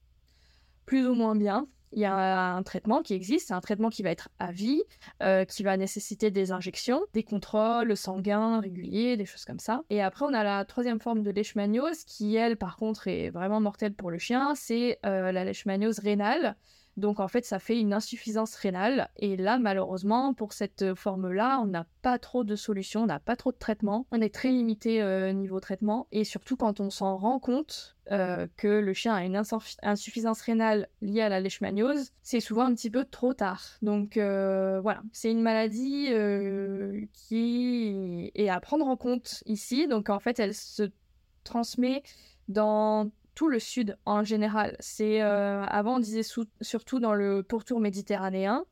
plus 0.85 1.05
ou 1.05 1.13
moins 1.13 1.35
bien. 1.35 1.67
Il 1.91 1.99
y 1.99 2.05
a 2.05 2.53
un 2.53 2.63
traitement 2.63 3.01
qui 3.01 3.13
existe, 3.13 3.47
c'est 3.47 3.53
un 3.53 3.61
traitement 3.61 3.89
qui 3.89 4.03
va 4.03 4.09
être 4.09 4.29
à 4.39 4.51
vie, 4.51 4.83
euh, 5.21 5.45
qui 5.45 5.63
va 5.63 5.75
nécessiter 5.77 6.31
des 6.31 6.51
injections, 6.51 7.01
des 7.13 7.23
contrôles 7.23 7.95
sanguins 7.95 8.59
réguliers, 8.59 9.17
des 9.17 9.25
choses 9.25 9.45
comme 9.45 9.59
ça. 9.59 9.83
Et 9.89 10.01
après, 10.01 10.25
on 10.25 10.33
a 10.33 10.43
la 10.43 10.65
troisième 10.65 10.99
forme 10.99 11.23
de 11.23 11.31
leishmaniose 11.31 12.03
qui, 12.03 12.35
elle, 12.35 12.57
par 12.57 12.77
contre, 12.77 13.07
est 13.07 13.29
vraiment 13.29 13.59
mortelle 13.59 13.93
pour 13.93 14.11
le 14.11 14.17
chien, 14.17 14.53
c'est 14.55 14.99
euh, 15.05 15.31
la 15.31 15.45
leishmaniose 15.45 15.99
rénale. 15.99 16.55
Donc 16.97 17.19
en 17.19 17.27
fait, 17.27 17.45
ça 17.45 17.59
fait 17.59 17.79
une 17.79 17.93
insuffisance 17.93 18.55
rénale. 18.55 19.09
Et 19.17 19.37
là, 19.37 19.59
malheureusement, 19.59 20.33
pour 20.33 20.51
cette 20.51 20.95
forme-là, 20.95 21.59
on 21.61 21.67
n'a 21.67 21.85
pas 22.01 22.17
trop 22.17 22.43
de 22.43 22.55
solutions, 22.55 23.03
on 23.03 23.05
n'a 23.05 23.19
pas 23.19 23.35
trop 23.35 23.51
de 23.51 23.57
traitement. 23.57 24.07
On 24.11 24.19
est 24.19 24.33
très 24.33 24.49
limité 24.49 25.01
euh, 25.01 25.31
niveau 25.31 25.59
traitement. 25.59 26.07
Et 26.11 26.23
surtout 26.23 26.57
quand 26.57 26.79
on 26.79 26.89
s'en 26.89 27.15
rend 27.17 27.39
compte 27.39 27.95
euh, 28.11 28.47
que 28.57 28.67
le 28.67 28.93
chien 28.93 29.13
a 29.13 29.23
une 29.23 29.39
insuffisance 29.83 30.41
rénale 30.41 30.89
liée 31.01 31.21
à 31.21 31.29
la 31.29 31.39
leishmaniose, 31.39 32.13
c'est 32.23 32.39
souvent 32.39 32.65
un 32.65 32.73
petit 32.73 32.89
peu 32.89 33.05
trop 33.05 33.35
tard. 33.35 33.61
Donc 33.83 34.17
euh, 34.17 34.79
voilà, 34.81 35.01
c'est 35.11 35.29
une 35.29 35.41
maladie 35.41 36.07
qui 37.13 38.31
est 38.33 38.49
à 38.49 38.59
prendre 38.59 38.87
en 38.87 38.97
compte 38.97 39.43
ici. 39.45 39.87
Donc 39.87 40.09
en 40.09 40.19
fait, 40.19 40.39
elle 40.39 40.55
se 40.55 40.89
transmet 41.43 42.01
dans 42.47 43.11
tout 43.37 43.49
le 43.49 43.59
sud 43.59 43.99
en 44.05 44.23
général. 44.23 44.75
C'est 44.79 45.21
euh, 45.21 45.63
avant 45.65 45.97
on 45.97 45.99
disait 45.99 46.27
surtout 46.61 46.99
dans 46.99 47.13
le 47.13 47.43
pourtour 47.43 47.79
méditerranéen, 47.79 48.65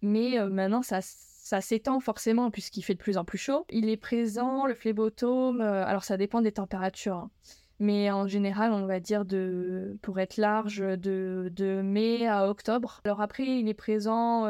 mais 0.00 0.38
euh, 0.38 0.48
maintenant 0.48 0.80
ça 0.80 1.00
ça 1.02 1.60
s'étend 1.60 2.00
forcément 2.00 2.50
puisqu'il 2.50 2.80
fait 2.80 2.94
de 2.94 2.98
plus 2.98 3.18
en 3.18 3.26
plus 3.26 3.36
chaud. 3.36 3.66
Il 3.68 3.90
est 3.90 3.98
présent 3.98 4.64
le 4.64 4.74
phlébotome. 4.74 5.60
Euh, 5.60 5.84
alors 5.84 6.02
ça 6.02 6.16
dépend 6.16 6.40
des 6.40 6.52
températures. 6.52 7.16
Hein. 7.16 7.30
Mais 7.78 8.10
en 8.10 8.26
général, 8.26 8.72
on 8.72 8.86
va 8.86 9.00
dire 9.00 9.26
de, 9.26 9.98
pour 10.00 10.18
être 10.18 10.38
large, 10.38 10.78
de, 10.78 11.52
de 11.54 11.82
mai 11.82 12.26
à 12.26 12.48
octobre. 12.48 13.02
Alors 13.04 13.20
après, 13.20 13.44
il 13.44 13.68
est 13.68 13.74
présent 13.74 14.46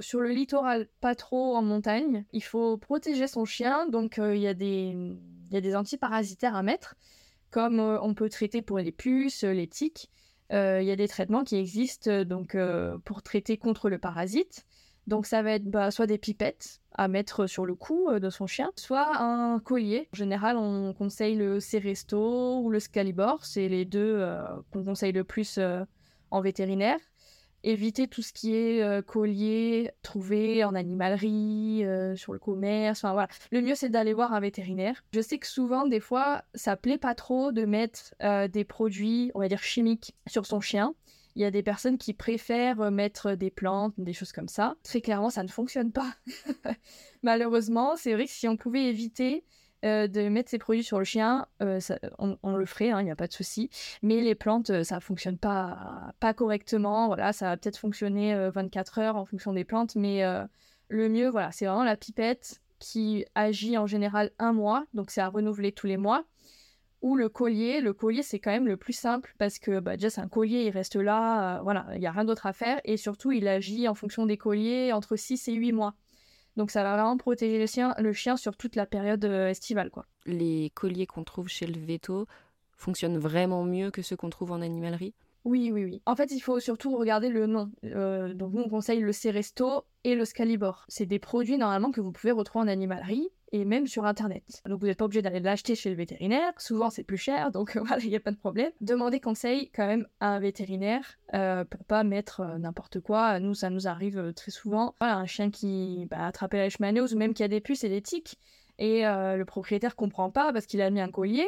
sur 0.00 0.20
le 0.20 0.28
littoral, 0.28 0.86
pas 1.00 1.14
trop 1.14 1.56
en 1.56 1.62
montagne. 1.62 2.26
Il 2.34 2.42
faut 2.42 2.76
protéger 2.76 3.28
son 3.28 3.46
chien, 3.46 3.88
donc 3.88 4.18
il 4.18 4.36
y, 4.36 4.46
a 4.46 4.52
des, 4.52 4.94
il 5.48 5.54
y 5.54 5.56
a 5.56 5.62
des 5.62 5.74
antiparasitaires 5.74 6.54
à 6.54 6.62
mettre 6.62 6.96
comme 7.50 7.80
euh, 7.80 7.98
on 8.00 8.14
peut 8.14 8.28
traiter 8.28 8.62
pour 8.62 8.78
les 8.78 8.92
puces, 8.92 9.44
euh, 9.44 9.52
les 9.52 9.66
tiques. 9.66 10.10
Euh, 10.52 10.80
il 10.80 10.86
y 10.86 10.90
a 10.90 10.96
des 10.96 11.08
traitements 11.08 11.42
qui 11.42 11.56
existent 11.56 12.22
donc 12.22 12.56
pour 13.04 13.22
traiter 13.22 13.56
contre 13.56 13.88
le 13.88 13.98
parasite. 13.98 14.64
Donc 15.08 15.26
ça 15.26 15.42
va 15.42 15.52
être 15.52 15.64
bah, 15.64 15.90
soit 15.90 16.06
des 16.06 16.18
pipettes 16.18 16.80
à 16.92 17.08
mettre 17.08 17.46
sur 17.46 17.66
le 17.66 17.74
cou 17.74 18.08
de 18.18 18.30
son 18.30 18.46
chien, 18.46 18.70
soit 18.76 19.20
un 19.20 19.58
collier. 19.58 20.08
En 20.14 20.16
général, 20.16 20.56
on 20.56 20.94
conseille 20.94 21.34
le 21.36 21.58
Ceresto 21.58 22.60
ou 22.60 22.70
le 22.70 22.78
Scalibor, 22.78 23.44
c'est 23.44 23.68
les 23.68 23.84
deux 23.84 24.24
qu'on 24.72 24.84
conseille 24.84 25.12
le 25.12 25.24
plus 25.24 25.58
en 26.30 26.40
vétérinaire 26.40 26.98
éviter 27.66 28.06
tout 28.06 28.22
ce 28.22 28.32
qui 28.32 28.54
est 28.54 28.82
euh, 28.82 29.02
collier 29.02 29.90
trouvé 30.02 30.64
en 30.64 30.74
animalerie, 30.74 31.84
euh, 31.84 32.16
sur 32.16 32.32
le 32.32 32.38
commerce. 32.38 33.00
Enfin 33.00 33.12
voilà. 33.12 33.28
Le 33.50 33.60
mieux 33.60 33.74
c'est 33.74 33.88
d'aller 33.88 34.14
voir 34.14 34.32
un 34.32 34.40
vétérinaire. 34.40 35.04
Je 35.12 35.20
sais 35.20 35.38
que 35.38 35.46
souvent, 35.46 35.86
des 35.86 36.00
fois, 36.00 36.44
ça 36.54 36.76
plaît 36.76 36.98
pas 36.98 37.14
trop 37.14 37.52
de 37.52 37.64
mettre 37.64 38.14
euh, 38.22 38.48
des 38.48 38.64
produits, 38.64 39.30
on 39.34 39.40
va 39.40 39.48
dire 39.48 39.62
chimiques, 39.62 40.14
sur 40.26 40.46
son 40.46 40.60
chien. 40.60 40.94
Il 41.34 41.42
y 41.42 41.44
a 41.44 41.50
des 41.50 41.62
personnes 41.62 41.98
qui 41.98 42.14
préfèrent 42.14 42.90
mettre 42.90 43.34
des 43.34 43.50
plantes, 43.50 43.92
des 43.98 44.14
choses 44.14 44.32
comme 44.32 44.48
ça. 44.48 44.76
Très 44.82 45.02
clairement, 45.02 45.28
ça 45.28 45.42
ne 45.42 45.48
fonctionne 45.48 45.92
pas. 45.92 46.14
Malheureusement, 47.22 47.94
c'est 47.96 48.14
vrai 48.14 48.24
que 48.24 48.30
si 48.30 48.48
on 48.48 48.56
pouvait 48.56 48.84
éviter 48.84 49.44
euh, 49.84 50.08
de 50.08 50.28
mettre 50.28 50.50
ces 50.50 50.58
produits 50.58 50.82
sur 50.82 50.98
le 50.98 51.04
chien, 51.04 51.46
euh, 51.62 51.78
on, 52.18 52.56
le 52.56 52.66
ferait, 52.66 52.86
il 52.86 52.90
hein, 52.92 53.02
n'y 53.02 53.10
a 53.10 53.16
pas 53.16 53.26
de 53.26 53.32
souci. 53.32 53.70
Mais 54.02 54.20
les 54.20 54.34
plantes, 54.34 54.70
euh, 54.70 54.84
ça 54.84 55.00
fonctionne 55.00 55.36
pas, 55.36 56.12
pas 56.18 56.32
correctement. 56.32 57.08
Voilà, 57.08 57.32
ça 57.32 57.46
va 57.46 57.56
peut-être 57.56 57.76
fonctionner 57.76 58.34
24 58.50 58.98
heures 58.98 59.16
en 59.16 59.24
fonction 59.24 59.52
des 59.52 59.64
plantes, 59.64 59.94
mais 59.94 60.22
le 60.88 61.08
mieux, 61.08 61.28
voilà, 61.28 61.52
c'est 61.52 61.66
vraiment 61.66 61.84
la 61.84 61.96
pipette 61.96 62.60
qui 62.78 63.24
agit 63.34 63.78
en 63.78 63.86
général 63.86 64.30
un 64.38 64.52
mois, 64.52 64.84
donc 64.94 65.10
c'est 65.10 65.20
à 65.20 65.28
renouveler 65.28 65.72
tous 65.72 65.86
les 65.86 65.96
mois. 65.96 66.24
Ou 67.02 67.14
le 67.14 67.28
collier, 67.28 67.80
le 67.80 67.92
collier 67.92 68.22
c'est 68.22 68.38
quand 68.38 68.50
même 68.50 68.66
le 68.66 68.76
plus 68.76 68.94
simple 68.94 69.34
parce 69.38 69.58
que 69.58 69.80
bah, 69.80 69.96
déjà 69.96 70.10
c'est 70.10 70.20
un 70.22 70.28
collier, 70.28 70.64
il 70.64 70.70
reste 70.70 70.96
là, 70.96 71.60
voilà, 71.62 71.86
il 71.92 72.00
n'y 72.00 72.06
a 72.06 72.10
rien 72.10 72.24
d'autre 72.24 72.46
à 72.46 72.52
faire 72.52 72.80
et 72.84 72.96
surtout 72.96 73.32
il 73.32 73.46
agit 73.46 73.86
en 73.86 73.94
fonction 73.94 74.26
des 74.26 74.38
colliers 74.38 74.92
entre 74.92 75.16
6 75.16 75.48
et 75.48 75.52
8 75.52 75.72
mois. 75.72 75.94
Donc 76.56 76.70
ça 76.70 76.82
va 76.82 76.92
vraiment 76.92 77.16
protéger 77.16 77.58
le 77.58 77.66
chien, 77.66 77.94
le 77.98 78.12
chien 78.12 78.36
sur 78.36 78.56
toute 78.56 78.76
la 78.76 78.86
période 78.86 79.24
euh, 79.24 79.48
estivale. 79.48 79.90
Quoi. 79.90 80.06
Les 80.24 80.70
colliers 80.74 81.06
qu'on 81.06 81.24
trouve 81.24 81.48
chez 81.48 81.66
le 81.66 81.78
veto 81.78 82.26
fonctionnent 82.76 83.18
vraiment 83.18 83.64
mieux 83.64 83.90
que 83.90 84.02
ceux 84.02 84.16
qu'on 84.16 84.30
trouve 84.30 84.52
en 84.52 84.60
animalerie? 84.60 85.14
Oui, 85.44 85.70
oui, 85.72 85.84
oui. 85.84 86.02
En 86.06 86.16
fait, 86.16 86.32
il 86.32 86.40
faut 86.40 86.58
surtout 86.58 86.96
regarder 86.96 87.28
le 87.28 87.46
nom. 87.46 87.70
Euh, 87.84 88.34
donc, 88.34 88.52
nous, 88.52 88.62
on 88.62 88.68
conseille 88.68 88.98
le 88.98 89.12
Ceresto 89.12 89.84
et 90.02 90.16
le 90.16 90.24
Scalibor. 90.24 90.84
C'est 90.88 91.06
des 91.06 91.20
produits, 91.20 91.56
normalement, 91.56 91.92
que 91.92 92.00
vous 92.00 92.10
pouvez 92.10 92.32
retrouver 92.32 92.64
en 92.64 92.68
animalerie 92.68 93.28
et 93.56 93.64
même 93.64 93.86
sur 93.86 94.04
Internet. 94.04 94.62
Donc, 94.66 94.80
vous 94.80 94.86
n'êtes 94.86 94.98
pas 94.98 95.06
obligé 95.06 95.22
d'aller 95.22 95.40
l'acheter 95.40 95.74
chez 95.74 95.88
le 95.88 95.96
vétérinaire. 95.96 96.52
Souvent, 96.58 96.90
c'est 96.90 97.04
plus 97.04 97.16
cher, 97.16 97.50
donc 97.50 97.76
voilà, 97.86 98.02
il 98.02 98.10
n'y 98.10 98.16
a 98.16 98.20
pas 98.20 98.30
de 98.30 98.36
problème. 98.36 98.70
Demandez 98.80 99.20
conseil 99.20 99.70
quand 99.70 99.86
même 99.86 100.06
à 100.20 100.28
un 100.28 100.40
vétérinaire 100.40 101.18
euh, 101.34 101.64
pas 101.88 102.04
mettre 102.04 102.40
euh, 102.40 102.58
n'importe 102.58 103.00
quoi. 103.00 103.40
Nous, 103.40 103.54
ça 103.54 103.70
nous 103.70 103.88
arrive 103.88 104.18
euh, 104.18 104.32
très 104.32 104.50
souvent. 104.50 104.94
Voilà, 105.00 105.16
un 105.16 105.26
chien 105.26 105.50
qui 105.50 106.06
bah, 106.10 106.18
a 106.18 106.26
attrapé 106.26 106.58
la 106.58 106.64
leishmaniose 106.64 107.14
ou 107.14 107.18
même 107.18 107.34
qui 107.34 107.42
a 107.42 107.48
des 107.48 107.60
puces 107.60 107.84
et 107.84 107.88
des 107.88 108.02
tiques. 108.02 108.38
Et 108.78 109.04
le 109.04 109.44
propriétaire 109.44 109.96
comprend 109.96 110.30
pas 110.30 110.52
parce 110.52 110.66
qu'il 110.66 110.82
a 110.82 110.90
mis 110.90 111.00
un 111.00 111.10
collier 111.10 111.46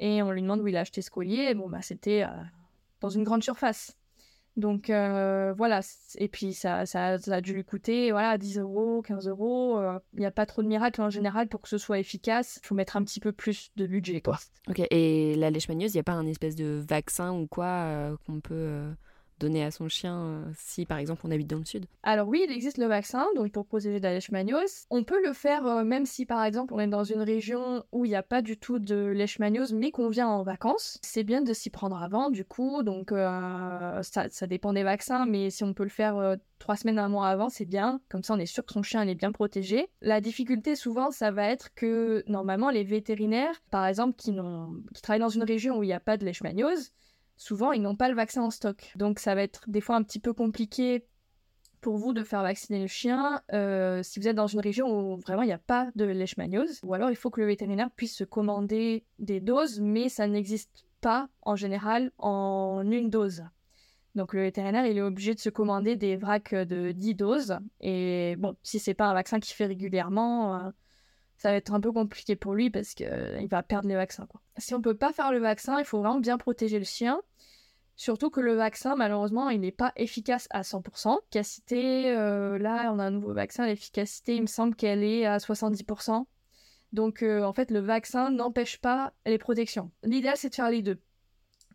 et 0.00 0.22
on 0.24 0.32
lui 0.32 0.42
demande 0.42 0.60
où 0.60 0.66
il 0.66 0.76
a 0.76 0.80
acheté 0.80 1.02
ce 1.02 1.10
collier. 1.10 1.54
bon, 1.54 1.68
bah, 1.68 1.82
c'était 1.82 2.26
dans 3.00 3.10
une 3.10 3.22
grande 3.22 3.44
surface. 3.44 3.96
Donc 4.56 4.88
euh, 4.88 5.52
voilà, 5.56 5.80
et 6.18 6.28
puis 6.28 6.54
ça, 6.54 6.86
ça, 6.86 7.16
a 7.26 7.40
dû 7.40 7.54
lui 7.54 7.64
coûter 7.64 8.12
voilà, 8.12 8.38
10 8.38 8.58
euros, 8.58 9.02
15 9.02 9.26
euros. 9.26 9.78
Euh, 9.78 9.98
il 10.12 10.20
n'y 10.20 10.26
a 10.26 10.30
pas 10.30 10.46
trop 10.46 10.62
de 10.62 10.68
miracles 10.68 11.02
en 11.02 11.10
général 11.10 11.48
pour 11.48 11.60
que 11.60 11.68
ce 11.68 11.78
soit 11.78 11.98
efficace. 11.98 12.60
Il 12.62 12.66
faut 12.66 12.74
mettre 12.76 12.96
un 12.96 13.02
petit 13.02 13.18
peu 13.18 13.32
plus 13.32 13.72
de 13.74 13.86
budget. 13.86 14.20
Quoi. 14.20 14.38
Ok, 14.68 14.80
et 14.90 15.34
la 15.34 15.50
leishmaniose, 15.50 15.92
il 15.92 15.96
n'y 15.96 16.00
a 16.00 16.04
pas 16.04 16.12
un 16.12 16.26
espèce 16.26 16.54
de 16.54 16.84
vaccin 16.88 17.32
ou 17.32 17.48
quoi 17.48 17.66
euh, 17.66 18.16
qu'on 18.26 18.40
peut 18.40 18.84
donner 19.38 19.64
à 19.64 19.70
son 19.70 19.88
chien 19.88 20.16
euh, 20.16 20.44
si 20.56 20.86
par 20.86 20.98
exemple 20.98 21.22
on 21.24 21.30
habite 21.30 21.48
dans 21.48 21.58
le 21.58 21.64
sud 21.64 21.86
Alors 22.02 22.28
oui, 22.28 22.44
il 22.46 22.52
existe 22.52 22.78
le 22.78 22.86
vaccin 22.86 23.26
donc 23.36 23.52
pour 23.52 23.66
protéger 23.66 24.00
de 24.00 24.04
la. 24.04 24.14
On 24.90 25.04
peut 25.04 25.22
le 25.24 25.32
faire 25.32 25.66
euh, 25.66 25.84
même 25.84 26.06
si 26.06 26.26
par 26.26 26.44
exemple 26.44 26.74
on 26.74 26.78
est 26.78 26.86
dans 26.86 27.04
une 27.04 27.22
région 27.22 27.84
où 27.92 28.04
il 28.04 28.08
n'y 28.08 28.16
a 28.16 28.22
pas 28.22 28.42
du 28.42 28.56
tout 28.56 28.78
de 28.78 29.06
leishmaniose 29.06 29.72
mais 29.72 29.90
qu'on 29.90 30.08
vient 30.08 30.28
en 30.28 30.42
vacances. 30.42 30.98
C'est 31.02 31.24
bien 31.24 31.42
de 31.42 31.52
s'y 31.52 31.70
prendre 31.70 32.02
avant 32.02 32.30
du 32.30 32.44
coup 32.44 32.82
donc 32.82 33.12
euh, 33.12 34.02
ça, 34.02 34.46
dépend 34.46 34.72
des 34.72 34.82
vaccins 34.82 35.26
mais 35.26 35.50
si 35.50 35.64
on 35.64 35.74
peut 35.74 35.84
le 35.84 35.88
faire 35.88 36.36
trois 36.64 36.76
semaines, 36.76 36.98
un 36.98 37.08
mois 37.08 37.28
avant, 37.28 37.50
c'est 37.50 37.66
bien. 37.66 38.00
Comme 38.08 38.22
ça, 38.22 38.32
on 38.32 38.38
est 38.38 38.46
sûr 38.46 38.64
que 38.64 38.72
son 38.72 38.82
chien 38.82 39.06
est 39.06 39.14
bien 39.14 39.32
protégé. 39.32 39.88
La 40.00 40.22
difficulté, 40.22 40.76
souvent, 40.76 41.10
ça 41.10 41.30
va 41.30 41.46
être 41.48 41.74
que 41.74 42.24
normalement, 42.26 42.70
les 42.70 42.84
vétérinaires, 42.84 43.60
par 43.70 43.86
exemple, 43.86 44.16
qui, 44.16 44.34
qui 44.94 45.02
travaillent 45.02 45.20
dans 45.20 45.28
une 45.28 45.44
région 45.44 45.76
où 45.76 45.82
il 45.82 45.88
n'y 45.88 45.92
a 45.92 46.00
pas 46.00 46.16
de 46.16 46.24
leishmaniose, 46.24 46.92
souvent 47.36 47.72
ils 47.72 47.82
n'ont 47.82 47.96
pas 47.96 48.08
le 48.08 48.14
vaccin 48.14 48.42
en 48.42 48.50
stock. 48.50 48.92
Donc 48.96 49.18
ça 49.18 49.34
va 49.34 49.42
être 49.42 49.64
des 49.68 49.80
fois 49.80 49.96
un 49.96 50.02
petit 50.02 50.20
peu 50.20 50.32
compliqué 50.32 51.06
pour 51.80 51.98
vous 51.98 52.14
de 52.14 52.24
faire 52.24 52.42
vacciner 52.42 52.80
le 52.80 52.86
chien 52.86 53.42
euh, 53.52 54.02
si 54.02 54.18
vous 54.18 54.26
êtes 54.26 54.36
dans 54.36 54.46
une 54.46 54.60
région 54.60 54.88
où 54.88 55.16
vraiment 55.18 55.42
il 55.42 55.48
n'y 55.48 55.52
a 55.52 55.58
pas 55.58 55.90
de 55.94 56.06
leishmaniose. 56.06 56.80
Ou 56.82 56.94
alors 56.94 57.10
il 57.10 57.16
faut 57.16 57.28
que 57.28 57.40
le 57.40 57.46
vétérinaire 57.46 57.90
puisse 57.90 58.16
se 58.16 58.24
commander 58.24 59.04
des 59.18 59.40
doses, 59.40 59.80
mais 59.80 60.08
ça 60.08 60.26
n'existe 60.26 60.86
pas 61.02 61.28
en 61.42 61.56
général 61.56 62.10
en 62.16 62.90
une 62.90 63.10
dose. 63.10 63.44
Donc 64.14 64.32
le 64.32 64.42
vétérinaire, 64.42 64.86
il 64.86 64.96
est 64.96 65.02
obligé 65.02 65.34
de 65.34 65.40
se 65.40 65.50
commander 65.50 65.96
des 65.96 66.16
vracs 66.16 66.54
de 66.54 66.92
10 66.92 67.14
doses. 67.16 67.58
Et 67.80 68.36
bon, 68.38 68.56
si 68.62 68.78
c'est 68.78 68.94
pas 68.94 69.06
un 69.06 69.14
vaccin 69.14 69.40
qu'il 69.40 69.54
fait 69.54 69.66
régulièrement, 69.66 70.54
euh, 70.54 70.70
ça 71.36 71.50
va 71.50 71.56
être 71.56 71.72
un 71.72 71.80
peu 71.80 71.92
compliqué 71.92 72.36
pour 72.36 72.54
lui 72.54 72.70
parce 72.70 72.94
qu'il 72.94 73.08
euh, 73.10 73.46
va 73.50 73.62
perdre 73.62 73.88
les 73.88 73.94
vaccins. 73.94 74.26
Quoi. 74.26 74.40
Si 74.58 74.74
on 74.74 74.80
peut 74.80 74.96
pas 74.96 75.12
faire 75.12 75.32
le 75.32 75.38
vaccin, 75.38 75.78
il 75.78 75.84
faut 75.84 75.98
vraiment 75.98 76.20
bien 76.20 76.38
protéger 76.38 76.78
le 76.78 76.84
chien. 76.84 77.20
Surtout 77.96 78.30
que 78.30 78.40
le 78.40 78.54
vaccin, 78.54 78.96
malheureusement, 78.96 79.50
il 79.50 79.60
n'est 79.60 79.70
pas 79.70 79.92
efficace 79.96 80.48
à 80.50 80.62
100%. 80.62 81.16
L'efficacité, 81.16 82.10
euh, 82.10 82.58
là, 82.58 82.90
on 82.92 82.98
a 82.98 83.04
un 83.04 83.10
nouveau 83.10 83.32
vaccin, 83.32 83.66
l'efficacité, 83.66 84.34
il 84.34 84.42
me 84.42 84.46
semble 84.46 84.74
qu'elle 84.74 85.04
est 85.04 85.26
à 85.26 85.38
70%. 85.38 86.26
Donc, 86.92 87.22
euh, 87.22 87.42
en 87.42 87.52
fait, 87.52 87.70
le 87.70 87.80
vaccin 87.80 88.30
n'empêche 88.30 88.80
pas 88.80 89.12
les 89.26 89.38
protections. 89.38 89.90
L'idéal, 90.02 90.36
c'est 90.36 90.50
de 90.50 90.54
faire 90.54 90.70
les 90.70 90.82
deux 90.82 91.00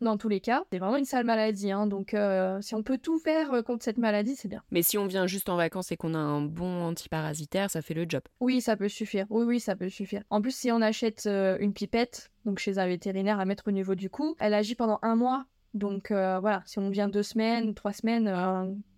dans 0.02 0.18
tous 0.18 0.30
les 0.30 0.40
cas. 0.40 0.64
C'est 0.72 0.80
vraiment 0.80 0.98
une 0.98 1.06
sale 1.06 1.26
maladie, 1.26 1.72
hein, 1.72 1.88
donc 1.88 2.14
euh, 2.14 2.62
si 2.62 2.76
on 2.76 2.84
peut 2.84 2.98
tout 2.98 3.20
faire 3.20 3.54
euh, 3.54 3.62
contre 3.62 3.84
cette 3.84 3.98
maladie, 3.98 4.36
c'est 4.36 4.48
bien. 4.48 4.64
Mais 4.72 4.82
si 4.82 4.98
on 4.98 5.06
vient 5.06 5.28
juste 5.28 5.50
en 5.50 5.56
vacances 5.56 5.92
et 5.92 5.98
qu'on 5.98 6.14
a 6.14 6.20
un 6.20 6.42
bon 6.42 6.84
antiparasitaire, 6.84 7.70
ça 7.70 7.82
fait 7.82 7.94
le 7.94 8.06
job. 8.08 8.22
Oui, 8.40 8.62
ça 8.62 8.76
peut 8.76 8.90
suffire. 8.90 9.26
Oui, 9.30 9.46
oui, 9.46 9.60
ça 9.60 9.76
peut 9.76 9.90
suffire. 9.90 10.24
En 10.30 10.42
plus, 10.42 10.56
si 10.56 10.72
on 10.72 10.82
achète 10.82 11.26
euh, 11.26 11.58
une 11.60 11.74
pipette, 11.74 12.32
donc 12.46 12.60
chez 12.60 12.78
un 12.78 12.88
vétérinaire 12.88 13.40
à 13.40 13.46
mettre 13.46 13.68
au 13.68 13.72
niveau 13.72 13.96
du 13.96 14.10
cou, 14.10 14.36
elle 14.40 14.54
agit 14.54 14.76
pendant 14.76 15.00
un 15.02 15.16
mois. 15.16 15.46
Donc 15.76 16.08
voilà, 16.10 16.64
si 16.66 16.80
on 16.80 16.90
vient 16.90 17.08
deux 17.08 17.22
semaines, 17.22 17.76
trois 17.76 17.94
semaines, 17.94 18.28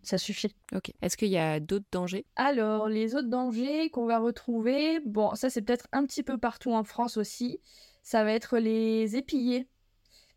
ça 0.04 0.18
suffit. 0.18 0.56
Ok. 0.74 0.94
Est-ce 1.02 1.18
qu'il 1.18 1.28
y 1.28 1.38
a 1.38 1.60
d'autres 1.60 1.86
dangers? 1.92 2.26
Alors, 2.38 2.88
les 2.88 3.14
autres 3.14 3.28
dangers 3.28 3.90
qu'on 3.90 4.06
va 4.06 4.20
retrouver, 4.20 5.02
bon, 5.06 5.36
ça 5.36 5.50
c'est 5.50 5.62
peut-être 5.62 5.88
un 5.92 6.06
petit 6.06 6.24
peu 6.24 6.38
partout 6.38 6.72
en 6.72 6.86
France 6.86 7.18
aussi, 7.18 7.60
ça 8.04 8.24
va 8.24 8.32
être 8.32 8.58
les 8.58 9.18
épillés 9.18 9.68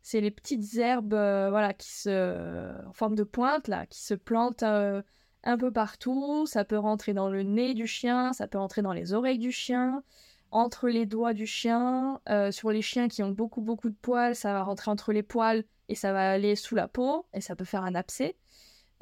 c'est 0.04 0.20
les 0.20 0.30
petites 0.30 0.76
herbes 0.76 1.14
euh, 1.14 1.48
voilà 1.48 1.72
qui 1.72 1.90
se 1.90 2.86
en 2.86 2.92
forme 2.92 3.14
de 3.16 3.24
pointe 3.24 3.68
là 3.68 3.86
qui 3.86 4.02
se 4.02 4.12
plantent 4.12 4.62
euh, 4.62 5.02
un 5.44 5.58
peu 5.58 5.72
partout. 5.72 6.46
Ça 6.46 6.64
peut 6.64 6.78
rentrer 6.78 7.14
dans 7.14 7.30
le 7.30 7.42
nez 7.42 7.72
du 7.72 7.86
chien 7.86 8.34
ça 8.34 8.46
peut 8.46 8.58
rentrer 8.58 8.82
dans 8.82 8.92
les 8.92 9.14
oreilles 9.14 9.38
du 9.38 9.50
chien 9.50 10.02
entre 10.50 10.88
les 10.88 11.06
doigts 11.06 11.32
du 11.32 11.46
chien 11.46 12.20
euh, 12.28 12.52
sur 12.52 12.70
les 12.70 12.82
chiens 12.82 13.08
qui 13.08 13.22
ont 13.22 13.30
beaucoup 13.30 13.62
beaucoup 13.62 13.88
de 13.88 13.96
poils 13.96 14.36
ça 14.36 14.52
va 14.52 14.62
rentrer 14.62 14.90
entre 14.90 15.12
les 15.12 15.22
poils 15.22 15.64
et 15.88 15.94
ça 15.94 16.12
va 16.12 16.30
aller 16.30 16.54
sous 16.54 16.74
la 16.74 16.86
peau 16.86 17.26
et 17.32 17.40
ça 17.40 17.56
peut 17.56 17.64
faire 17.64 17.82
un 17.82 17.94
abcès 17.94 18.36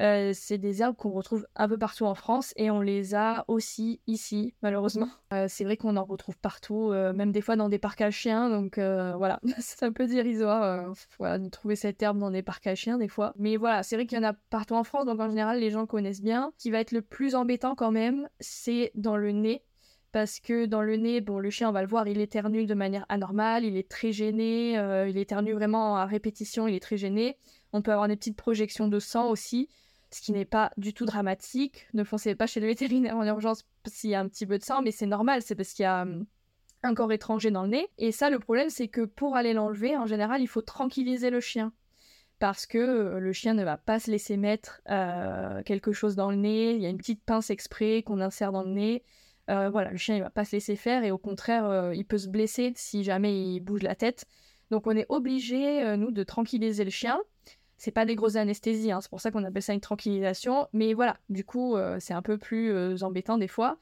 euh, 0.01 0.33
c'est 0.35 0.59
des 0.59 0.83
herbes 0.83 0.97
qu'on 0.97 1.11
retrouve 1.11 1.47
un 1.55 1.69
peu 1.69 1.77
partout 1.77 2.07
en 2.07 2.15
France 2.15 2.53
et 2.57 2.71
on 2.71 2.81
les 2.81 3.15
a 3.15 3.45
aussi 3.47 4.01
ici, 4.07 4.55
malheureusement. 4.63 5.09
Euh, 5.33 5.47
c'est 5.49 5.65
vrai 5.65 5.77
qu'on 5.77 5.97
en 5.97 6.05
retrouve 6.05 6.37
partout, 6.39 6.91
euh, 6.93 7.13
même 7.13 7.31
des 7.31 7.41
fois 7.41 7.57
dans 7.57 7.69
des 7.69 7.79
parcs 7.79 8.01
à 8.01 8.11
chiens, 8.11 8.49
donc 8.49 8.79
voilà, 8.79 9.39
c'est 9.59 9.83
un 9.83 9.93
peu 9.93 10.07
dérisoire 10.07 10.93
voilà, 11.19 11.39
de 11.39 11.49
trouver 11.49 11.77
cette 11.77 12.03
herbe 12.03 12.19
dans 12.19 12.31
des 12.31 12.43
parcs 12.43 12.67
à 12.67 12.75
chiens 12.75 12.99
des 12.99 13.09
fois. 13.09 13.35
Mais 13.37 13.57
voilà, 13.57 13.83
c'est 13.83 13.97
vrai 13.97 14.07
qu'il 14.07 14.19
y 14.19 14.21
en 14.21 14.29
a 14.29 14.33
partout 14.33 14.75
en 14.75 14.85
France, 14.85 15.07
donc 15.07 15.21
en 15.21 15.29
général 15.29 15.61
les 15.61 15.71
gens 15.71 15.87
connaissent 15.87 16.23
bien. 16.23 16.53
Ce 16.57 16.63
qui 16.63 16.71
va 16.71 16.81
être 16.81 16.93
le 16.93 17.03
plus 17.03 17.35
embêtant 17.35 17.75
quand 17.75 17.93
même, 17.93 18.29
c'est 18.41 18.93
dans 18.95 19.17
le 19.17 19.33
nez 19.33 19.63
parce 20.11 20.41
que 20.41 20.67
dans 20.67 20.83
le 20.83 20.97
nez, 20.97 21.23
bon, 21.23 21.39
le 21.39 21.49
chien, 21.49 21.71
on 21.71 21.73
va 21.73 21.81
le 21.81 21.89
voir, 21.89 22.07
il 22.07 22.21
éternue 22.21 22.67
de 22.67 22.75
manière 22.75 23.07
anormale, 23.09 23.65
il 23.65 23.79
est 23.79 23.89
très 23.89 24.13
gêné, 24.13 24.73
il 25.09 25.17
éternue 25.17 25.55
vraiment 25.55 25.97
à 25.97 26.05
répétition, 26.05 26.69
il 26.69 26.75
est 26.75 26.81
très 26.81 26.99
gêné. 26.99 27.39
On 27.73 27.81
peut 27.81 27.93
avoir 27.93 28.09
des 28.09 28.17
petites 28.17 28.37
projections 28.37 28.89
de 28.89 28.99
sang 28.99 29.31
aussi 29.31 29.71
ce 30.15 30.21
qui 30.21 30.33
n'est 30.33 30.45
pas 30.45 30.71
du 30.77 30.95
tout 30.95 31.05
dramatique. 31.07 31.89
Ne 31.95 32.05
foncez 32.05 32.35
pas 32.35 32.47
chez 32.47 32.61
le 32.61 32.67
vétérinaire 32.67 33.17
en 33.17 33.27
urgence 33.27 33.65
s'il 33.87 34.11
y 34.11 34.15
a 34.15 34.21
un 34.21 34.29
petit 34.29 34.47
peu 34.47 34.59
de 34.59 34.65
sang, 34.65 34.83
mais 34.83 34.91
c'est 34.91 35.07
normal, 35.07 35.43
c'est 35.43 35.55
parce 35.55 35.73
qu'il 35.73 35.85
y 35.85 35.87
a 35.87 36.03
hum, 36.03 36.27
un 36.83 36.95
corps 36.95 37.13
étranger 37.13 37.51
dans 37.51 37.63
le 37.63 37.69
nez. 37.69 37.89
Et 37.99 38.13
ça, 38.13 38.31
le 38.31 38.39
problème, 38.39 38.71
c'est 38.71 38.89
que 38.89 39.03
pour 39.03 39.37
aller 39.37 39.53
l'enlever, 39.53 39.97
en 39.97 40.07
général, 40.07 40.43
il 40.43 40.47
faut 40.47 40.63
tranquilliser 40.63 41.31
le 41.31 41.41
chien. 41.41 41.73
Parce 42.39 42.67
que 42.67 42.79
euh, 42.79 43.21
le 43.21 43.33
chien 43.33 43.55
ne 43.55 43.63
va 43.63 43.77
pas 43.77 44.01
se 44.01 44.11
laisser 44.11 44.37
mettre 44.37 44.81
euh, 44.91 45.63
quelque 45.63 45.93
chose 45.93 46.17
dans 46.17 46.31
le 46.31 46.37
nez. 46.37 46.75
Il 46.75 46.83
y 46.83 46.87
a 46.87 46.89
une 46.89 46.99
petite 46.99 47.23
pince 47.25 47.51
exprès 47.51 48.03
qu'on 48.03 48.21
insère 48.21 48.53
dans 48.53 48.65
le 48.65 48.71
nez. 48.71 49.05
Euh, 49.51 49.71
voilà, 49.71 49.91
le 49.91 49.97
chien, 49.97 50.17
il 50.17 50.23
va 50.23 50.31
pas 50.31 50.45
se 50.45 50.57
laisser 50.57 50.77
faire 50.77 51.05
et 51.05 51.11
au 51.11 51.19
contraire, 51.19 51.93
il 51.95 52.05
peut 52.05 52.19
se 52.19 52.29
blesser 52.29 52.73
si 52.77 53.05
jamais 53.05 53.41
il 53.41 53.61
bouge 53.61 53.83
la 53.83 53.95
tête. 53.95 54.25
Donc 54.71 54.87
on 54.87 54.97
est 54.97 55.07
obligé, 55.09 55.97
nous, 55.97 56.11
de 56.11 56.23
tranquilliser 56.23 56.85
le 56.85 56.91
chien 56.91 57.21
c'est 57.83 57.91
pas 57.91 58.07
des 58.07 58.15
grosses 58.15 58.37
anesthésies, 58.37 58.93
hein, 58.93 59.01
c'est 59.01 59.11
pour 59.11 59.21
ça 59.21 59.33
qu'on 59.33 59.43
appelle 59.43 59.61
ça 59.61 59.73
une 59.73 59.81
tranquillisation. 59.81 60.69
Mais 60.73 60.95
voilà, 60.95 61.17
du 61.29 61.45
coup, 61.45 61.75
euh, 61.75 61.97
c'est 61.99 62.15
un 62.15 62.23
peu 62.23 62.39
plus 62.39 62.71
euh, 62.71 62.97
embêtant 63.03 63.39
des 63.39 63.49
fois. 63.49 63.77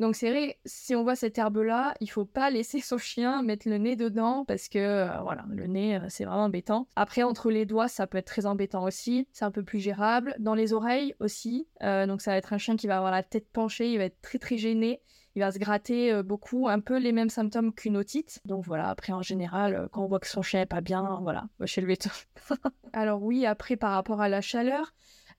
Donc 0.00 0.16
c'est 0.16 0.28
vrai, 0.28 0.58
si 0.66 0.94
on 0.94 1.02
voit 1.02 1.16
cette 1.16 1.38
herbe-là, 1.38 1.94
il 2.02 2.08
faut 2.08 2.26
pas 2.26 2.50
laisser 2.50 2.82
son 2.82 2.98
chien 2.98 3.42
mettre 3.42 3.66
le 3.66 3.78
nez 3.78 3.96
dedans 3.96 4.44
parce 4.44 4.68
que 4.68 4.78
euh, 4.78 5.18
voilà, 5.22 5.46
le 5.48 5.66
nez 5.66 5.98
c'est 6.10 6.26
vraiment 6.26 6.44
embêtant. 6.44 6.88
Après 6.94 7.22
entre 7.22 7.50
les 7.50 7.64
doigts, 7.64 7.88
ça 7.88 8.06
peut 8.06 8.18
être 8.18 8.26
très 8.26 8.44
embêtant 8.44 8.84
aussi, 8.84 9.26
c'est 9.32 9.46
un 9.46 9.50
peu 9.50 9.62
plus 9.62 9.80
gérable. 9.80 10.36
Dans 10.38 10.54
les 10.54 10.74
oreilles 10.74 11.14
aussi, 11.18 11.66
donc 11.80 12.20
ça 12.20 12.32
va 12.32 12.36
être 12.36 12.52
un 12.52 12.58
chien 12.58 12.76
qui 12.76 12.86
va 12.86 12.98
avoir 12.98 13.10
la 13.10 13.22
tête 13.22 13.48
penchée, 13.50 13.90
il 13.90 13.96
va 13.96 14.04
être 14.04 14.20
très 14.20 14.38
très 14.38 14.58
gêné 14.58 15.00
il 15.38 15.40
va 15.40 15.52
se 15.52 15.60
gratter 15.60 16.12
euh, 16.12 16.24
beaucoup, 16.24 16.66
un 16.66 16.80
peu 16.80 16.98
les 16.98 17.12
mêmes 17.12 17.30
symptômes 17.30 17.72
qu'une 17.72 17.96
otite. 17.96 18.40
Donc 18.44 18.64
voilà, 18.64 18.88
après 18.88 19.12
en 19.12 19.22
général, 19.22 19.74
euh, 19.76 19.86
quand 19.88 20.02
on 20.02 20.08
voit 20.08 20.18
que 20.18 20.26
son 20.26 20.42
chien 20.42 20.62
est 20.62 20.66
pas 20.66 20.80
bien, 20.80 21.20
voilà, 21.22 21.46
chez 21.64 21.80
le 21.80 21.86
véto. 21.86 22.10
Alors 22.92 23.22
oui, 23.22 23.46
après 23.46 23.76
par 23.76 23.92
rapport 23.92 24.20
à 24.20 24.28
la 24.28 24.40
chaleur, 24.40 24.92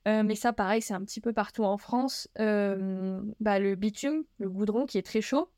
euh, 0.08 0.22
mais 0.22 0.36
ça 0.36 0.54
pareil, 0.54 0.80
c'est 0.80 0.94
un 0.94 1.04
petit 1.04 1.20
peu 1.20 1.34
partout 1.34 1.64
en 1.64 1.76
France, 1.76 2.28
bah, 2.34 3.58
le 3.58 3.74
bitume, 3.74 4.24
le 4.38 4.48
goudron 4.48 4.86
qui 4.86 4.96
est 4.96 5.02
très 5.02 5.20
chaud, 5.20 5.50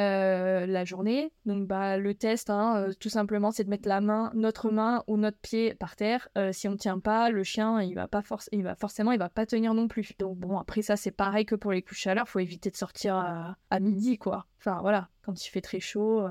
euh, 0.00 0.66
la 0.66 0.84
journée. 0.84 1.32
Donc 1.46 1.68
bah, 1.68 1.98
le 1.98 2.14
test, 2.14 2.50
hein, 2.50 2.76
euh, 2.78 2.92
tout 2.98 3.08
simplement, 3.08 3.52
c'est 3.52 3.62
de 3.62 3.70
mettre 3.70 3.88
la 3.88 4.00
main, 4.00 4.32
notre 4.34 4.70
main 4.70 5.04
ou 5.06 5.16
notre 5.16 5.38
pied 5.38 5.74
par 5.74 5.94
terre. 5.94 6.28
Euh, 6.36 6.50
si 6.52 6.66
on 6.66 6.72
ne 6.72 6.76
tient 6.76 6.98
pas, 6.98 7.30
le 7.30 7.44
chien, 7.44 7.80
il 7.80 7.94
va 7.94 8.08
pas 8.08 8.22
il 8.50 8.64
va 8.64 8.74
forcément, 8.74 9.12
il 9.12 9.20
va 9.20 9.28
pas 9.28 9.46
tenir 9.46 9.72
non 9.72 9.86
plus. 9.86 10.12
Donc 10.18 10.36
bon, 10.38 10.58
après 10.58 10.82
ça, 10.82 10.96
c'est 10.96 11.12
pareil 11.12 11.46
que 11.46 11.54
pour 11.54 11.70
les 11.70 11.80
de 11.80 11.86
chaleur, 11.92 12.28
faut 12.28 12.40
éviter 12.40 12.70
de 12.70 12.76
sortir 12.76 13.14
à, 13.14 13.80
midi, 13.80 14.18
quoi. 14.18 14.46
Enfin 14.58 14.78
voilà, 14.80 15.10
quand 15.22 15.44
il 15.44 15.48
fait 15.48 15.60
très 15.60 15.80
chaud. 15.80 16.26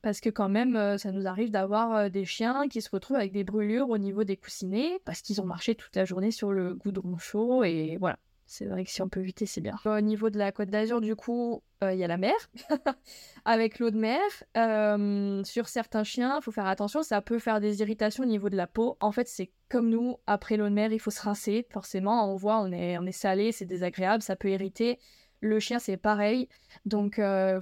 Parce 0.00 0.20
que 0.20 0.30
quand 0.30 0.48
même, 0.48 0.96
ça 0.96 1.12
nous 1.12 1.26
arrive 1.26 1.50
d'avoir 1.50 2.10
des 2.10 2.24
chiens 2.24 2.66
qui 2.68 2.80
se 2.80 2.88
retrouvent 2.90 3.18
avec 3.18 3.32
des 3.32 3.44
brûlures 3.44 3.90
au 3.90 3.98
niveau 3.98 4.24
des 4.24 4.38
coussinets 4.38 5.00
parce 5.04 5.20
qu'ils 5.20 5.42
ont 5.42 5.46
marché 5.46 5.74
toute 5.74 5.94
la 5.96 6.06
journée 6.06 6.30
sur 6.30 6.52
le 6.52 6.74
goudron 6.74 7.18
chaud 7.18 7.62
et 7.62 7.98
voilà. 8.00 8.18
C'est 8.52 8.66
vrai 8.66 8.84
que 8.84 8.90
si 8.90 9.00
on 9.00 9.08
peut 9.08 9.20
éviter, 9.20 9.46
c'est 9.46 9.60
bien. 9.60 9.76
Au 9.84 10.00
niveau 10.00 10.28
de 10.28 10.36
la 10.36 10.50
Côte 10.50 10.70
d'Azur, 10.70 11.00
du 11.00 11.14
coup, 11.14 11.62
euh, 11.84 11.92
il 11.92 12.00
y 12.00 12.04
a 12.04 12.08
la 12.08 12.16
mer, 12.16 12.34
avec 13.44 13.78
l'eau 13.78 13.92
de 13.92 13.96
mer. 13.96 14.20
Euh, 14.56 15.44
sur 15.44 15.68
certains 15.68 16.02
chiens, 16.02 16.38
il 16.40 16.42
faut 16.42 16.50
faire 16.50 16.66
attention, 16.66 17.04
ça 17.04 17.22
peut 17.22 17.38
faire 17.38 17.60
des 17.60 17.80
irritations 17.80 18.24
au 18.24 18.26
niveau 18.26 18.50
de 18.50 18.56
la 18.56 18.66
peau. 18.66 18.96
En 18.98 19.12
fait, 19.12 19.28
c'est 19.28 19.52
comme 19.68 19.88
nous, 19.88 20.16
après 20.26 20.56
l'eau 20.56 20.68
de 20.68 20.74
mer, 20.74 20.90
il 20.90 20.98
faut 20.98 21.12
se 21.12 21.22
rincer. 21.22 21.64
Forcément, 21.70 22.28
on 22.28 22.34
voit, 22.34 22.58
on 22.58 22.72
est, 22.72 23.12
salé, 23.12 23.52
c'est 23.52 23.66
désagréable, 23.66 24.20
ça 24.20 24.34
peut 24.34 24.50
irriter. 24.50 24.98
Le 25.40 25.60
chien, 25.60 25.78
c'est 25.78 25.96
pareil. 25.96 26.48
Donc, 26.84 27.20
euh, 27.20 27.60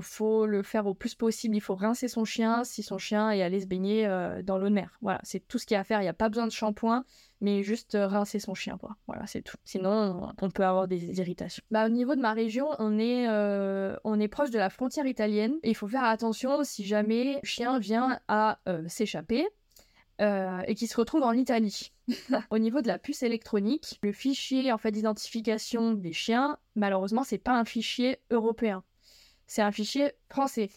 faut 0.00 0.46
le 0.46 0.62
faire 0.62 0.86
au 0.86 0.94
plus 0.94 1.14
possible. 1.14 1.56
Il 1.56 1.60
faut 1.60 1.74
rincer 1.74 2.08
son 2.08 2.24
chien 2.24 2.64
si 2.64 2.82
son 2.82 2.98
chien 2.98 3.30
est 3.30 3.42
allé 3.42 3.60
se 3.60 3.66
baigner 3.66 4.06
euh, 4.06 4.42
dans 4.42 4.58
l'eau 4.58 4.68
de 4.68 4.74
mer. 4.74 4.98
Voilà, 5.00 5.20
c'est 5.22 5.46
tout 5.46 5.58
ce 5.58 5.66
qu'il 5.66 5.74
y 5.74 5.78
a 5.78 5.80
à 5.80 5.84
faire. 5.84 6.00
Il 6.00 6.04
n'y 6.04 6.08
a 6.08 6.14
pas 6.14 6.28
besoin 6.28 6.46
de 6.46 6.52
shampoing, 6.52 7.04
mais 7.40 7.62
juste 7.62 7.94
euh, 7.94 8.06
rincer 8.06 8.38
son 8.38 8.54
chien. 8.54 8.78
Quoi. 8.78 8.96
Voilà, 9.06 9.26
c'est 9.26 9.42
tout. 9.42 9.56
Sinon, 9.64 10.30
on 10.40 10.50
peut 10.50 10.64
avoir 10.64 10.88
des 10.88 11.18
irritations. 11.18 11.62
Bah, 11.70 11.86
au 11.86 11.88
niveau 11.88 12.14
de 12.14 12.20
ma 12.20 12.32
région, 12.32 12.68
on 12.78 12.98
est, 12.98 13.28
euh, 13.28 13.96
on 14.04 14.18
est 14.20 14.28
proche 14.28 14.50
de 14.50 14.58
la 14.58 14.70
frontière 14.70 15.06
italienne. 15.06 15.56
il 15.62 15.74
faut 15.74 15.88
faire 15.88 16.04
attention 16.04 16.64
si 16.64 16.84
jamais 16.84 17.34
le 17.34 17.46
chien 17.46 17.78
vient 17.78 18.18
à 18.28 18.58
s'échapper. 18.88 19.46
euh, 20.20 20.62
et 20.66 20.74
qui 20.74 20.86
se 20.86 20.96
retrouve 20.96 21.22
en 21.22 21.32
Italie. 21.32 21.92
Au 22.50 22.58
niveau 22.58 22.80
de 22.80 22.88
la 22.88 22.98
puce 22.98 23.22
électronique, 23.22 23.98
le 24.02 24.12
fichier 24.12 24.72
en 24.72 24.78
fait 24.78 24.90
d'identification 24.90 25.92
des 25.92 26.12
chiens, 26.12 26.58
malheureusement, 26.74 27.22
c'est 27.22 27.38
pas 27.38 27.58
un 27.58 27.64
fichier 27.64 28.18
européen. 28.30 28.82
C'est 29.46 29.62
un 29.62 29.72
fichier 29.72 30.12
français. 30.30 30.70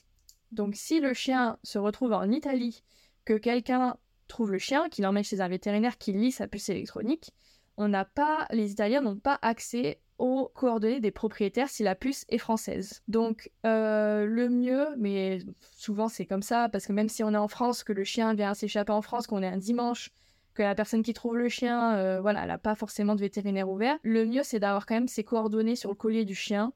Donc 0.51 0.75
si 0.75 0.99
le 0.99 1.13
chien 1.13 1.57
se 1.63 1.77
retrouve 1.77 2.13
en 2.13 2.29
Italie, 2.31 2.83
que 3.25 3.35
quelqu'un 3.35 3.95
trouve 4.29 4.51
le 4.51 4.57
chien, 4.57 4.87
qu'il 4.89 5.03
l'emmène 5.03 5.23
chez 5.23 5.41
un 5.41 5.47
vétérinaire 5.47 5.97
qui 5.97 6.13
lit 6.13 6.31
sa 6.31 6.47
puce 6.47 6.69
électronique, 6.69 7.31
on 7.77 7.87
n'a 7.87 8.05
pas, 8.05 8.45
les 8.51 8.71
Italiens 8.71 9.01
n'ont 9.01 9.17
pas 9.17 9.39
accès 9.41 10.01
aux 10.17 10.51
coordonnées 10.53 10.99
des 10.99 11.11
propriétaires 11.11 11.69
si 11.69 11.81
la 11.81 11.95
puce 11.95 12.25
est 12.27 12.37
française. 12.37 13.01
Donc 13.07 13.51
euh, 13.65 14.25
le 14.25 14.49
mieux, 14.49 14.87
mais 14.97 15.39
souvent 15.77 16.09
c'est 16.09 16.25
comme 16.25 16.41
ça, 16.41 16.67
parce 16.69 16.85
que 16.85 16.91
même 16.91 17.07
si 17.07 17.23
on 17.23 17.33
est 17.33 17.37
en 17.37 17.47
France, 17.47 17.83
que 17.85 17.93
le 17.93 18.03
chien 18.03 18.33
vient 18.33 18.53
s'échapper 18.53 18.91
en 18.91 19.01
France, 19.01 19.27
qu'on 19.27 19.41
est 19.41 19.47
un 19.47 19.57
dimanche, 19.57 20.11
que 20.55 20.61
la 20.61 20.75
personne 20.75 21.03
qui 21.03 21.13
trouve 21.13 21.37
le 21.37 21.47
chien, 21.47 21.95
euh, 21.95 22.19
voilà, 22.19 22.41
elle 22.41 22.49
n'a 22.49 22.57
pas 22.57 22.75
forcément 22.75 23.15
de 23.15 23.21
vétérinaire 23.21 23.69
ouvert, 23.69 23.97
le 24.03 24.25
mieux 24.25 24.43
c'est 24.43 24.59
d'avoir 24.59 24.85
quand 24.85 24.95
même 24.95 25.07
ses 25.07 25.23
coordonnées 25.23 25.77
sur 25.77 25.89
le 25.89 25.95
collier 25.95 26.25
du 26.25 26.35
chien 26.35 26.73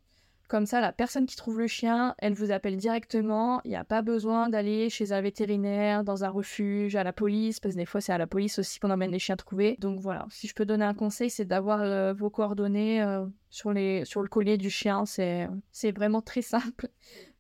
comme 0.48 0.66
ça, 0.66 0.82
la 0.82 0.92
personne 0.92 1.26
qui 1.26 1.36
trouve 1.36 1.60
le 1.60 1.68
chien, 1.68 2.16
elle 2.20 2.34
vous 2.34 2.52
appelle 2.52 2.78
directement. 2.78 3.62
Il 3.64 3.70
n'y 3.70 3.76
a 3.76 3.84
pas 3.84 4.02
besoin 4.02 4.50
d'aller 4.50 4.90
chez 4.90 5.12
un 5.12 5.22
vétérinaire, 5.22 6.04
dans 6.04 6.24
un 6.24 6.30
refuge, 6.30 6.96
à 6.96 7.04
la 7.04 7.14
police, 7.14 7.60
parce 7.60 7.74
que 7.76 7.80
des 7.80 7.86
fois, 7.86 8.02
c'est 8.02 8.14
à 8.14 8.18
la 8.18 8.28
police 8.28 8.60
aussi 8.60 8.80
qu'on 8.80 8.92
emmène 8.92 9.12
les 9.12 9.20
chiens 9.20 9.36
trouvés. 9.36 9.78
Donc 9.80 10.00
voilà, 10.00 10.26
si 10.30 10.48
je 10.48 10.54
peux 10.54 10.66
donner 10.66 10.86
un 10.86 10.94
conseil, 10.94 11.30
c'est 11.30 11.46
d'avoir 11.46 11.82
euh, 11.82 12.14
vos 12.14 12.30
coordonnées 12.30 13.02
euh, 13.02 13.26
sur, 13.50 13.72
le 13.72 14.28
collier 14.28 14.58
du 14.58 14.70
chien. 14.70 15.06
C'est 15.06 15.92
vraiment 15.96 16.22
très 16.22 16.42
simple 16.42 16.90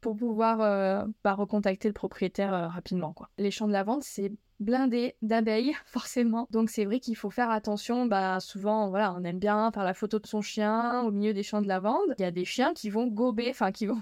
pour 0.03 0.15
pouvoir 0.15 0.61
euh, 0.61 1.05
bah, 1.23 1.33
recontacter 1.33 1.87
le 1.87 1.93
propriétaire 1.93 2.69
rapidement. 2.71 3.13
Quoi. 3.13 3.29
Les 3.37 3.49
champs 3.49 3.67
de 3.67 3.71
lavande, 3.71 4.03
c'est 4.03 4.33
blindé 4.59 5.15
d'abeilles, 5.21 5.73
forcément. 5.85 6.47
Donc 6.51 6.69
c'est 6.69 6.85
vrai 6.85 6.99
qu'il 6.99 7.15
faut 7.15 7.29
faire 7.29 7.49
attention. 7.49 8.05
Bah, 8.05 8.39
souvent, 8.39 8.89
voilà, 8.89 9.15
on 9.17 9.23
aime 9.23 9.39
bien 9.39 9.71
faire 9.71 9.83
la 9.83 9.93
photo 9.93 10.19
de 10.19 10.27
son 10.27 10.41
chien 10.41 11.01
au 11.01 11.11
milieu 11.11 11.33
des 11.33 11.41
champs 11.41 11.61
de 11.61 11.67
lavande. 11.67 12.15
Il 12.19 12.21
y 12.21 12.25
a 12.25 12.31
des 12.31 12.45
chiens 12.45 12.73
qui 12.73 12.89
vont 12.89 13.07
gober, 13.07 13.47
enfin 13.49 13.71
qui 13.71 13.85
vont 13.85 14.01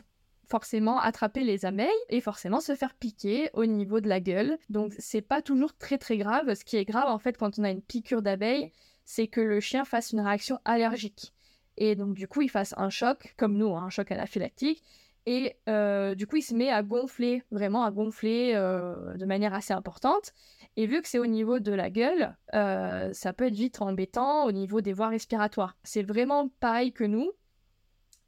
forcément 0.49 0.99
attraper 0.99 1.45
les 1.45 1.65
abeilles 1.65 1.87
et 2.09 2.19
forcément 2.19 2.59
se 2.59 2.75
faire 2.75 2.93
piquer 2.93 3.49
au 3.53 3.65
niveau 3.65 4.01
de 4.01 4.09
la 4.09 4.19
gueule. 4.19 4.57
Donc 4.69 4.93
c'est 4.99 5.21
pas 5.21 5.41
toujours 5.41 5.73
très 5.77 5.97
très 5.97 6.17
grave. 6.17 6.53
Ce 6.55 6.65
qui 6.65 6.75
est 6.75 6.83
grave 6.83 7.07
en 7.07 7.19
fait 7.19 7.37
quand 7.37 7.57
on 7.57 7.63
a 7.63 7.69
une 7.71 7.81
piqûre 7.81 8.21
d'abeille, 8.21 8.71
c'est 9.05 9.27
que 9.27 9.39
le 9.39 9.61
chien 9.61 9.85
fasse 9.85 10.11
une 10.11 10.19
réaction 10.19 10.59
allergique. 10.65 11.33
Et 11.77 11.95
donc 11.95 12.15
du 12.15 12.27
coup 12.27 12.41
il 12.41 12.49
fasse 12.49 12.73
un 12.75 12.89
choc, 12.89 13.33
comme 13.37 13.55
nous, 13.55 13.73
hein, 13.75 13.83
un 13.85 13.89
choc 13.89 14.11
anaphylactique, 14.11 14.83
et 15.25 15.55
euh, 15.69 16.15
du 16.15 16.25
coup, 16.25 16.37
il 16.37 16.41
se 16.41 16.55
met 16.55 16.69
à 16.69 16.81
gonfler, 16.81 17.43
vraiment 17.51 17.83
à 17.83 17.91
gonfler 17.91 18.53
euh, 18.55 19.15
de 19.17 19.25
manière 19.25 19.53
assez 19.53 19.73
importante. 19.73 20.33
Et 20.77 20.87
vu 20.87 21.01
que 21.01 21.07
c'est 21.07 21.19
au 21.19 21.27
niveau 21.27 21.59
de 21.59 21.71
la 21.71 21.89
gueule, 21.89 22.35
euh, 22.53 23.13
ça 23.13 23.33
peut 23.33 23.45
être 23.45 23.55
vite 23.55 23.81
embêtant 23.81 24.45
au 24.45 24.51
niveau 24.51 24.81
des 24.81 24.93
voies 24.93 25.09
respiratoires. 25.09 25.77
C'est 25.83 26.01
vraiment 26.01 26.49
pareil 26.59 26.91
que 26.93 27.03
nous, 27.03 27.31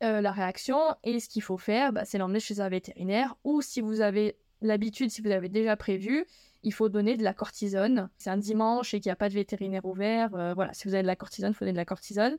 la 0.01 0.33
réaction. 0.33 0.77
Et 1.05 1.21
ce 1.21 1.29
qu'il 1.29 1.41
faut 1.41 1.57
faire, 1.57 1.93
bah, 1.93 2.03
c'est 2.03 2.17
l'emmener 2.17 2.41
chez 2.41 2.59
un 2.59 2.67
vétérinaire. 2.67 3.35
Ou 3.45 3.61
si 3.61 3.79
vous 3.79 4.01
avez 4.01 4.37
l'habitude, 4.61 5.09
si 5.09 5.21
vous 5.21 5.31
avez 5.31 5.47
déjà 5.47 5.77
prévu, 5.77 6.25
il 6.61 6.73
faut 6.73 6.89
donner 6.89 7.15
de 7.15 7.23
la 7.23 7.33
cortisone. 7.33 8.09
C'est 8.17 8.29
un 8.29 8.35
dimanche 8.35 8.93
et 8.93 8.99
qu'il 8.99 9.07
n'y 9.09 9.13
a 9.13 9.15
pas 9.15 9.29
de 9.29 9.33
vétérinaire 9.33 9.85
ouvert. 9.85 10.29
voilà, 10.55 10.73
si 10.73 10.89
vous 10.89 10.93
avez 10.93 11.03
de 11.03 11.07
la 11.07 11.15
cortisone, 11.15 11.51
il 11.51 11.53
faut 11.55 11.63
donner 11.63 11.71
de 11.71 11.77
la 11.77 11.85
cortisone 11.85 12.37